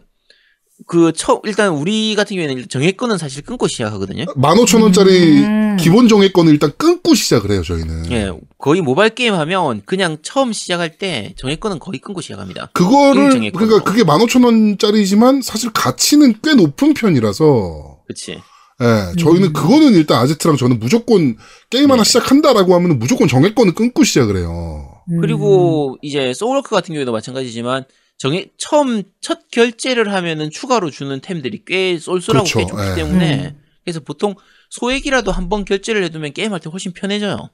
[0.88, 4.26] 그 처, 일단 우리 같은 경우에는 정액권은 사실 끊고 시작하거든요.
[4.26, 5.78] 15,000원짜리 음.
[5.80, 8.12] 기본 정액권을 일단 끊고 시작을 해요, 저희는.
[8.12, 12.70] 예, 거의 모바일 게임 하면 그냥 처음 시작할 때 정액권은 거의 끊고 시작합니다.
[12.74, 13.84] 그거를, 그러니까.
[13.84, 18.40] 그게 15,000원짜리지만 사실 가치는 꽤 높은 편이라서, 그치?
[18.82, 21.38] 예, 저희는 그거는 일단 아제트랑 저는 무조건
[21.70, 22.08] 게임 하나 네.
[22.08, 25.02] 시작한다라고 하면 무조건 정액권을 끊고 시작을 해요.
[25.12, 25.20] 음.
[25.22, 27.84] 그리고 이제 소울워커 같은 경우에도 마찬가지지만
[28.18, 32.60] 정액 처음 첫 결제를 하면은 추가로 주는 템들이 꽤 쏠쏠하고 그렇죠.
[32.60, 32.96] 꽤 좋기 예.
[32.96, 33.62] 때문에 음.
[33.84, 34.36] 그래서 보통
[34.70, 37.50] 소액이라도 한 번 결제를 해두면 게임할 때 훨씬 편해져요.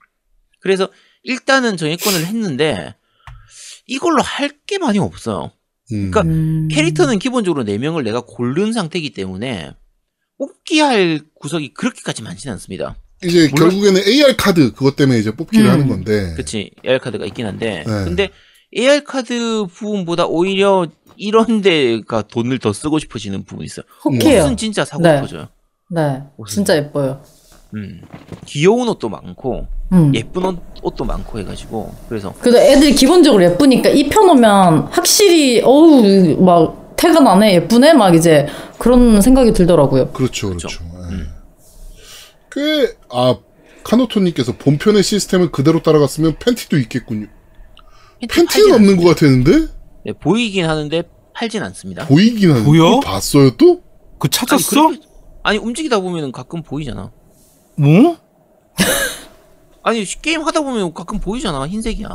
[0.60, 0.90] 그래서
[1.24, 2.96] 일단은 정액권을 했는데
[3.88, 5.52] 이걸로 할 게 많이 없어요.
[5.92, 6.10] 음.
[6.12, 6.68] 그러니까 음.
[6.72, 9.72] 캐릭터는 기본적으로 4명을 내가 고른 상태이기 때문에
[10.38, 12.96] 뽑기 할 구석이 그렇게까지 많지는 않습니다.
[13.24, 15.72] 이제 물론- 결국에는 AR 카드 그것 때문에 이제 뽑기를 음.
[15.72, 16.34] 하는 건데.
[16.36, 18.04] 그치 AR 카드가 있긴 한데 네.
[18.04, 18.30] 근데
[18.78, 23.86] AR 카드 부분보다 오히려 이런 데가 돈을 더 쓰고 싶어지는 부분이 있어요.
[24.04, 24.44] 혹해요.
[24.44, 25.16] 옷은 진짜 사고 네.
[25.18, 25.48] 싶어져요.
[25.92, 26.54] 네, 옷은.
[26.56, 27.22] 진짜 예뻐요.
[27.74, 28.02] 음.
[28.46, 30.14] 귀여운 옷도 많고 음.
[30.14, 37.53] 예쁜 옷, 옷도 많고 해가지고 그래서 그래도 애들이 기본적으로 예쁘니까 입혀놓으면 확실히 어우 막 나네
[37.56, 38.47] 예쁘네 막 이제
[38.80, 40.12] 그런 생각이 들더라고요.
[40.12, 40.68] 그렇죠, 그렇죠.
[40.68, 40.84] 그렇죠.
[41.12, 41.16] 예.
[41.16, 41.32] 음.
[42.51, 43.36] 꽤, 아,
[43.84, 47.28] 카노토님께서 본편의 시스템을 그대로 따라갔으면 팬티도 있겠군요.
[48.22, 49.10] 팬티는 팔진 없는 것.
[49.10, 49.68] 같았는데?
[50.06, 51.03] 네, 보이긴 하는데
[51.34, 52.06] 팔진 않습니다.
[52.08, 52.66] 보이긴 하는데.
[52.66, 52.99] 보여?
[53.01, 53.82] 봤어요, 또?
[54.18, 54.70] 그 아니, 찾았어?
[54.88, 54.99] 그렇게-
[55.43, 57.12] 아니 움직이다 보면 가끔 보이잖아.
[57.78, 58.18] 뭐?
[59.84, 62.08] 아니 게임 하다 보면 가끔 보이잖아 흰색이야.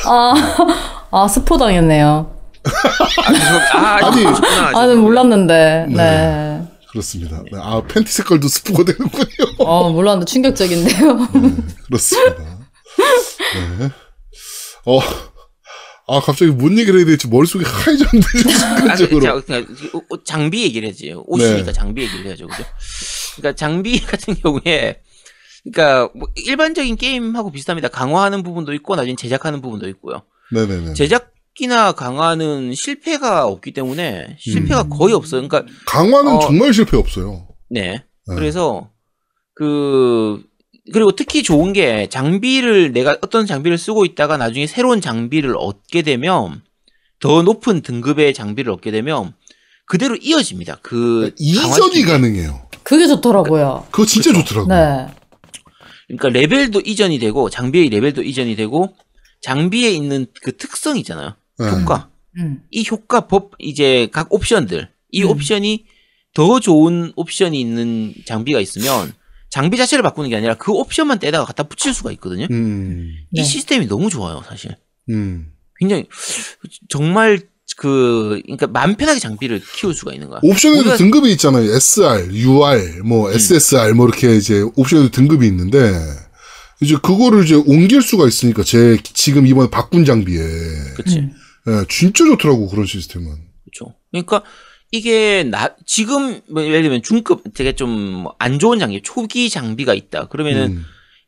[0.08, 0.34] 아,
[1.10, 2.34] 아 스포 당했네요.
[3.74, 4.26] 아, 아니.
[4.26, 5.86] 아니 아, 는 몰랐는데.
[5.88, 5.94] 네.
[5.94, 6.62] 네.
[6.90, 7.42] 그렇습니다.
[7.52, 9.24] 네, 아, 팬티 색깔도 스포가 되는군요.
[9.58, 11.28] 어, 몰랐는데 충격적인데요.
[11.86, 12.58] 그렇습니다.
[13.78, 13.90] 네.
[14.86, 15.00] 어,
[16.08, 19.42] 아, 갑자기 뭔 얘기를 해야 될지 머릿속이 하얘졌는데, 순간적으로.
[20.08, 21.12] 옷 장비 얘기를 해야지.
[21.14, 21.72] 옷이니까 네.
[21.72, 22.64] 장비 얘기를 해야죠, 그죠?
[23.36, 25.00] 그러니까 장비 같은 경우에,
[25.72, 27.88] 그러니까 뭐 일반적인 게임하고 비슷합니다.
[27.88, 30.22] 강화하는 부분도 있고 나중에 제작하는 부분도 있고요.
[30.52, 30.94] 네네네.
[30.94, 34.90] 제작기나 강화는 실패가 없기 때문에 실패가 음.
[34.90, 35.46] 거의 없어요.
[35.46, 36.38] 그러니까 강화는 어.
[36.40, 37.48] 정말 실패 없어요.
[37.68, 38.04] 네.
[38.26, 38.34] 네.
[38.34, 38.90] 그래서
[39.54, 40.42] 그
[40.92, 46.62] 그리고 특히 좋은 게 장비를 내가 어떤 장비를 쓰고 있다가 나중에 새로운 장비를 얻게 되면
[47.20, 49.34] 더 높은 등급의 장비를 얻게 되면
[49.86, 50.78] 그대로 이어집니다.
[50.82, 52.12] 그 이전이 강화시키는 게.
[52.12, 52.68] 가능해요.
[52.82, 53.86] 그게 좋더라고요.
[53.90, 54.68] 그거 진짜 좋더라고.
[54.68, 55.06] 네.
[56.08, 58.96] 그러니까 레벨도 이전이 되고 장비의 레벨도 이전이 되고
[59.42, 61.36] 장비에 있는 그 특성 있잖아요.
[61.58, 61.70] 네.
[61.70, 62.10] 효과.
[62.38, 62.62] 음.
[62.70, 65.28] 이 효과 법 이제 각 옵션들 이 음.
[65.28, 65.84] 옵션이
[66.34, 69.12] 더 좋은 옵션이 있는 장비가 있으면
[69.50, 72.46] 장비 자체를 바꾸는 게 아니라 그 옵션만 떼다가 갖다 붙일 수가 있거든요.
[72.50, 73.42] 음, 이 네.
[73.42, 74.76] 시스템이 너무 좋아요, 사실.
[75.08, 75.52] 음.
[75.78, 76.06] 굉장히
[76.88, 77.40] 정말
[77.76, 80.40] 그 그러니까 마음 편하게 장비를 키울 수가 있는 거야.
[80.42, 81.70] 옵션에도 우리가- 등급이 있잖아요.
[81.74, 83.08] SR, UR, 음.
[83.08, 85.92] 뭐 SSR 뭐 이렇게 이제 옵션에도 등급이 있는데
[86.80, 90.38] 이제 그거를 이제 옮길 수가 있으니까 제 지금 이번에 바꾼 장비에
[90.96, 91.18] 그렇지.
[91.18, 91.32] 음.
[91.68, 93.26] 예, 진짜 좋더라고 그런 시스템은.
[93.64, 93.94] 그렇죠.
[94.10, 94.42] 그러니까
[94.90, 100.28] 이게 나 지금 뭐 예를 들면 중급 되게 좀 안 좋은 장비, 초기 장비가 있다.
[100.28, 100.84] 그러면은 음.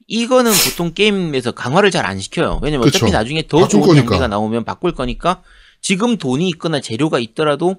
[0.06, 2.58] 이거는 보통 게임에서 강화를 잘 안 시켜요.
[2.62, 2.96] 왜냐면 그쵸.
[2.98, 4.06] 어차피 나중에 더 좋은 거니까.
[4.06, 5.42] 장비가 나오면 바꿀 거니까
[5.80, 7.76] 지금 돈이 있거나 재료가 있더라도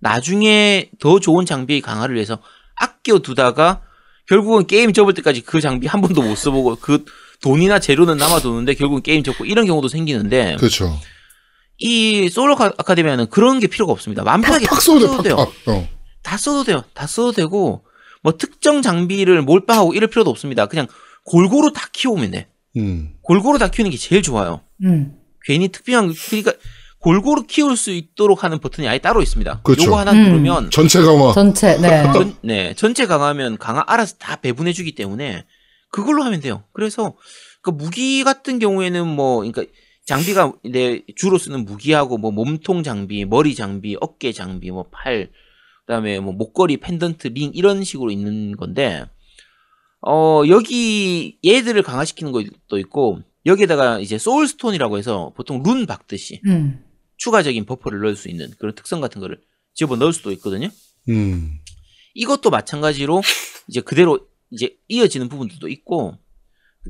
[0.00, 2.38] 나중에 더 좋은 장비의 강화를 위해서
[2.76, 3.82] 아껴 두다가
[4.28, 7.04] 결국은 게임 접을 때까지 그 장비 한 번도 못 써보고 그
[7.40, 10.98] 돈이나 재료는 남아도는데 결국은 게임 접고 이런 경우도 생기는데 그렇죠.
[11.78, 14.24] 이 솔로 카- 아카데미아는 그런 게 필요가 없습니다.
[14.24, 15.36] 마음 편하게 팍팍 다 써도 돼, 써도 돼요.
[15.36, 15.52] 팍팍.
[15.68, 15.88] 어.
[16.22, 16.84] 다 써도 돼요.
[16.94, 17.84] 다 써도 되고
[18.22, 20.66] 뭐 특정 장비를 몰빵하고 이럴 필요도 없습니다.
[20.66, 20.86] 그냥
[21.24, 22.48] 골고루 다 키워오면 돼.
[22.76, 23.14] 음.
[23.22, 24.60] 골고루 다 키우는 게 제일 좋아요.
[24.84, 25.14] 음.
[25.44, 26.52] 괜히 특별한 그러니까
[27.00, 29.60] 골고루 키울 수 있도록 하는 버튼이 아예 따로 있습니다.
[29.62, 29.84] 그렇죠.
[29.84, 30.24] 요거 하나 음.
[30.24, 31.32] 누르면 전체 강화.
[31.32, 32.02] 전체, 네.
[32.12, 35.44] 전, 네, 전체 강화면 강화 알아서 다 배분해 주기 때문에
[35.90, 36.64] 그걸로 하면 돼요.
[36.72, 37.14] 그래서
[37.62, 39.64] 그 무기 같은 경우에는 뭐 그러니까
[40.06, 45.30] 장비가 내 주로 쓰는 무기하고 뭐 몸통 장비, 머리 장비, 어깨 장비, 뭐 팔,
[45.86, 49.04] 그다음에 뭐 목걸이, 펜던트, 링 이런 식으로 있는 건데
[50.06, 56.84] 어 여기 얘들을 강화시키는 것도 있고 여기에다가 이제 soul stone이라고 해서 보통 룬 박듯이 음.
[57.18, 59.40] 추가적인 buff를 넣을 수 있는 그런 특성 같은 거를
[59.74, 60.68] 집어 넣을 수도 있거든요.
[61.08, 61.58] 음.
[62.14, 63.22] 이것도 마찬가지로
[63.68, 66.16] 이제 그대로 이제 이어지는 부분들도 있고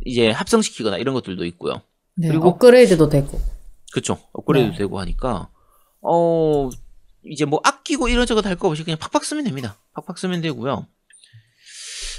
[0.06, 1.82] 이제 합성시키거나 이런 것들도 있고요.
[2.14, 2.28] 네.
[2.28, 3.40] 그리고- 업그레이드도 되고.
[3.92, 4.18] 그렇죠.
[4.32, 4.78] 업그레이드 네.
[4.78, 5.50] 되고 하니까
[6.00, 6.68] 어
[7.24, 9.78] 이제 뭐 아끼고 이런저런 할거 없이 그냥 팍팍 쓰면 됩니다.
[9.94, 10.86] 팍팍 쓰면 되고요.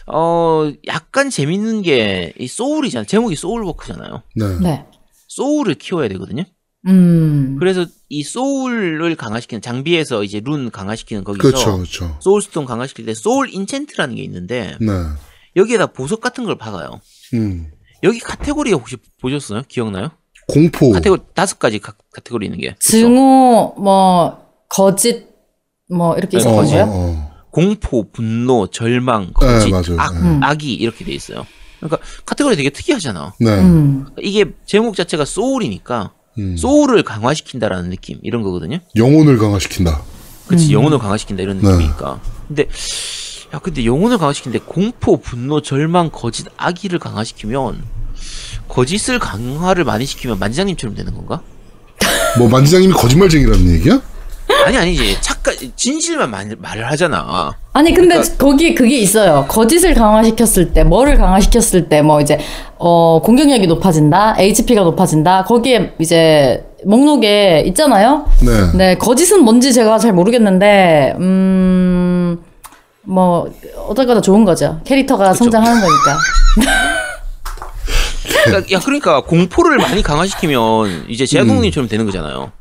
[0.07, 3.05] 어 약간 재밌는 게 이 soul이잖아요.
[3.05, 4.23] 제목이 소울워커잖아요.
[4.35, 4.59] 네.
[4.61, 4.85] 네.
[5.27, 6.43] soul을 키워야 되거든요.
[6.87, 7.57] 음.
[7.59, 12.17] 그래서 이 soul을 강화시키는 장비에서 이제 룬 강화시키는 거기서 그렇죠, 그렇죠.
[12.21, 14.87] soul stone 강화시킬 때 soul enchant라는 게 있는데 네.
[15.55, 17.01] 여기에다 보석 같은 걸 박아요.
[17.33, 17.71] 음.
[18.03, 19.63] 여기 카테고리가 혹시 보셨어요?
[19.67, 20.11] 기억나요?
[20.47, 20.91] 공포.
[20.91, 22.79] 카테고리 다섯 가지 카, 카테고리 있는 게 그쵸?
[22.79, 25.27] 증오, 뭐, 거짓,
[25.89, 26.71] 뭐, 이렇게 네, 있었던 어, 거짓.
[26.71, 26.85] 거예요?
[26.87, 27.29] 어.
[27.51, 29.95] 공포, 분노, 절망, 거짓, 네.
[29.97, 30.19] 악, 네.
[30.21, 30.39] 음.
[30.41, 31.45] 악이 이렇게 돼 있어요.
[31.79, 33.33] 그러니까 카테고리 되게 특이하잖아.
[33.39, 33.59] 네.
[33.59, 34.05] 음.
[34.21, 36.55] 이게 제목 자체가 soul이니까 음.
[36.57, 38.79] soul을 강화시킨다라는 느낌 이런 거거든요.
[38.95, 40.01] 영혼을 강화시킨다.
[40.47, 40.71] 그렇지 음.
[40.71, 41.67] 영혼을 강화시킨다 이런 네.
[41.67, 42.19] 느낌이니까.
[42.47, 42.67] 근데
[43.53, 47.83] 야 근데 영혼을 강화시키는데 공포, 분노, 절망, 거짓, 악의를 강화시키면
[48.67, 51.41] 거짓을 강화를 많이 시키면 만지장님처럼 되는 건가?
[52.37, 54.01] 뭐 만지장님이 거짓말쟁이라는 얘기야?
[54.65, 57.51] 아니 아니지 착각 진실만 말, 말을 하잖아.
[57.73, 59.45] 아니 근데 그러니까- 거기 그게 있어요.
[59.47, 62.39] 거짓을 강화시켰을 때, 뭐를 강화시켰을 때, 뭐 이제
[62.77, 65.43] 어 공격력이 높아진다, HP가 높아진다.
[65.43, 68.25] 거기에 이제 목록에 있잖아요.
[68.41, 68.77] 네.
[68.77, 72.39] 네, 거짓은 뭔지 제가 잘 모르겠는데, 음,
[73.03, 73.49] 뭐
[73.87, 74.79] 어떨거나 좋은 거죠.
[74.85, 76.17] 캐릭터가 성장하는 거니까.
[78.45, 82.51] 그러니까, 야 그러니까 공포를 많이 강화시키면 이제 제아동님처럼 되는 거잖아요.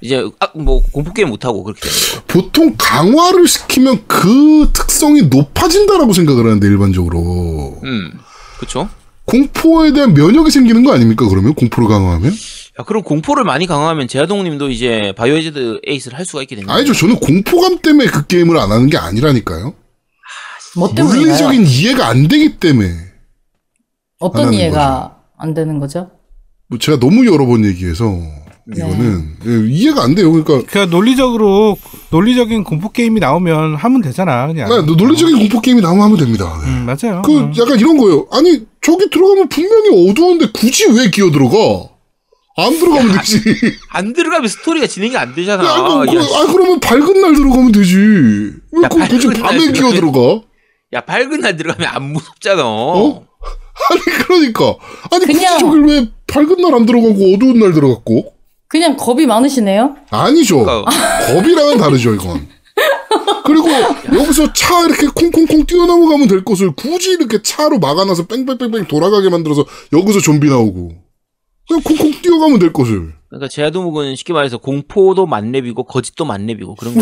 [0.00, 2.22] 이제 아, 뭐 공포 게임 못 하고 그렇게 되는 거.
[2.28, 8.12] 보통 강화를 시키면 그 특성이 높아진다라고 생각을 하는데 일반적으로 음,
[8.58, 8.88] 그렇죠.
[9.24, 11.28] 공포에 대한 면역이 생기는 거 아닙니까?
[11.28, 12.32] 그러면 공포를 강화하면?
[12.80, 16.78] 야 그럼 공포를 많이 강화하면 제아동님도 이제 바이오헤즈드 에이스를 할 수가 있게 되는 거예요.
[16.78, 16.94] 아니죠.
[16.94, 19.74] 저는 공포감 때문에 그 게임을 안 하는 게 아니라니까요.
[20.76, 21.26] 뭐 때문인가요?
[21.26, 22.88] 물리적인 이해가 안 되기 때문에.
[22.88, 23.08] 안
[24.20, 26.10] 어떤 이해가 안 되는 거죠?
[26.68, 28.16] 뭐 제가 너무 여러 번 얘기해서
[28.76, 30.30] 이거는 예, 이해가 안 돼요.
[30.30, 31.78] 그러니까 그러니까 논리적으로
[32.10, 34.68] 논리적인 공포 게임이 나오면 하면 되잖아 그냥.
[34.68, 36.60] 네, 논리적인 공포 게임이 나오면 하면 됩니다.
[36.62, 36.68] 네.
[36.70, 37.22] 음, 맞아요.
[37.22, 37.52] 그 음.
[37.58, 38.26] 약간 이런 거예요.
[38.30, 41.56] 아니 저기 들어가면 분명히 어두운데 굳이 왜 기어 들어가?
[42.58, 43.40] 안 들어가면 되지.
[43.90, 45.64] 안 들어가면 스토리가 진행이 안 되잖아.
[45.64, 47.96] 야, 야, 그, 아 그러면 밝은 날 들어가면 되지.
[47.96, 50.42] 왜 야, 그 굳이 밤에 날 기어 들어가?
[50.92, 52.62] 야, 밝은 날 들어가면 안 무섭잖아.
[52.64, 53.24] 어?
[53.90, 54.74] 아니 그러니까
[55.10, 58.34] 아니 그냥- 굳이 저길 왜 밝은 날 안 들어가고 어두운 날 들어갔고?
[58.68, 59.96] 그냥 겁이 많으시네요.
[60.10, 60.64] 아니죠.
[60.64, 60.90] 그러니까
[61.26, 62.46] 겁이랑은 다르죠 이건.
[63.44, 63.68] 그리고
[64.14, 70.20] 여기서 차 이렇게 콩콩콩 뛰어넘어가면 될 것을 굳이 이렇게 차로 막아놔서 뺑뺑뺑뺑 돌아가게 만들어서 여기서
[70.20, 70.92] 좀비 나오고
[71.66, 76.94] 그냥 콩콩 뛰어가면 될 것을 그러니까 제아도목은 쉽게 말해서 공포도 만렙이고 거짓도 만렙이고 그런.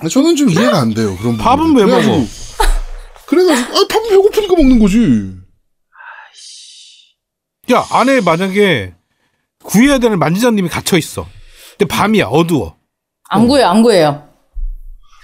[0.00, 2.24] 아, 저는 좀 이해가 안 돼요 그런 부분 밥은 왜 먹어?
[3.26, 5.32] 그래가지고 아 밥은 배고프니까 먹는 거지
[7.72, 8.94] 야 안에 만약에
[9.62, 11.26] 구해야 되는 만지장님이 갇혀 있어.
[11.78, 12.76] 근데 밤이야 어두워.
[13.28, 14.28] 안 구해요, 안 구해요.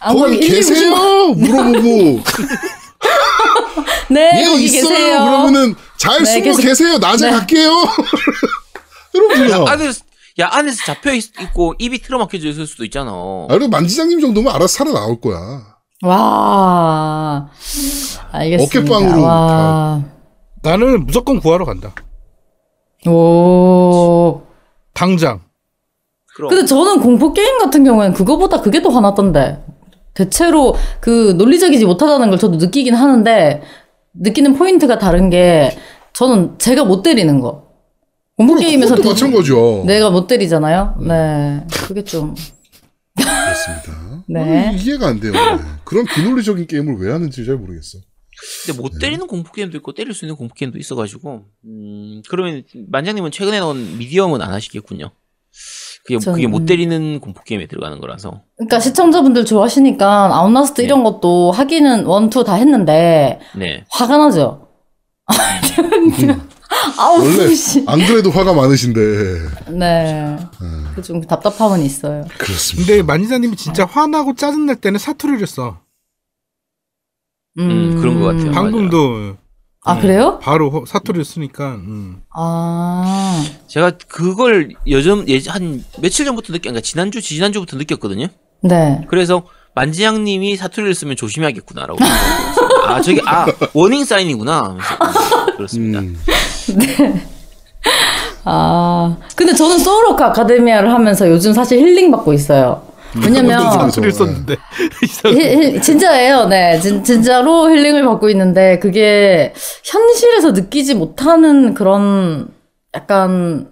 [0.01, 0.52] 안 거기 구해요.
[0.52, 0.94] 119 계세요
[1.35, 2.23] 물어보고
[4.10, 5.19] 네, 예 거기 있어요 계세요.
[5.24, 7.32] 그러면은 잘 네, 숨어 계속- 계세요 낮에 네.
[7.32, 7.70] 갈게요
[9.15, 10.01] 여러분요 안에서
[10.40, 13.10] 야 안에서 잡혀 있, 고 입이 틀어막혀져 있을 수도 있잖아.
[13.10, 15.39] 아, 그리고 만지장님 정도면 알아서 살아 나올 거야
[16.02, 17.48] 와.
[18.31, 18.65] 알겠습니다.
[18.97, 20.05] 어깨빵으로 와.
[20.62, 21.93] 나는 무조건 구하러 간다.
[23.09, 24.43] 오.
[24.95, 25.41] 당장.
[26.35, 29.65] 그럼 근데 저는 공포 게임 같은 경우에는 그거보다 그게 더 화났던데.
[30.15, 33.63] 대체로 그 논리적이지 못하다는 걸 저도 느끼긴 하는데
[34.15, 35.77] 느끼는 포인트가 다른 게
[36.13, 37.69] 저는 제가 못 때리는 거.
[38.37, 40.97] 공포 게임에서 그것도 대- 마찬가지야 내가 못 때리잖아요.
[41.07, 41.65] 네.
[41.87, 42.35] 그게 좀
[43.17, 44.71] 그렇습니다 네.
[44.71, 45.59] 음, 이해가 안 돼요 네.
[45.85, 47.99] 그런 비논리적인 게임을 왜 하는지 잘 모르겠어
[48.66, 48.98] 근데 못 네.
[49.01, 53.98] 때리는 공포 게임도 있고 때릴 수 있는 공포 게임도 있어가지고 음 그러면 만장님은 최근에 나온
[53.98, 55.10] 미디엄은 안 하시겠군요.
[56.05, 58.43] 그게 전- 그게 못 때리는 공포 게임에 들어가는 거라서.
[58.56, 60.86] 그러니까 시청자분들 좋아하시니까 아웃라스트 네.
[60.86, 63.85] 이런 것도 하기는 one two 다 했는데 네.
[63.90, 64.69] 화가 나죠.
[66.98, 67.82] 아우 원래 씨.
[67.86, 69.01] 안 그래도 화가 많으신데
[69.73, 70.36] 네.
[70.94, 72.24] 그좀 답답함은 있어요.
[72.39, 75.81] 그렇습니다 근데 만지장님이 진짜 화나고 짜증 날 때는 사투리를 써.
[77.59, 78.53] 음, 그런 것 같아요.
[78.53, 79.37] 방금도
[79.85, 80.39] 아 그래요?
[80.43, 81.75] 바로 허- 사투리를 쓰니까.
[81.77, 82.23] 음.
[82.35, 83.43] 아.
[83.69, 88.27] 제가 그걸 요즘 예- 한 며칠 전부터 느꼈, 그러니까 지난주 지난주부터 느꼈거든요.
[88.63, 89.05] 네.
[89.09, 89.45] 그래서
[89.75, 91.99] 만지양님이 사투리를 쓰면 조심해야겠구나라고.
[92.87, 94.77] 아 저기 아 warning sign이구나.
[94.79, 96.01] 하면서, 음, 그렇습니다.
[96.01, 96.17] 음.
[98.45, 99.17] 아.
[99.37, 102.83] 근데 저는 소울워커 아카데미아를 하면서 요즘 사실 힐링 받고 있어요.
[103.25, 104.57] 왜냐면 썼는데.
[105.03, 106.47] 이상- 힐- 힐- 진짜예요.
[106.47, 106.79] 네.
[106.81, 109.53] 진, 진짜로 힐링을 받고 있는데 그게
[109.85, 112.49] 현실에서 느끼지 못하는 그런
[112.95, 113.69] 약간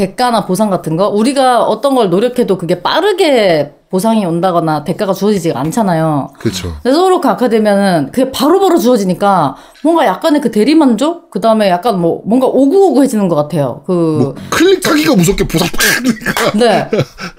[0.00, 6.28] 대가나 보상 같은 거 우리가 어떤 걸 노력해도 그게 빠르게 보상이 온다거나 대가가 주어지지가 않잖아요.
[6.38, 11.30] 그렇죠 근데 소울워커 아카데미아는 그게 바로바로 주어지니까 뭔가 약간의 그 대리만족?
[11.30, 13.82] 그 다음에 약간 뭐 뭔가 오구오구해지는 것 같아요.
[13.86, 16.90] 그 뭐 클릭하기가 무섭게 보상 팍 네.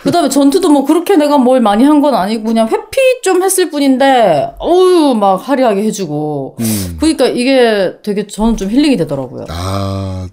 [0.01, 3.69] 그 다음에 전투도 뭐 그렇게 내가 뭘 많이 한 건 아니고 그냥 회피 좀 했을
[3.69, 6.57] 뿐인데, 어우, 막 화려하게 해주고.
[6.59, 6.97] 음.
[6.99, 9.45] 그러니까 이게 되게 저는 좀 힐링이 되더라고요.
[9.49, 10.27] 아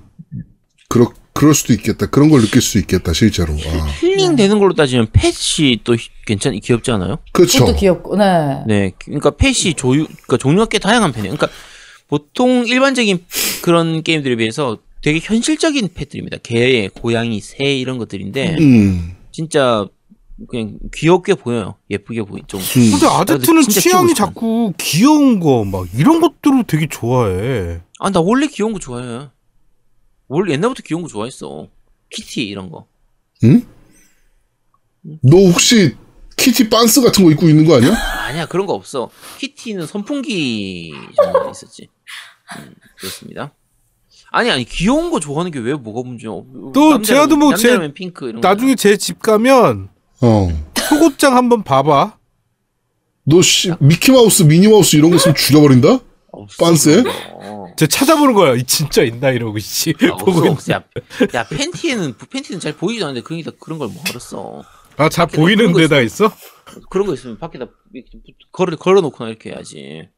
[0.88, 3.86] 그렇 그럴 수도 있겠다 그런 걸 느낄 수 있겠다 실제로 아.
[4.01, 5.97] 힐링 되는 걸로 따지면 펫이 또
[6.27, 7.19] 괜찮 귀엽지 않아요?
[7.32, 8.62] 그렇죠 그것도 귀엽고, 네.
[8.66, 11.35] 네, 그러니까 펫이 조유, 그러니까 종류가 꽤 다양한 편이에요.
[11.36, 11.48] 그러니까
[12.09, 13.24] 보통 일반적인
[13.62, 16.39] 그런 게임들에 비해서 되게 현실적인 펫들입니다.
[16.43, 19.16] 개, 고양이, 새 이런 것들인데 음.
[19.32, 19.86] 진짜
[20.48, 21.74] 그냥 귀엽게 보여요.
[21.90, 22.61] 예쁘게 보이 좀.
[22.61, 22.90] 음.
[22.93, 24.15] 근데 아제트는 취향이.
[24.15, 27.81] 자꾸 귀여운 거 막 이런 것들을 되게 좋아해.
[27.98, 29.28] 아, 나 원래 귀여운 거 좋아해.
[30.28, 31.68] 원래 옛날부터 귀여운 거 좋아했어.
[32.10, 32.86] 키티 이런 거.
[35.22, 35.94] 너 혹시
[36.36, 37.94] 키티 빤스 같은 거 입고 있는 거 아니야?
[38.26, 39.10] 아니야 그런 거 없어.
[39.38, 41.88] 키티는 선풍기 정도 있었지.
[42.59, 43.52] 음, 그렇습니다.
[44.30, 46.30] 아니 아니 귀여운 거 좋아하는 게 왜 뭐가 문제야?
[46.72, 48.48] 또 제아도 뭐 제- 남자라면 핑크 이런 거.
[48.48, 49.88] 나중에 제 집 가면
[50.22, 50.48] 어.
[50.76, 52.18] 속옷장 한번 봐봐.
[53.26, 55.98] 너 씨, 미키마우스, 미니마우스 이런 거 있으면 죽여버린다?
[56.59, 57.02] 빤스에?
[57.74, 57.76] 그런 거.
[57.76, 58.55] 제 찾아보는 거야.
[58.55, 60.72] 이 진짜 있나 이러고 씨 아, 보고 없어.
[60.72, 60.84] 야,
[61.34, 64.62] 야 팬티에는 팬티는 잘 보이지도 않는데 그러니까 그런 걸 뭐하랬어.
[64.96, 66.30] 아잘 그런 보이는 거 데다 있어?
[66.90, 67.66] 그런 거 있으면 밖에다
[68.52, 70.09] 걸어 걸어놓거나 이렇게 해야지.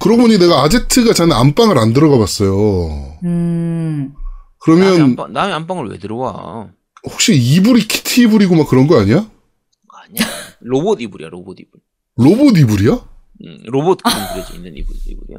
[0.00, 3.18] 그러고 보니 내가 아제트가 자네 안방을 안 들어가 봤어요.
[3.24, 4.14] 음.
[4.58, 6.70] 그러면 안방 남의 안방을 왜 들어와?
[7.04, 9.30] 혹시 이불이 키티 이불이고 막 그런 거 아니야?
[9.88, 10.26] 아니야.
[10.60, 11.80] 로봇 이불이야 로봇 이불.
[12.16, 12.92] 로봇 이불이야?
[12.92, 15.38] 음, 로봇 그림 그려져 있는 이불 이불이요.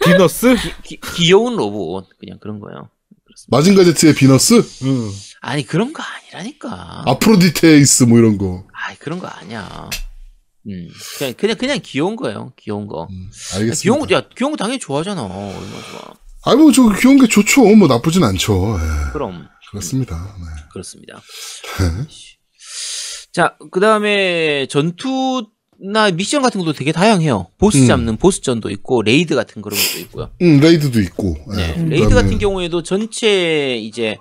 [0.00, 0.56] 비너스?
[0.82, 2.88] 기, 귀여운 로봇 그냥 그런 거요.
[3.24, 3.48] 그렇습니다.
[3.56, 4.54] 마징가 제트의 비너스?
[4.84, 5.10] 응.
[5.40, 7.04] 아니 그런 거 아니라니까.
[7.06, 8.66] 아프로디테이스 뭐 이런 거.
[8.72, 9.90] 아이 그런 거 아니야.
[10.66, 12.52] 음 그냥 그냥 그냥 귀여운 거예요.
[12.56, 13.08] 귀여운 거.
[13.10, 13.80] 음, 야, 알겠습니다.
[13.82, 15.22] 귀여운 거, 야 귀여운 거 당연히 좋아하잖아.
[15.22, 16.14] 얼마나 좋아.
[16.44, 17.62] 아니 뭐저 귀여운 게 좋죠.
[17.76, 18.78] 뭐 나쁘진 않죠.
[18.78, 20.16] 예, 그럼 그렇습니다.
[20.38, 20.62] 네.
[20.72, 21.14] 그렇습니다.
[21.78, 22.06] 네.
[23.32, 25.46] 자, 그 다음에 전투
[25.82, 27.46] 나 미션 같은 것도 되게 다양해요.
[27.58, 27.86] 보스 음.
[27.86, 30.30] 잡는 보스전도 있고, raid 같은 그런 것도 있고요.
[30.42, 31.36] 음, raid도 있고.
[31.52, 31.66] 예, 네.
[31.72, 34.18] 그다음에 raid 같은 경우에도 전체 이제,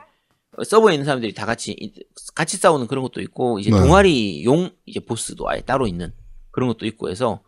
[0.66, 1.92] 서버에 있는 사람들이 다 같이 이-
[2.36, 3.78] 같이 싸우는 그런 것도 있고 이제 네.
[3.80, 6.12] 동아리 용 이제 보스도 아예 따로 있는
[6.52, 7.42] 그런 것도 있고 해서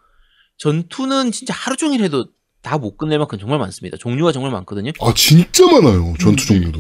[0.57, 2.27] 전투는 진짜 하루 종일 해도
[2.61, 3.97] 다 못 끝낼 만큼 정말 많습니다.
[3.97, 4.91] 종류가 정말 많거든요.
[5.01, 6.13] 아 진짜 많아요.
[6.21, 6.79] 전투 종류도.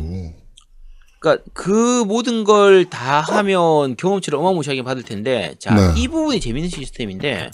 [1.21, 6.01] 그러니까 그 모든 걸 다 하면 경험치를 어마무시하게 받을 텐데 자, 네.
[6.01, 7.51] 이 부분이 재밌는 시스템인데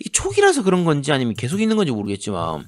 [0.00, 2.66] 이 초기라서 그런 건지 아니면 계속 있는 건지 모르겠지만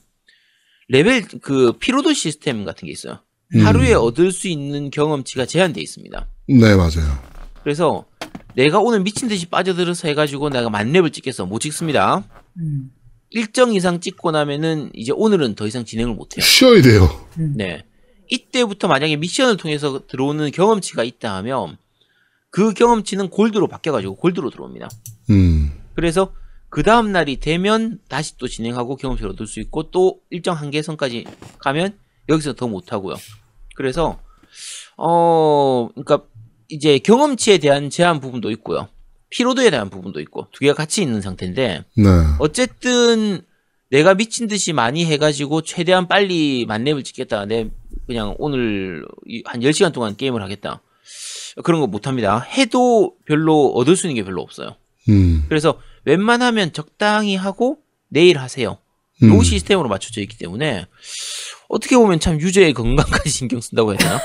[0.89, 3.21] 레벨 그 피로도 시스템 같은 게 있어요.
[3.55, 3.65] 음.
[3.67, 6.29] 하루에 얻을 수 있는 경험치가 제한돼 있습니다.
[6.49, 7.19] 네 맞아요.
[7.63, 8.05] 그래서
[8.55, 12.23] 내가 오늘 미친 듯이 빠져들어서 해가지고 내가 만 렙을 찍겠어 못 찍습니다.
[12.59, 12.91] 음.
[13.31, 16.45] 일정 이상 찍고 나면은 이제 오늘은 더 이상 진행을 못 해요.
[16.45, 17.27] 쉬어야 돼요.
[17.57, 17.85] 네.
[18.29, 21.77] 이때부터 만약에 미션을 통해서 들어오는 경험치가 있다 하면
[22.51, 24.89] 그 경험치는 골드로 바뀌어가지고 골드로 들어옵니다.
[25.31, 25.73] 음.
[25.95, 26.33] 그래서
[26.69, 31.25] 그 다음 날이 되면 다시 또 진행하고 경험치를 얻을 수 있고 또 일정 한계 선까지
[31.59, 31.97] 가면
[32.29, 33.15] 여기서 더 못하고요.
[33.77, 34.19] 그래서
[34.97, 36.25] 어 그러니까
[36.69, 38.89] 이제 경험치에 대한 제한 부분도 있고요.
[39.31, 42.09] 피로도에 대한 부분도 있고 두 개가 같이 있는 상태인데 네.
[42.39, 43.43] 어쨌든
[43.91, 47.45] 내가 미친 듯이 많이 해가지고 최대한 빨리 만렙을 찍겠다.
[47.47, 47.71] 내
[48.07, 50.81] 그냥 오늘 이- 한 10시간 동안 게임을 하겠다.
[51.63, 52.39] 그런 거 못합니다.
[52.41, 54.77] 해도 별로 얻을 수 있는 게 별로 없어요.
[55.09, 55.45] 음.
[55.49, 57.79] 그래서 웬만하면 적당히 하고
[58.09, 58.79] 내일 하세요.
[59.23, 59.35] 음.
[59.35, 60.87] 요 시스템으로 맞춰져 있기 때문에
[61.69, 64.21] 어떻게 보면 참 유저의 건강까지 신경 쓴다고 해야 되나?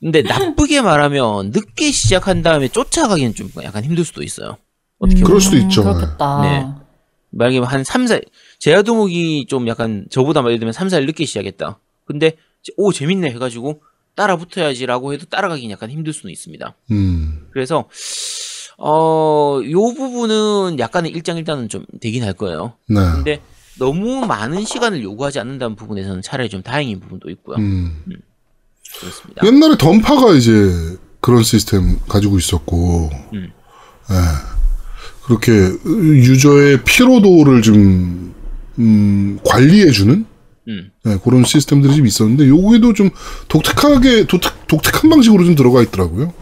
[0.00, 4.58] 근데 나쁘게 말하면 늦게 시작한 다음에 쫓아가기는 좀 약간 힘들 수도 있어요.
[4.98, 5.24] 어떻게 보면.
[5.26, 5.82] 그럴 수도 있죠.
[5.82, 6.40] 그렇겠다.
[6.42, 6.66] 네.
[7.30, 8.20] 만약에 한 3, 4,
[8.58, 11.78] 제야도목이 좀 약간 저보다 예를 들면 3, 4일 늦게 시작했다.
[12.04, 12.36] 근데
[12.76, 13.82] 오 재밌네 해가지고
[14.14, 16.74] 따라 붙어야지라고 해도 따라가긴 약간 힘들 수는 있습니다.
[16.92, 17.46] 음.
[17.52, 17.88] 그래서
[18.78, 22.74] 어 요 부분은 약간의 일장일단은 좀 되긴 할 거예요.
[22.88, 23.00] 네.
[23.14, 23.40] 근데
[23.78, 27.56] 너무 많은 시간을 요구하지 않는다는 부분에서는 차라리 좀 다행인 부분도 있고요.
[27.58, 28.02] 음.
[29.00, 29.44] 그렇습니다.
[29.46, 33.50] 옛날에 던파가 이제 그런 시스템 가지고 있었고, 음.
[34.10, 34.14] 예.
[35.24, 38.34] 그렇게 유저의 피로도를 좀
[38.78, 40.26] 음, 관리해주는
[40.68, 40.90] 음.
[41.06, 43.10] 예, 그런 시스템들이 좀 있었는데 요게도 좀
[43.48, 46.32] 독특하게 독특, 독특한 방식으로 좀 들어가 있더라고요.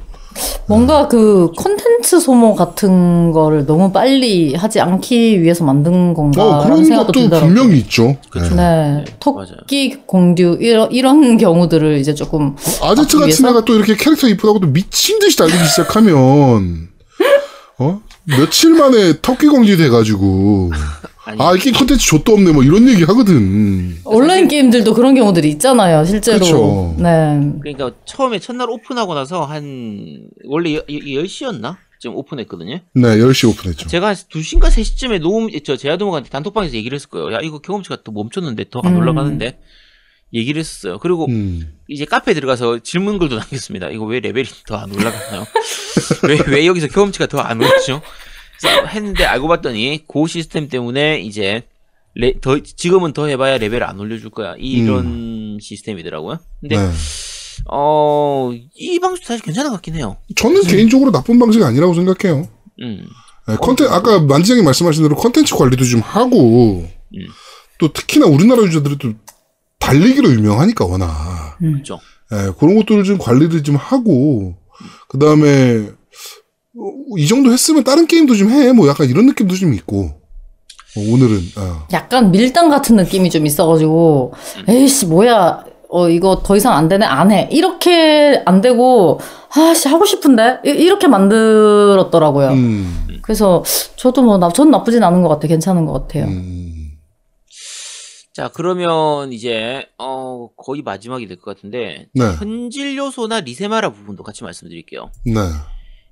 [0.67, 6.85] 뭔가 그 콘텐츠 소모 같은 거를 너무 빨리 하지 않기 위해서 만든 건가 어, 그런
[6.85, 7.55] 생각도 것도 들더라고요.
[7.55, 8.17] 분명히 있죠.
[8.31, 8.53] 그렇죠.
[8.53, 8.57] 예.
[8.57, 9.57] 네, 맞아요.
[9.61, 13.47] 토끼 공듀 이런 이런 경우들을 이제 조금 아제트 같은?
[13.47, 16.89] 애가 또 이렇게 캐릭터 이쁘다고 또 미친 듯이 달리기 시작하면
[17.79, 20.71] 어 며칠 만에 터키 공지 돼가지고
[21.25, 23.97] 아니, 아 이게 콘텐츠 좆도 없네 뭐 이런 얘기 하거든.
[24.05, 26.39] 온라인 게임들도 그런 경우들이 있잖아요, 실제로.
[26.41, 26.95] 그쵸.
[26.99, 27.39] 네.
[27.61, 31.77] 그러니까 처음에 첫날 오픈하고 나서 한 원래 10시였나?
[32.01, 32.81] 좀 오픈했거든요.
[32.95, 33.87] 네 10시 오픈했죠.
[33.89, 37.33] 제가 한 2시인가 3시쯤에 노움 저 제아도목한테 단톡방에서 얘기를 했을 거예요.
[37.33, 38.99] 야 이거 경험치가 또 멈췄는데 더안 음.
[38.99, 39.61] 올라가는데
[40.35, 40.99] 얘기를 했었어요.
[40.99, 41.75] 그리고 음.
[41.87, 43.91] 이제 카페에 들어가서 질문글도 남겼습니다.
[43.91, 45.45] 이거 왜 레벨이 더 안 올라가나요?
[46.27, 48.03] 왜, 왜 여기서 경험치가 더 안 오르죠?
[48.69, 51.65] 했는데 알고 봤더니 그 시스템 때문에 이제
[52.15, 54.55] 레, 더, 지금은 더 해봐야 레벨을 안 올려줄 거야.
[54.59, 56.39] 이런 시스템이더라고요.
[56.61, 56.91] 근데 네.
[57.71, 60.17] 어, 이 방식 사실 괜찮은 것 같긴 해요.
[60.37, 62.49] 저는 개인적으로 나쁜 방식 아니라고 생각해요.
[62.81, 63.07] 음,
[63.49, 67.27] 네, 컨텐 아까 만지장이 말씀하신 대로 컨텐츠 관리도 좀 하고 음.
[67.79, 69.13] 또 특히나 우리나라 유저들이 또
[69.79, 71.99] 달리기로 유명하니까 워낙 그렇죠.
[72.33, 74.55] 예, 그런 것들을 좀 관리를 좀 하고
[75.09, 75.91] 그 다음에
[77.19, 80.05] 이 정도 했으면 다른 게임도 좀 해 뭐 약간 이런 느낌도 좀 있고
[80.97, 81.87] 어, 오늘은 어.
[81.93, 84.35] 약간 밀당 같은 느낌이 좀 있어가지고,
[84.69, 85.65] 에이씨, 뭐야.
[85.89, 87.07] 어, 이거 더 이상 안 되네?
[87.07, 87.49] 안 해.
[87.51, 89.19] 이렇게 안 되고,
[89.55, 90.59] 아씨, 하고 싶은데?
[90.67, 92.49] 이- 이렇게 만들었더라고요.
[92.51, 93.65] 음, 그래서
[93.97, 95.49] 저도 뭐, 나, 전 나쁘진 않은 것 같아요.
[95.49, 96.25] 괜찮은 것 같아요.
[96.25, 96.91] 음,
[98.35, 104.45] 자, 그러면 이제, 어, 거의 마지막이 될 것 같은데, 네, 현질 요소나 리세마라 부분도 같이
[104.45, 105.11] 말씀드릴게요.
[105.25, 105.35] 네,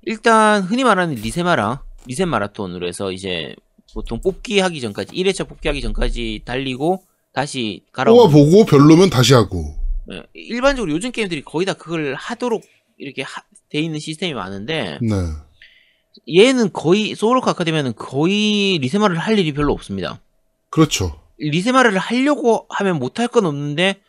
[0.03, 3.55] 일단, 흔히 말하는 리세마라, 리세 마라톤으로 해서 이제,
[3.93, 7.03] 보통 뽑기 하기 전까지, 1회차 뽑기 하기 전까지 달리고,
[7.33, 8.23] 다시 갈아오는.
[8.23, 9.73] 뽑아보고 별로면 다시 하고
[10.07, 12.61] 네, 일반적으로 요즘 게임들이 거의 다 그걸 하도록
[12.97, 15.15] 이렇게 하, 돼 있는 시스템이 많은데, 네,
[16.35, 20.19] 얘는 거의, 소울워커 아카데미는 거의 리세마를 할 일이 별로 없습니다.
[20.69, 21.19] 그렇죠.
[21.37, 24.01] 리세마를 하려고 하면 못할 건 없는데,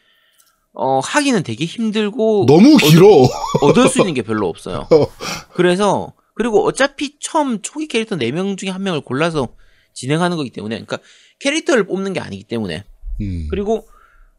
[0.75, 3.29] 어, 하기는 되게 힘들고, 너무 길어.
[3.61, 4.87] 얻을 수 있는 게 별로 없어요.
[4.93, 5.07] 어.
[5.55, 9.49] 그래서 그리고 어차피 처음 초기 캐릭터 4명 중에 한 명을 골라서
[9.93, 10.99] 진행하는 거기 때문에 그러니까
[11.41, 12.85] 캐릭터를 뽑는 게 아니기 때문에
[13.21, 13.87] 음, 그리고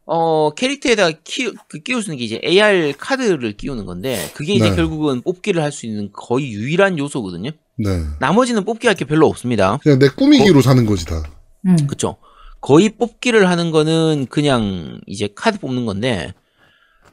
[0.06, 4.70] 어 캐릭터에다가 키, 그 끼울 수 있는 게 이제 AR 카드를 끼우는 건데 그게 이제
[4.70, 4.76] 네.
[4.76, 7.50] 결국은 뽑기를 할 수 있는 거의 유일한 요소거든요.
[7.76, 7.88] 네,
[8.18, 9.78] 나머지는 뽑기 할 게 별로 없습니다.
[9.82, 11.22] 그냥 내 꾸미기로 사는 거지 다.
[11.66, 11.76] 음.
[11.86, 12.16] 그쵸.
[12.64, 16.32] 거의 뽑기를 하는 거는 그냥 이제 카드 뽑는 건데,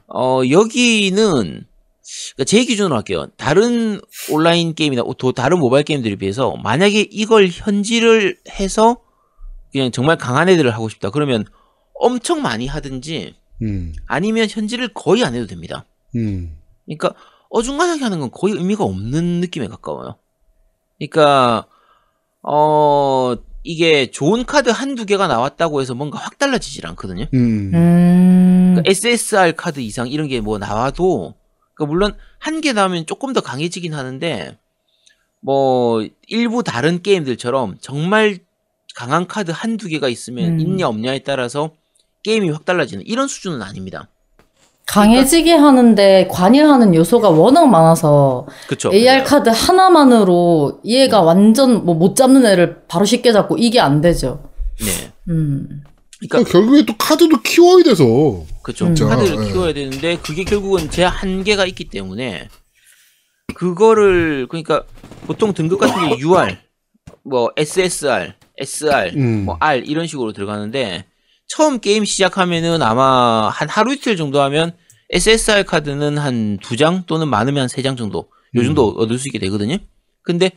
[0.06, 3.26] 어, 여기는 그러니까 제 기준으로 할게요.
[3.36, 4.00] 다른
[4.30, 9.02] 온라인 게임이나 또 다른 모바일 게임들에 비해서 만약에 이걸 현질을 해서
[9.72, 11.10] 그냥 정말 강한 애들을 하고 싶다.
[11.10, 11.44] 그러면
[11.96, 15.84] 엄청 많이 하든지 음, 아니면 현질을 거의 안 해도 됩니다.
[16.16, 16.56] 음,
[16.86, 17.12] 그러니까
[17.50, 20.16] 어중간하게 하는 건 거의 의미가 없는 느낌에 가까워요.
[20.98, 21.66] 그러니까
[22.42, 27.26] 어 이게 좋은 카드 한두 개가 나왔다고 해서 뭔가 확 달라지질 않거든요.
[27.34, 28.74] 음, 음.
[28.74, 31.34] 그러니까 SSR 카드 이상 이런 게 뭐 나와도
[31.74, 34.58] 그러니까 물론 한 개 나오면 조금 더 강해지긴 하는데
[35.40, 38.38] 뭐 일부 다른 게임들처럼 정말
[38.94, 40.60] 강한 카드 한두 개가 있으면 음.
[40.60, 41.72] 있냐 없냐에 따라서
[42.24, 44.08] 게임이 확 달라지는 이런 수준은 아닙니다.
[44.86, 48.90] 강해지게 하는데 관여하는 요소가 워낙 많아서 그렇죠.
[48.92, 54.50] AR 카드 하나만으로 얘가 완전 뭐 못 잡는 애를 바로 쉽게 잡고 이게 안 되죠.
[54.80, 55.12] 네.
[55.28, 55.82] 음.
[56.18, 58.04] 그러니까 결국에 또 카드도 키워야 돼서.
[58.62, 58.86] 그렇죠.
[58.86, 58.94] 음.
[58.94, 59.52] 카드를 예.
[59.52, 62.48] 키워야 되는데 그게 결국은 제 한계가 있기 때문에
[63.54, 64.82] 그거를 그러니까
[65.26, 66.56] 보통 등급 같은 게 UR,
[67.24, 69.44] 뭐 SSR, SR, 음.
[69.46, 71.04] 뭐 R 이런 식으로 들어가는데
[71.54, 74.72] 처음 게임 시작하면은 아마 한 하루 이틀 정도 하면
[75.10, 79.28] SSR 카드는 한 두 장 또는 많으면 한 세 장 정도 요 정도 얻을 수
[79.28, 79.76] 있게 되거든요.
[80.22, 80.50] 근데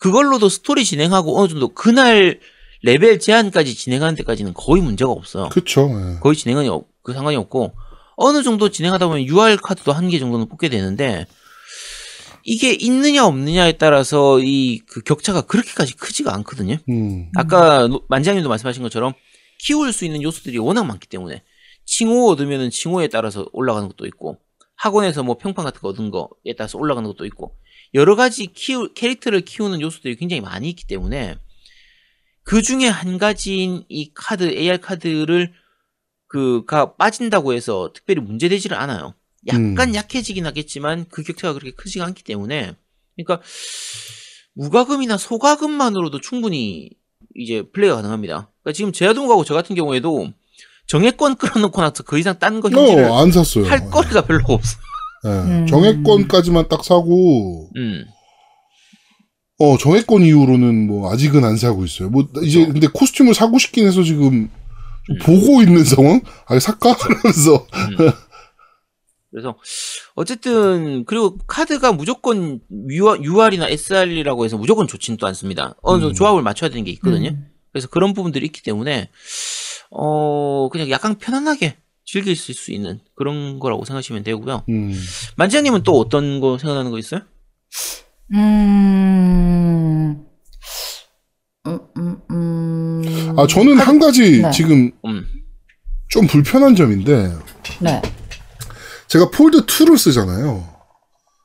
[0.00, 2.40] 그걸로도 스토리 진행하고 어느 정도 그날
[2.82, 5.50] 레벨 제한까지 진행하는 데까지는 거의 문제가 없어요.
[5.50, 5.88] 그쵸.
[5.92, 6.18] 예.
[6.20, 7.72] 거의 진행은 없- 그 상관이 없고
[8.16, 11.26] 어느 정도 진행하다 보면 UR 카드도 한 개 정도는 뽑게 되는데
[12.44, 16.76] 이게 있느냐 없느냐에 따라서 이 그 격차가 그렇게까지 크지가 않거든요.
[16.88, 17.28] 음.
[17.36, 19.12] 아까 노- 만장님도 말씀하신 것처럼
[19.62, 21.42] 키울 수 있는 요소들이 워낙 많기 때문에
[21.84, 24.38] 칭호 얻으면은 칭호에 따라서 올라가는 것도 있고
[24.76, 27.56] 학원에서 뭐 평판 같은 거 얻은 거에 따라서 올라가는 것도 있고
[27.92, 31.36] 여러 가지 키우 캐릭터를 키우는 요소들이 굉장히 많이 있기 때문에
[32.42, 35.52] 그 중에 한 가지인 이 카드 UR 카드를
[36.26, 39.14] 그가 빠진다고 해서 특별히 문제되지를 않아요.
[39.48, 39.94] 약간 음.
[39.94, 42.76] 약해지긴 하겠지만 그 격차가 그렇게 크지가 않기 때문에
[43.16, 43.44] 그러니까
[44.54, 46.90] 무과금이나 소과금만으로도 충분히
[47.34, 48.52] 이제 플레이가 가능합니다.
[48.62, 50.32] 그러니까 지금 제아동하고 저 같은 경우에도
[50.86, 53.66] 정액권 끌어놓고 나서 그 이상 딴 거 현질을 어, 안 샀어요.
[53.66, 54.78] 할 거리가 별로 없어.
[55.24, 55.28] 예.
[55.28, 55.66] 음.
[55.66, 58.04] 정액권까지만 딱 사고, 음.
[59.58, 62.08] 어, 정액권 이후로는 뭐, 아직은 안 사고 있어요.
[62.08, 64.48] 뭐, 이제, 근데 코스튬을 사고 싶긴 해서 지금,
[65.06, 65.18] 좀 음.
[65.22, 66.22] 보고 있는 상황?
[66.46, 66.96] 아, 살까?
[67.08, 67.66] 이러면서.
[67.72, 68.10] 음.
[69.30, 69.56] 그래서
[70.14, 72.58] 어쨌든 그리고 카드가 무조건
[72.88, 75.76] UR, UR이나 SR이라고 해서 무조건 좋지는 또 않습니다.
[75.82, 76.14] 어느 정도 음.
[76.14, 77.28] 조합을 맞춰야 되는 게 있거든요.
[77.30, 77.46] 음.
[77.72, 79.10] 그래서 그런 부분들이 있기 때문에
[79.90, 84.64] 어 그냥 약간 편안하게 즐길 수 있는 그런 거라고 생각하시면 되고요.
[84.68, 84.92] 음.
[85.36, 87.20] 만지장님은 또 어떤 거 생각나는 거 있어요?
[88.34, 90.24] 음.
[91.66, 93.38] 음, 음, 음.
[93.38, 94.50] 아, 저는 한 가지 네.
[94.50, 95.26] 지금 음.
[96.08, 97.32] 좀 불편한 점인데,
[97.80, 98.02] 네.
[99.08, 100.68] 제가 폴드 2를 쓰잖아요.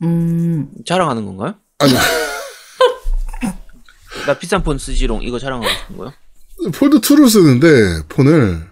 [0.04, 0.70] 음.
[0.86, 1.56] 자랑하는 건가요?
[1.80, 1.94] 아니,
[4.26, 6.14] 나 비싼 폰 쓰지롱 이거 자랑하고 싶은 거요?
[6.74, 8.66] 폴드 2를 쓰는데, 폰을,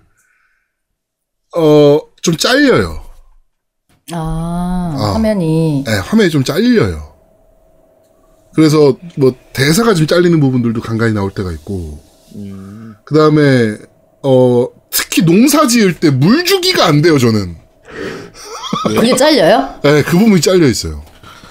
[1.57, 3.03] 어, 좀 잘려요.
[4.13, 5.11] 아, 아.
[5.13, 5.84] 화면이.
[5.88, 7.13] 예, 화면이 좀 잘려요.
[8.55, 12.01] 그래서 뭐 대사가 좀 잘리는 부분들도 간간히 나올 때가 있고,
[12.35, 12.95] 음.
[13.05, 13.77] 그 다음에
[14.23, 17.57] 어 특히 농사 지을 때 물 주기가 안 돼요 저는.
[18.88, 19.80] 그게 잘려요?
[19.85, 21.03] 예, 그 부분이 잘려 있어요.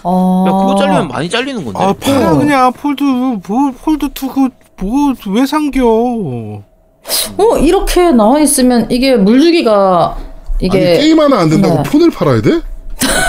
[0.04, 0.44] 어.
[0.48, 1.78] 야 그거 잘리면 많이 잘리는 건데.
[1.82, 2.38] 아 팔아 어.
[2.38, 5.84] 그냥 폴드 뭐 폴드 2그뭐왜 상겨?
[5.84, 10.16] 어, 이렇게 나와 있으면 이게 물주기가
[10.60, 11.90] 이게 아니 게임 하나 안 된다고 네.
[11.90, 12.60] 폰을 팔아야 돼?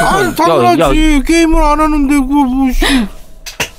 [0.04, 2.86] 아 당연하지 게임을 안 하는데 그거 뭐씨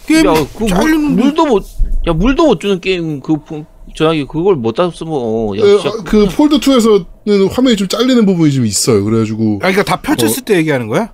[0.06, 1.64] 게임 야, 그 물, 잘리는데 물도 못,
[2.06, 3.64] 야, 물도 못 주는 게임, 그, 폰-
[3.94, 5.96] 저기, 그걸 못다 쓰면, 어, 야, 예, 진짜.
[6.04, 9.02] 그 폴드 2에서는 화면이 좀 잘리는 부분이 좀 있어요.
[9.04, 11.12] 그래가지고 아 그러니까 다 펼쳤을 때 얘기하는 거야?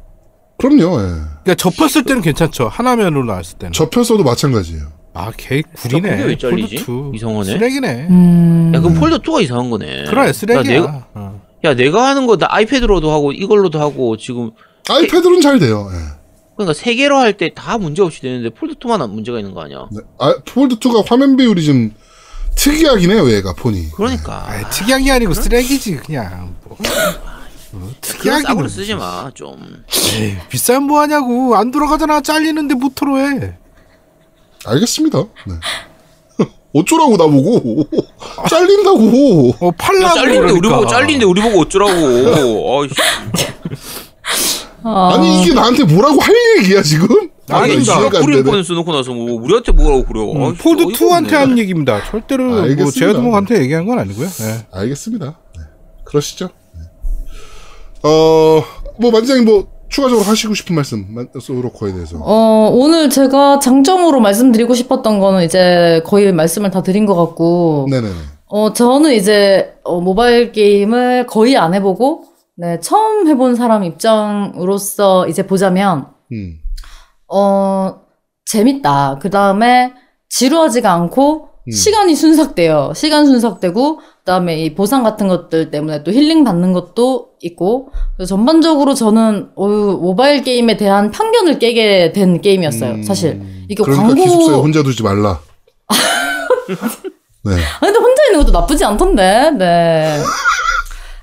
[0.60, 1.00] 그럼요.
[1.00, 1.06] 예.
[1.42, 4.84] 그러니까 접혔을 때는 괜찮죠 하나면으로 나왔을 때는 접혔어도 마찬가지예요.
[5.12, 6.84] 아개 그게 왜 구리네 잘리지?
[6.84, 7.44] 폴드 2 이상하네.
[7.44, 8.72] 쓰레기네 음.
[8.74, 10.04] 야, 그럼 폴더2가 이상한 거네.
[10.04, 11.40] 그래 쓰레기야 야, 내가, 어.
[11.64, 14.52] 야, 내가 하는 거, 나 아이패드로도 하고, 이걸로도 하고, 지금,
[14.88, 15.88] 아이패드는 잘 돼요.
[15.92, 15.98] 예.
[16.56, 19.86] 그러니까 세 개로 할 때 다 문제 없이 되는데, 폴더2만 문제가 있는 거 아니야?
[19.90, 20.00] 네.
[20.18, 21.92] 아, 폴드 2가 화면 비율이 좀
[22.54, 23.30] 특이하긴 해요.
[23.32, 23.90] 얘가 폰이.
[23.94, 24.44] 그러니까.
[24.48, 26.76] 아 특이한 게 아니고 쓰레기지 그냥 뭐.
[27.72, 27.90] 뭐
[28.20, 29.84] 그런 싸구려 쓰지 마, 좀.
[30.16, 33.54] 에이, 비싼 뭐 하냐고 안 들어가잖아 잘리는데 모터로 해
[34.66, 35.18] 알겠습니다.
[35.46, 35.54] 네.
[36.74, 37.84] 어쩌라고 나보고
[38.48, 39.56] 잘린다고.
[39.60, 40.76] 어, 야, 팔라고 잘리는데 우리 그러니까.
[40.76, 42.86] 보고, 잘리는데 우리 보고 어쩌라고.
[44.82, 47.06] 아, 아니 이게 나한테 뭐라고 할 얘기야 지금?
[47.48, 48.44] 아니, 이해가 지가 안 뿌린.
[48.44, 50.30] 폰을 써놓고 나서 뭐, 우리한테 뭐라고 그래요.
[50.32, 51.36] 음, 폴드 어이가 2한테 없네.
[51.36, 52.04] 한 얘기입니다.
[52.10, 52.44] 절대로
[52.76, 52.90] 뭐.
[52.90, 54.26] 제아도목한테 얘기한 건 아니고요.
[54.26, 54.66] 예.
[54.72, 55.38] 알겠습니다.
[55.56, 55.62] 네.
[56.04, 56.50] 그러시죠.
[58.02, 58.08] 네.
[58.08, 58.62] 어,
[58.98, 62.18] 뭐 만장님 뭐 추가적으로 하시고 싶은 말씀 만- 소울워커에 대해서.
[62.20, 68.14] 어, 오늘 제가 장점으로 말씀드리고 싶었던 거는 이제 거의 말씀을 다 드린 것 같고, 네네네.
[68.46, 72.24] 어, 저는 이제 어, 모바일 게임을 거의 안 해보고,
[72.56, 76.58] 네, 처음 해본 사람 입장으로서 이제 보자면, 음.
[77.32, 77.96] 어,
[78.44, 79.18] 재밌다.
[79.20, 79.92] 그 다음에
[80.28, 81.70] 지루하지가 않고, 음.
[81.72, 82.92] 시간이 순삭돼요.
[82.94, 88.30] 시간 순삭되고, 그 다음에 이 보상 같은 것들 때문에 또 힐링 받는 것도 있고, 그래서
[88.36, 92.90] 전반적으로 저는, 어, 모바일 게임에 대한 편견을 깨게 된 게임이었어요.
[92.94, 93.02] 음.
[93.02, 93.40] 사실.
[93.68, 94.22] 이게 그러니까 광고.
[94.24, 95.40] 기숙사에 혼자 두지 말라.
[97.44, 97.52] 네.
[97.52, 100.18] 아, 근데 혼자 있는 것도 나쁘지 않던데, 네.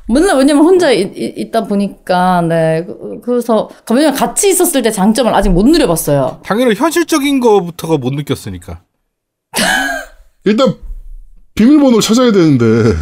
[0.09, 2.83] 맨날 왜냐면 혼자 이- 이- 있다 보니까, 네.
[2.85, 6.39] 그- 그래서, 왜냐면 같이 있었을 때 장점을 아직 못 누려봤어요.
[6.43, 8.81] 당연히 현실적인 거부터가 못 느꼈으니까.
[10.47, 10.75] 일단
[11.55, 12.93] 비밀번호를 찾아야 되는데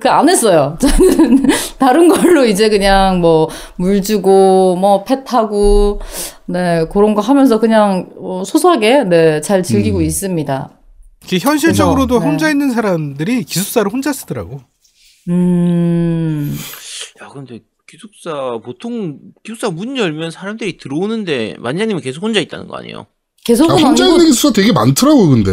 [0.00, 0.76] 그안 했어요.
[0.80, 1.46] 저는
[1.78, 6.00] 다른 걸로 이제 그냥 뭐 물 주고 뭐 펫 하고
[6.46, 10.02] 네 그런 거 하면서 그냥 어, 소소하게 네잘 즐기고 음.
[10.02, 10.70] 있습니다.
[11.24, 12.30] 이게 현실적으로도 그래서, 네.
[12.30, 14.60] 혼자 있는 사람들이 기숙사를 혼자 쓰더라고.
[15.28, 16.56] 음
[17.22, 23.06] 야 근데 기숙사 보통 기숙사 문 열면 사람들이 들어오는데 만장님은 계속 혼자 있다는 거 아니에요?
[23.44, 25.50] 계속은 아, 혼자 아니고 있는 기숙사 되게 많더라고 근데.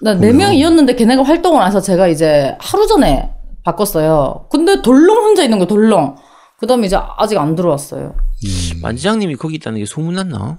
[0.00, 3.30] 나네 명이었는데 걔네가 활동을 안 해서 제가 이제 하루 전에
[3.64, 4.46] 바꿨어요.
[4.50, 6.16] 근데 덜렁 혼자 있는 거 덜렁.
[6.58, 8.14] 그다음에 이제 아직 안 들어왔어요.
[8.44, 8.80] 음.
[8.82, 10.58] 만지장님이 거기 있다는 게 소문났나?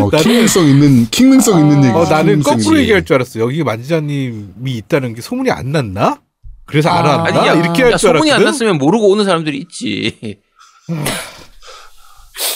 [0.00, 1.94] 어, 나는- 킹능성 있는 킹능성 있는 얘기.
[1.94, 3.38] 어, 나는 거꾸로 얘기할 줄 알았어.
[3.40, 6.20] 여기 만지자님이 있다는 게 소문이 안 났나?
[6.66, 6.98] 그래서 아.
[7.00, 7.24] 알았나?
[7.24, 8.44] 아니, 야, 이렇게 할 야, 줄 소문이 안 알았거든.
[8.52, 10.40] 났으면 모르고 오는 사람들이 있지.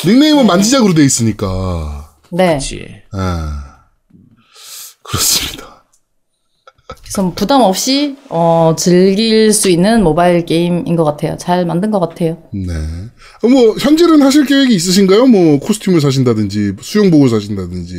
[0.06, 2.07] 닉네임은 만지작으로 돼 있으니까.
[2.31, 2.47] 네.
[2.49, 3.03] 그렇지.
[3.13, 3.77] 아,
[5.03, 5.85] 그렇습니다.
[7.03, 11.37] 그래서 뭐 부담 없이 어, 즐길 수 있는 모바일 게임인 것 같아요.
[11.39, 12.37] 잘 만든 것 같아요.
[12.53, 12.73] 네.
[13.43, 15.27] 어, 뭐 현질은 하실 계획이 있으신가요?
[15.27, 17.95] 뭐 코스튬을 사신다든지 수영복을 사신다든지.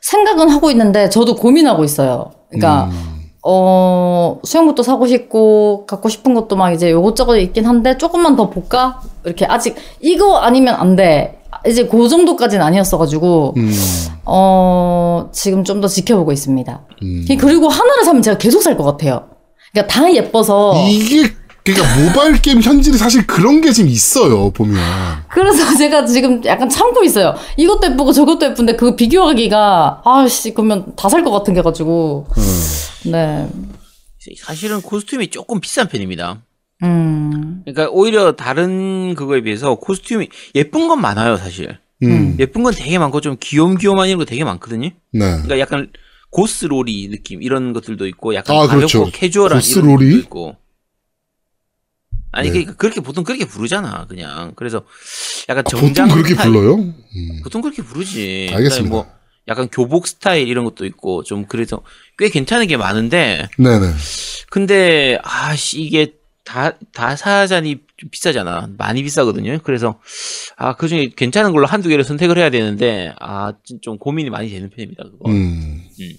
[0.00, 2.32] 생각은 하고 있는데 저도 고민하고 있어요.
[2.50, 8.34] 그러니까 음, 어, 수영복도 사고 싶고 갖고 싶은 것도 막 이제 요것저것 있긴 한데 조금만
[8.34, 9.00] 더 볼까?
[9.24, 11.41] 이렇게 아직 이거 아니면 안 돼.
[11.66, 13.72] 이제 그 정도까지는 아니었어가지고 음,
[14.24, 16.86] 어, 지금 좀 더 지켜보고 있습니다.
[17.02, 17.26] 음.
[17.38, 19.28] 그리고 하나를 사면 제가 계속 살 것 같아요.
[19.72, 21.32] 그러니까 다 예뻐서 이게
[21.64, 24.76] 그러니까 모바일 게임 현질이 사실 그런 게 지금 있어요 보면.
[25.30, 27.34] 그래서 제가 지금 약간 참고 있어요.
[27.56, 33.10] 이것도 예쁘고 저것도 예쁜데 그 비교하기가 아씨 그러면 다 살 것 같은 게 가지고 음.
[33.12, 33.48] 네.
[34.44, 36.42] 사실은 코스튬이 조금 비싼 편입니다.
[36.82, 37.62] 음.
[37.64, 41.78] 그러니까 오히려 다른 그거에 비해서 코스튬이 예쁜 건 많아요, 사실.
[42.02, 42.36] 음.
[42.40, 44.88] 예쁜 건 되게 많고 좀 귀염귀염한 이런 거 되게 많거든요.
[45.12, 45.20] 네.
[45.20, 45.90] 그러니까 약간
[46.30, 49.10] 고스로리 느낌 이런 것들도 있고 약간 아, 가볍고 그렇죠.
[49.12, 50.06] 캐주얼한 고스로리?
[50.06, 50.56] 이런 것도 있고.
[52.32, 52.52] 아니 네.
[52.52, 54.52] 그러니까 그렇게 보통 그렇게 부르잖아, 그냥.
[54.56, 54.84] 그래서
[55.48, 56.52] 약간 아, 정장 보통 그렇게 스타일.
[56.52, 56.74] 불러요?
[56.76, 57.40] 음.
[57.44, 58.50] 보통 그렇게 부르지.
[58.52, 58.88] 알겠습니다.
[58.90, 59.06] 뭐
[59.48, 61.82] 약간 교복 스타일 이런 것도 있고 좀 그래서
[62.16, 63.92] 꽤 괜찮은 게 많은데 네네.
[64.50, 68.68] 근데 아씨 이게 다 다 사자니 좀 비싸잖아.
[68.76, 69.58] 많이 비싸거든요.
[69.62, 70.00] 그래서
[70.56, 74.68] 아 그 중에 괜찮은 걸로 한두 개를 선택을 해야 되는데 아 좀 고민이 많이 되는
[74.70, 75.04] 편입니다.
[75.04, 75.30] 그거.
[75.30, 75.82] 음.
[76.00, 76.12] 음.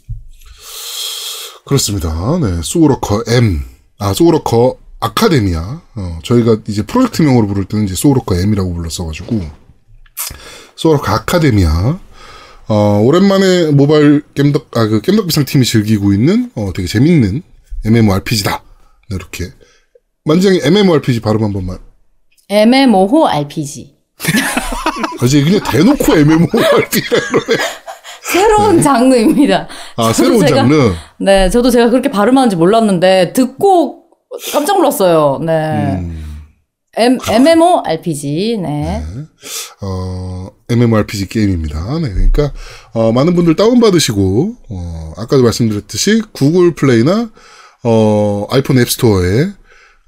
[1.65, 2.39] 그렇습니다.
[2.41, 2.61] 네.
[2.63, 3.61] 소울워커 M.
[3.99, 5.81] 아, 소울워커 아카데미아.
[5.95, 9.41] 어, 저희가 이제 프로젝트명으로 부를 때는 이제 소울워커 M이라고 불렀어가지고.
[10.75, 11.99] 소울워커 아카데미아.
[12.69, 17.43] 어, 오랜만에 모바일 겜덕, 아, 그 겜덕비상 팀이 즐기고 있는, 어, 되게 재밌는
[17.85, 18.63] MMORPG다.
[19.09, 19.49] 네, 이렇게.
[20.25, 21.79] 만지장이 MMORPG 발음 한 번만.
[22.49, 23.93] MMO호 RPG.
[25.19, 27.63] 아, 이제 그냥 대놓고 MMORPG라 그러네.
[28.31, 29.67] 새로운 장르입니다.
[29.97, 30.93] 아, 새로운 제가- 장르.
[31.19, 34.05] 네, 저도 제가 그렇게 발음하는지 몰랐는데 듣고
[34.53, 35.39] 깜짝 놀랐어요.
[35.45, 35.97] 네.
[35.99, 36.19] 음.
[36.95, 38.59] M, MMORPG.
[38.61, 39.03] 네.
[39.81, 41.99] 어, MMORPG 게임입니다.
[41.99, 42.53] 네, 그러니까
[42.93, 47.29] 어, 많은 분들 다운 받으시고 어, 아까도 말씀드렸듯이 구글 플레이나
[47.83, 49.47] 어, 아이폰 앱스토어에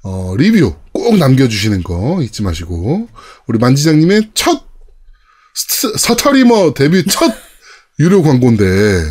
[0.08, 3.08] 어, 리뷰 꼭 남겨주시는 거 잊지 마시고
[3.48, 4.62] 우리 만지작님의 첫
[5.52, 7.34] 스- 스트리머 데뷔 첫
[7.98, 9.02] 유료 광고인데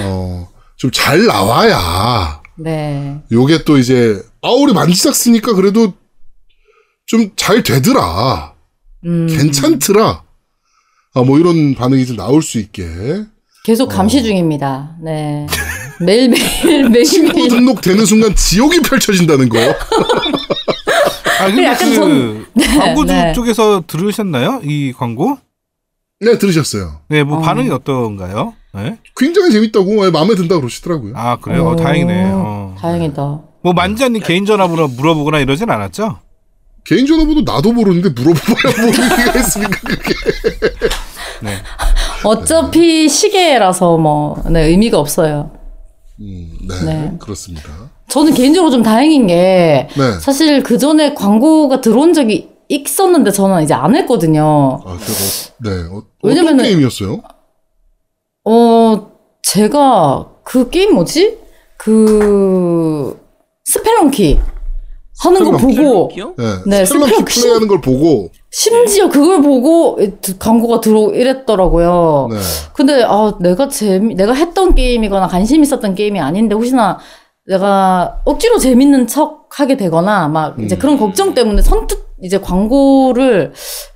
[0.00, 3.22] 어, 좀 잘 나와야 네.
[3.32, 5.94] 요게 또 이제 아 우리 만지작 쓰니까 그래도
[7.06, 8.54] 좀 잘 되더라.
[9.06, 10.24] 음, 괜찮더라.
[11.14, 12.86] 아, 뭐 이런 반응이 좀 나올 수 있게.
[13.64, 14.22] 계속 감시 어.
[14.22, 14.96] 중입니다.
[15.02, 15.46] 네.
[16.00, 17.48] 매일 매일, 친구 매일매일.
[17.48, 19.58] 등록되는 순간 지옥이 펼쳐진다는 거.
[21.40, 22.46] 아 근데 약간 그 전-
[22.78, 23.32] 광고주 네.
[23.32, 24.60] 쪽에서 들으셨나요?
[24.64, 25.38] 이 광고?
[26.20, 27.00] 네, 들으셨어요.
[27.08, 27.40] 네, 뭐 어.
[27.42, 28.54] 반응이 어떤가요?
[28.74, 28.98] 네?
[29.16, 31.12] 굉장히 재밌다고 예, 마음에 든다 그러시더라고요.
[31.16, 31.66] 아 그래요?
[31.68, 32.30] 어, 오, 다행이네.
[32.32, 32.74] 어.
[32.78, 33.22] 다행이다.
[33.62, 36.18] 뭐 만지자님 개인 전화번호 물어보거나 이러진 않았죠?
[36.86, 40.14] 개인 전화번호 나도 모르는데 물어봐야 뭐 의미가 있습니까 그게?
[41.42, 41.56] 네.
[42.22, 45.50] 어차피 시계라서 뭐 네, 의미가 없어요.
[46.20, 47.16] 음, 네, 네.
[47.18, 47.68] 그렇습니다.
[48.08, 50.20] 저는 개인적으로 좀 다행인 게 네.
[50.20, 54.80] 사실 그 전에 광고가 들어온 적이 있었는데 저는 이제 안 했거든요.
[54.84, 55.70] 아, 그 어, 네.
[55.90, 57.20] 어, 어떤 게임이었어요?
[58.44, 59.10] 어,
[59.42, 61.38] 제가 그 게임 뭐지?
[61.76, 63.20] 그
[63.64, 64.40] 스펠런키
[65.18, 65.56] 하는 거?
[65.56, 66.36] 보고 기억?
[66.36, 66.44] 네.
[66.66, 69.98] 네, 스펠런키 스펠런키 플레이하는 걸 보고 심지어 그걸 보고
[70.38, 72.28] 광고가 들어 이랬더라고요.
[72.30, 72.36] 네.
[72.74, 76.98] 근데 아 내가 재미 내가 했던 게임이거나 관심 있었던 게임이 아닌데 혹시나
[77.46, 80.78] 내가 억지로 재밌는 척 하게 되거나 막 이제 음.
[80.78, 83.52] 그런 걱정 때문에 선뜻 이제 광고를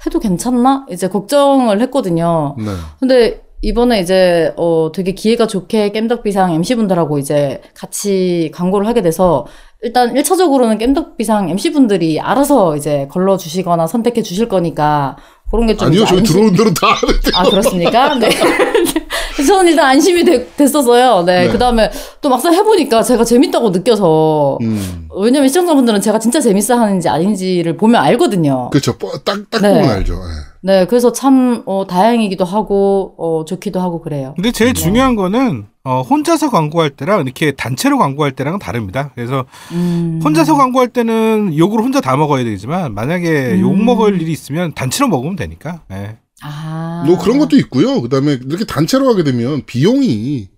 [0.06, 2.56] 해도 괜찮나 이제 걱정을 했거든요.
[2.58, 2.64] 네.
[2.98, 9.46] 근데 이번에 이제 어 되게 기회가 좋게 겜덕비상 MC분들하고 이제 같이 광고를 하게 돼서
[9.82, 15.16] 일단 1차적으로는 겜덕비상 MC분들이 알아서 이제 걸러 주시거나 선택해 주실 거니까
[15.50, 16.88] 그런 게 좀 아니요, 저희 들어오는 대로 다.
[17.34, 18.14] 아 그렇습니까?
[18.16, 18.28] 네.
[19.46, 21.22] 저는 일단 안심이 되- 됐었어요.
[21.24, 21.46] 네.
[21.46, 21.48] 네.
[21.52, 21.90] 그 다음에
[22.20, 25.08] 또 막상 해보니까 제가 재밌다고 느껴서 음.
[25.16, 28.68] 왜냐면 시청자분들은 제가 진짜 재밌어 하는지 아닌지를 보면 알거든요.
[28.70, 28.96] 그렇죠.
[28.98, 29.72] 뻐- 딱, 딱 네.
[29.80, 30.14] 보면 알죠.
[30.14, 30.20] 네.
[30.62, 30.86] 네.
[30.86, 34.34] 그래서 참 어, 다행이기도 하고 어, 좋기도 하고 그래요.
[34.36, 34.80] 근데 제일 네.
[34.80, 39.10] 중요한 거는 어, 혼자서 광고할 때랑 이렇게 단체로 광고할 때랑은 다릅니다.
[39.14, 40.20] 그래서 음.
[40.22, 43.60] 혼자서 광고할 때는 욕을 혼자 다 먹어야 되지만 만약에 음.
[43.60, 45.82] 욕 먹을 일이 있으면 단체로 먹으면 되니까.
[45.88, 46.18] 네.
[46.42, 47.04] 아.
[47.06, 48.00] 뭐 그런 것도 있고요.
[48.02, 50.48] 그 다음에 이렇게 단체로 하게 되면 비용이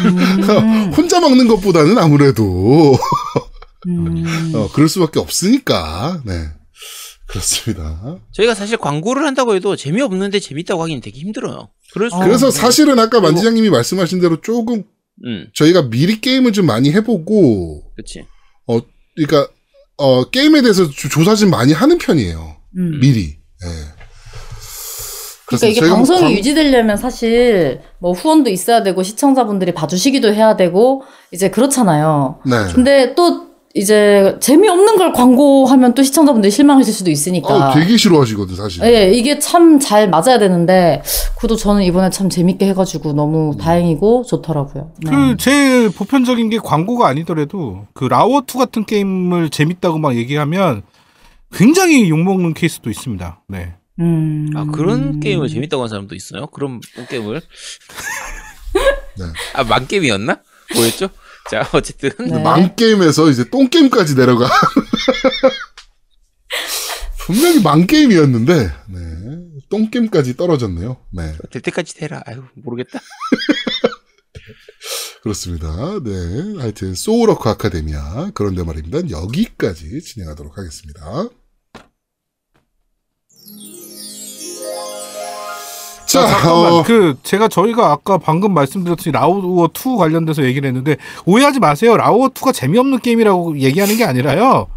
[0.00, 0.92] 음.
[0.96, 2.96] 혼자 먹는 것보다는 아무래도
[3.86, 4.52] 음.
[4.54, 6.22] 어, 그럴 수밖에 없으니까.
[6.24, 6.48] 네.
[7.32, 8.18] 그렇습니다.
[8.32, 11.68] 저희가 사실 광고를 한다고 해도 재미없는데 재밌다고 하기는 되게 힘들어요.
[12.10, 12.16] 수.
[12.16, 12.20] 어.
[12.24, 12.58] 그래서 네.
[12.58, 14.84] 사실은 아까 만지장님이 말씀하신 대로 조금
[15.24, 18.26] 음, 저희가 미리 게임을 좀 많이 해보고, 그렇지.
[19.14, 19.50] 그러니까
[19.98, 22.56] 어, 게임에 대해서 조- 조사 좀 많이 하는 편이에요.
[22.78, 22.98] 음.
[23.00, 23.36] 미리.
[23.64, 23.68] 예.
[25.46, 31.50] 그러니까 이게 방송이 광- 유지되려면 사실 뭐 후원도 있어야 되고 시청자분들이 봐주시기도 해야 되고 이제
[31.50, 32.40] 그렇잖아요.
[32.46, 32.72] 네.
[32.74, 37.70] 근데 또 이제 재미없는 걸 광고하면 또 시청자분들이 실망하실 수도 있으니까.
[37.70, 38.82] 아, 되게 싫어하시거든 사실.
[38.84, 41.02] 예, 이게 참 잘 맞아야 되는데
[41.38, 44.92] 그래도 저는 이번에 참 재밌게 해가지고 너무 다행이고 좋더라고요.
[45.02, 45.10] 네.
[45.10, 50.82] 그 제일 보편적인 게 광고가 아니더라도 그 라워 2 같은 게임을 재밌다고 막 얘기하면
[51.52, 53.42] 굉장히 욕 먹는 케이스도 있습니다.
[53.48, 53.74] 네.
[54.00, 54.50] 음.
[54.54, 56.46] 아 그런 게임을 재밌다고 하는 사람도 있어요.
[56.48, 57.40] 그런 게임을.
[59.18, 59.24] 네.
[59.54, 60.38] 아 만 게임이었나?
[60.74, 61.08] 뭐였죠?
[61.50, 62.42] 자 어쨌든 네.
[62.42, 64.48] 망 게임에서 이제 똥 게임까지 내려가.
[67.24, 69.00] 분명히 망 게임이었는데, 네.
[69.68, 70.96] 똥 게임까지 떨어졌네요.
[71.12, 71.32] 네.
[71.50, 72.20] 될 때까지 되라.
[72.26, 73.00] 아유 모르겠다.
[75.22, 76.00] 그렇습니다.
[76.02, 76.58] 네.
[76.58, 78.32] 하여튼, 소울워커 아카데미아.
[78.34, 79.08] 그런데 말입니다.
[79.08, 81.28] 여기까지 진행하도록 하겠습니다.
[86.12, 86.72] 자, 잠깐만.
[86.72, 91.96] 어, 그 제가 저희가 아까 방금 말씀드렸듯이 라우어 2 관련돼서 얘기를 했는데 오해하지 마세요.
[91.96, 94.68] 라우어 2가 재미없는 게임이라고 얘기하는 게 아니라요.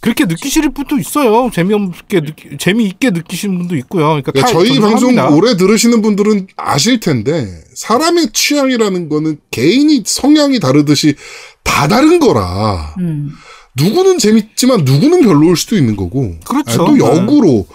[0.00, 1.50] 그렇게 느끼실 분도 있어요.
[1.52, 4.06] 재미없게 느끼, 재미있게 느끼시는 분도 있고요.
[4.06, 5.28] 그러니까 다 저희 방송 존중합니다.
[5.28, 11.16] 오래 들으시는 분들은 아실 텐데, 사람의 취향이라는 거는 개인이 성향이 다르듯이
[11.62, 12.94] 다 다른 거라.
[12.98, 13.30] 음.
[13.76, 16.34] 누구는 재밌지만 누구는 별로일 수도 있는 거고.
[16.48, 16.82] 그렇죠.
[16.82, 16.98] 아, 또 네.
[17.00, 17.66] 역으로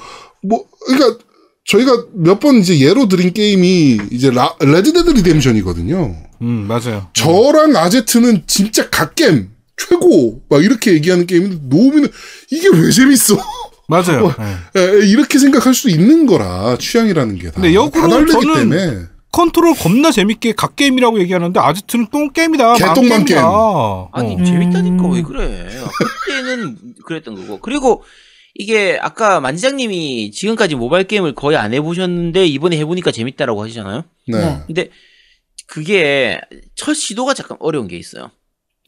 [0.42, 1.24] 뭐 그러니까
[1.66, 6.16] 저희가 몇 번 이제 예로 드린 게임이 이제 라, 레드데드 리뎀션이거든요.
[6.42, 7.08] 음, 맞아요.
[7.14, 12.10] 저랑 아지트는 진짜 갓겜 최고 막 이렇게 얘기하는 게임인데 노우미는
[12.52, 13.38] 이게 왜 재밌어?
[13.88, 14.28] 맞아요.
[14.28, 14.80] 어, 네.
[14.82, 17.54] 에, 에, 이렇게 생각할 수도 있는 거라 취향이라는 게 다.
[17.56, 19.00] 근데 역으로 다 저는 때문에
[19.32, 22.76] 컨트롤 겁나 재밌게 갓게임이라고 얘기하는데 아지트는 똥 게임이다.
[22.76, 24.10] 개똥만 망게임이다.
[24.14, 24.44] 아니 어.
[24.46, 25.12] 재밌다니까 음.
[25.12, 25.68] 왜 그래?
[26.26, 27.60] 그때는 그랬던 거고.
[27.60, 28.04] 그리고
[28.56, 34.04] 이게 아까 만지장님이 지금까지 모바일 게임을 거의 안 해보셨는데 이번에 해보니까 재밌다라고 하시잖아요.
[34.30, 34.38] 네.
[34.38, 34.62] 네.
[34.66, 34.90] 근데
[35.68, 36.40] 그게
[36.76, 38.32] 첫 시도가 잠깐 어려운 게 있어요.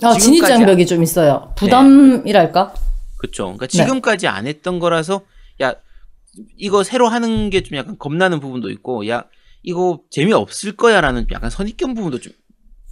[0.01, 1.53] 아, 지금까지 진입 장벽이 좀 있어요.
[1.57, 2.73] 부담이랄까?
[3.17, 3.43] 그렇죠.
[3.43, 3.77] 그러니까 네.
[3.77, 5.21] 지금까지 안 했던 거라서
[5.61, 5.73] 야
[6.57, 9.25] 이거 새로 하는 게 좀 약간 겁나는 부분도 있고 야
[9.63, 12.31] 이거 재미 없을 거야라는 약간 선입견 부분도 좀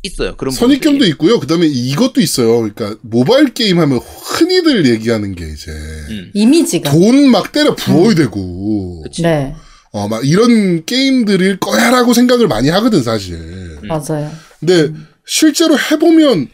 [0.06, 0.36] 있어요.
[0.38, 1.10] 그런 선입견도 부분들이.
[1.12, 1.40] 있고요.
[1.40, 2.58] 그다음에 이것도 있어요.
[2.60, 6.32] 그러니까 모바일 게임 하면 흔히들 얘기하는 게 이제 음.
[6.34, 6.92] 이미지가.
[6.92, 9.22] 돈 막 때려 부어야 되고 그치.
[9.24, 9.56] 네,
[9.92, 13.36] 어, 막 이런 게임들일 거야라고 생각을 많이 하거든, 사실.
[13.36, 13.80] 음.
[13.88, 14.32] 맞아요.
[14.60, 14.92] 근데
[15.26, 16.50] 실제로 해보면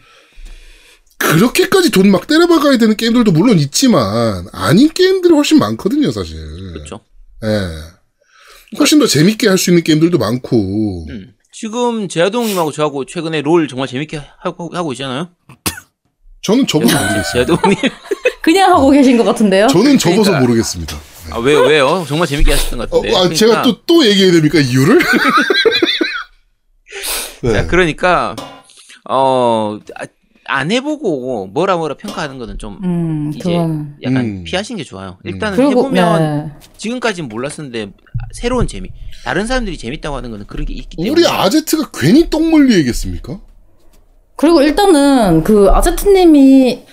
[1.18, 6.36] 그렇게까지 돈 막 때려박아야 되는 게임들도 물론 있지만 아닌 게임들이 훨씬 많거든요, 사실.
[6.74, 7.02] 그렇죠.
[7.44, 8.78] 예.
[8.80, 11.06] 훨씬 더 재밌게 할 수 있는 게임들도 많고.
[11.10, 11.34] 음.
[11.52, 15.30] 지금 제아동님하고 저하고 최근에 롤 정말 재밌게 하고 하고 있잖아요.
[16.44, 17.46] 저는 접어서 모르겠어요.
[17.46, 17.78] 제동님
[18.42, 19.68] 그냥 하고 계신 것 같은데요?
[19.68, 20.40] 저는 접어서 그러니까.
[20.48, 20.98] 모르겠습니다.
[21.32, 22.06] 아, 왜요 왜요?
[22.08, 23.16] 정말 재밌게 하셨던 것 어, 같은데.
[23.16, 24.60] 아, 제가 그러니까- 또, 또 얘기해야 됩니까?
[24.60, 25.00] 이유를?
[27.44, 27.54] 네.
[27.54, 28.36] 자, 그러니까
[29.10, 29.80] 어.
[30.52, 33.96] 아, 안 해보고 뭐라 뭐라 평가하는 거는 좀 음, 이제 그건.
[34.04, 34.44] 약간 음.
[34.44, 35.18] 피하시는 게 좋아요.
[35.26, 35.30] 음.
[35.30, 36.68] 일단은 그리고, 해보면 네.
[36.78, 37.92] 지금까지는 몰랐었는데
[38.34, 38.90] 새로운 재미.
[39.24, 41.10] 다른 사람들이 재밌다고 하는 거는 그런 게 있기 때문에.
[41.10, 43.40] 우리 아제트가 괜히 똥물리 얘기했습니까?
[44.36, 46.86] 그리고 일단은 그 아제트님이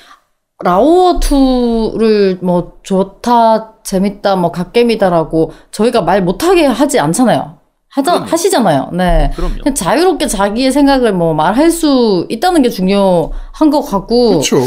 [0.63, 7.58] 라오어 2를 뭐 좋다, 재밌다, 뭐 갓겜이다라고 저희가 말 못하게 하지 않잖아요.
[7.99, 8.31] 하자, 그럼요.
[8.31, 8.91] 하시잖아요.
[8.93, 9.31] 네.
[9.35, 9.55] 그럼요.
[9.63, 14.29] 그냥 자유롭게 자기의 생각을 뭐 말할 수 있다는 게 중요한 것 같고.
[14.31, 14.59] 그렇죠.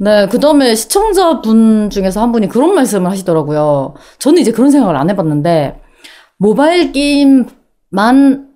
[0.00, 3.94] 네, 그 다음에 시청자분 중에서 한 분이 그런 말씀을 하시더라고요.
[4.18, 5.80] 저는 이제 그런 생각을 안 해봤는데,
[6.36, 8.48] 모바일 게임만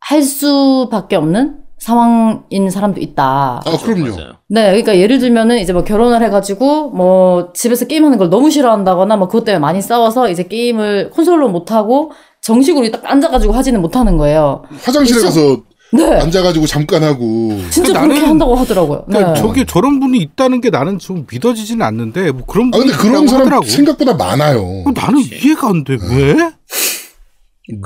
[0.00, 3.62] 할 수밖에 없는 상황인 사람도 있다.
[3.64, 4.10] 아, 그럼요.
[4.16, 4.32] 맞아요.
[4.48, 9.28] 네, 그러니까 예를 들면은 이제 뭐 결혼을 해가지고 뭐 집에서 게임하는 걸 너무 싫어한다거나 뭐
[9.28, 12.10] 그것 때문에 많이 싸워서 이제 게임을 콘솔로 못 하고
[12.52, 14.62] 정식으로 딱 앉아가지고 하지는 못하는 거예요.
[14.82, 15.20] 화장실에.
[15.20, 15.60] 가서
[15.92, 16.02] 네.
[16.18, 17.50] 앉아가지고 잠깐 하고.
[17.70, 19.04] 진짜 나는- 그렇게 한다고 하더라고요.
[19.06, 19.18] 네.
[19.18, 23.02] 그러니까 저게 저런 분이 있다는 게 나는 좀 믿어지지는 않는데 뭐 그런 아, 분이 근데
[23.02, 23.66] 그런 사람 하더라고.
[23.66, 24.60] 생각보다 많아요.
[24.86, 25.98] 어, 나는 이해가 안 돼.
[26.10, 26.36] 왜?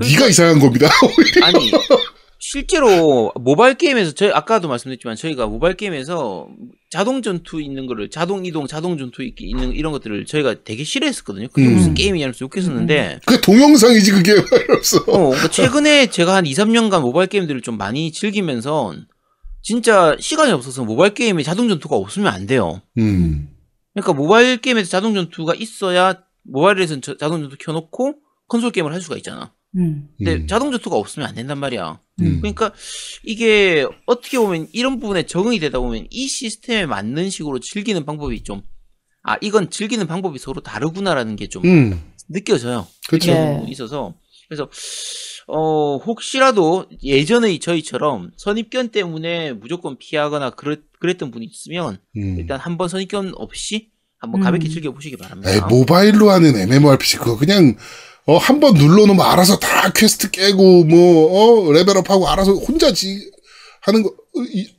[0.00, 0.88] 네가 이상한 겁니다.
[1.42, 1.72] 아니
[2.56, 6.48] 실제로 모바일 게임에서 저희 아까도 말씀드렸지만 저희가 모바일 게임에서
[6.90, 11.48] 자동 전투 있는 거를 자동 이동, 자동 전투 있- 있는 이런 것들을 저희가 되게 싫어했었거든요.
[11.48, 11.76] 그게 음.
[11.76, 14.34] 무슨 게임이냐면서 욕했었는데 그게 동영상이지, 그게
[14.68, 14.98] 말없어.
[15.06, 18.94] 어, 그러니까 최근에 제가 한 2, 3년간 모바일 게임들을 좀 많이 즐기면서
[19.62, 22.82] 진짜 시간이 없어서 모바일 게임에 자동 전투가 없으면 안 돼요.
[22.98, 23.48] 음.
[23.94, 28.16] 그러니까 모바일 게임에서 자동 전투가 있어야 모바일에서는 저- 자동 전투 켜놓고
[28.48, 29.54] 콘솔 게임을 할 수가 있잖아.
[29.78, 30.08] 음.
[30.18, 30.46] 근데 음.
[30.46, 31.98] 자동 전투가 없으면 안 된단 말이야.
[32.26, 32.40] 음.
[32.40, 32.72] 그러니까
[33.24, 38.62] 이게 어떻게 보면 이런 부분에 적응이 되다 보면 이 시스템에 맞는 식으로 즐기는 방법이 좀
[39.22, 42.02] 아, 이건 즐기는 방법이 서로 다르구나라는 게좀 음.
[42.28, 42.86] 느껴져요.
[43.08, 43.32] 그쵸.
[43.32, 43.70] 느껴지고 네.
[43.70, 44.14] 있어서
[44.48, 44.68] 그래서
[45.46, 52.36] 어 혹시라도 예전에 저희처럼 선입견 때문에 무조건 피하거나 그랬, 그랬던 분이 있으면 음.
[52.38, 54.44] 일단 한번 선입견 없이 한번 음.
[54.44, 55.52] 가볍게 즐겨 보시기 바랍니다.
[55.52, 57.76] 에이, 모바일로 하는 MMORPG 그거 그냥
[58.26, 63.30] 어, 한 번 눌러놓으면 알아서 다 퀘스트 깨고 뭐 어, 레벨업하고 알아서 혼자 지
[63.82, 64.10] 하는 거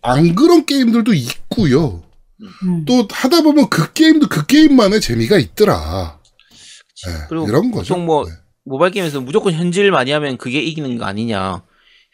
[0.01, 2.01] 안 그런 게임들도 있고요.
[2.63, 2.85] 음.
[2.85, 6.19] 또 하다 보면 그 게임도 그 게임만의 재미가 있더라.
[7.05, 7.93] 네, 그리고 이런 거죠.
[7.93, 8.31] 보통 뭐 네.
[8.65, 11.61] 모바일 게임에서 무조건 현질 많이 하면 그게 이기는 거 아니냐.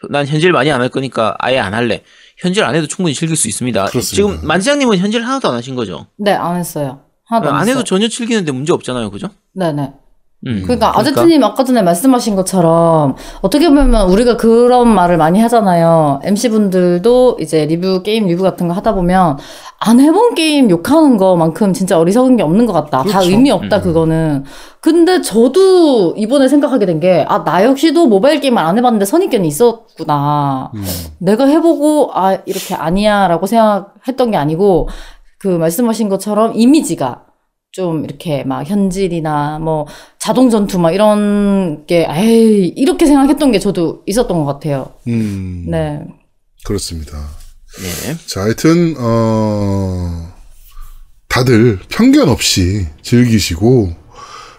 [0.09, 2.03] 난 현질 많이 안 할 거니까 아예 안 할래.
[2.37, 3.85] 현질 안 해도 충분히 즐길 수 있습니다.
[3.85, 4.15] 그렇습니다.
[4.33, 6.07] 지금 만지장님은 현질 하나도 안 하신 거죠?
[6.17, 7.03] 네, 안 했어요.
[7.25, 7.83] 하나도 안, 안 해도 했어요.
[7.85, 9.29] 전혀 즐기는데 문제 없잖아요, 그죠?
[9.53, 9.93] 네네.
[10.47, 16.21] 음, 그러니까 아제트님 아까 전에 말씀하신 것처럼 어떻게 보면 우리가 그런 말을 많이 하잖아요.
[16.23, 19.37] MC분들도 이제 리뷰, 게임 리뷰 같은 거 하다 보면
[19.81, 22.99] 안 해본 게임 욕하는 거만큼 진짜 어리석은 게 없는 것 같다.
[22.99, 23.29] 다 그렇죠.
[23.29, 23.81] 의미 없다, 음.
[23.81, 24.43] 그거는.
[24.79, 30.71] 근데 저도 이번에 생각하게 된 게, 아, 나 역시도 모바일 게임을 안 해봤는데 선입견이 있었구나.
[30.73, 30.83] 음.
[31.19, 34.89] 내가 해보고, 아, 이렇게 아니야, 라고 생각했던 게 아니고,
[35.37, 37.23] 그 말씀하신 것처럼 이미지가
[37.71, 39.85] 좀 이렇게 막 현질이나 뭐
[40.17, 44.93] 자동 전투 막 이런 게, 에이, 이렇게 생각했던 게 저도 있었던 것 같아요.
[45.07, 45.65] 음.
[45.69, 46.01] 네.
[46.65, 47.17] 그렇습니다.
[47.81, 48.17] 네.
[48.25, 50.33] 자, 하여튼 어
[51.27, 53.93] 다들 편견 없이 즐기시고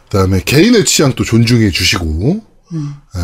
[0.04, 2.40] 그다음에 개인의 취향도 존중해 주시고
[2.72, 3.20] 예.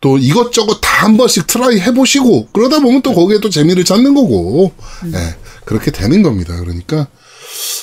[0.00, 4.72] 또 이것저것 다 한 번씩 try 해보시고 그러다 보면 또 거기에 또 재미를 찾는 거고
[5.06, 5.36] 예.
[5.64, 6.56] 그렇게 되는 겁니다.
[6.58, 7.06] 그러니까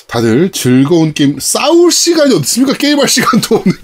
[0.07, 2.77] 다들 즐거운 게임 싸울 시간이 어디 있습니까?
[2.77, 3.81] 게임할 시간도 없는데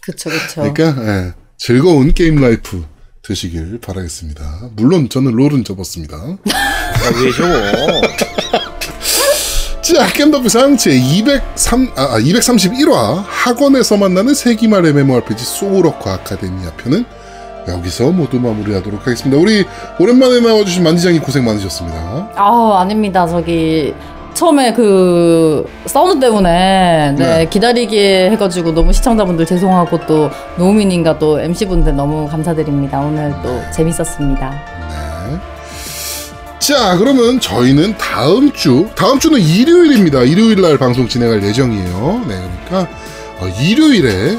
[0.00, 0.72] 그쵸, 그쵸.
[0.72, 2.84] 그러니까 예, 즐거운 게임 life
[3.22, 4.70] 되시길 바라겠습니다.
[4.76, 6.16] 물론 저는 롤은 접었습니다.
[6.16, 8.00] 아, 왜 저거?
[9.82, 17.04] 자, 겜덕비상 제203, 아, 231화 학원에서 만나는 세기말 MMORPG 소울워커 아카데미아 편은
[17.68, 19.36] 여기서 모두 마무리하도록 하겠습니다.
[19.40, 19.64] 우리
[19.98, 22.32] 오랜만에 나와주신 만지장이 고생 많으셨습니다.
[22.36, 23.26] 아, 아닙니다.
[23.26, 23.92] 저기,
[24.34, 27.48] 처음에 그, 사운드 때문에, 네, 네.
[27.48, 33.00] 기다리게 해가지고 너무 시청자분들 죄송하고 또, 노우미님과 또 MC분들 너무 감사드립니다.
[33.00, 34.50] 오늘 또 재밌었습니다.
[34.50, 35.38] 네.
[36.58, 40.22] 자, 그러면 저희는 다음 주, 다음 주는 일요일입니다.
[40.22, 42.22] 일요일 날 방송 진행할 예정이에요.
[42.28, 42.36] 네,
[42.66, 42.90] 그러니까
[43.40, 44.36] 어, 일요일에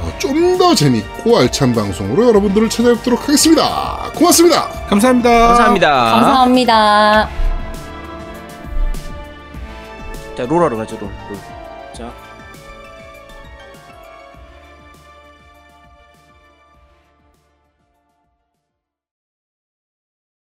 [0.00, 4.10] 어, 좀더 재밌고 알찬 방송으로 여러분들을 찾아뵙도록 하겠습니다.
[4.14, 4.68] 고맙습니다.
[4.88, 5.30] 감사합니다.
[5.30, 5.90] 감사합니다.
[5.90, 7.28] 감사합니다.
[10.38, 11.10] 자, 롤하러 가죠, 롤.
[11.28, 11.36] 롤.
[11.36, 11.47] 자.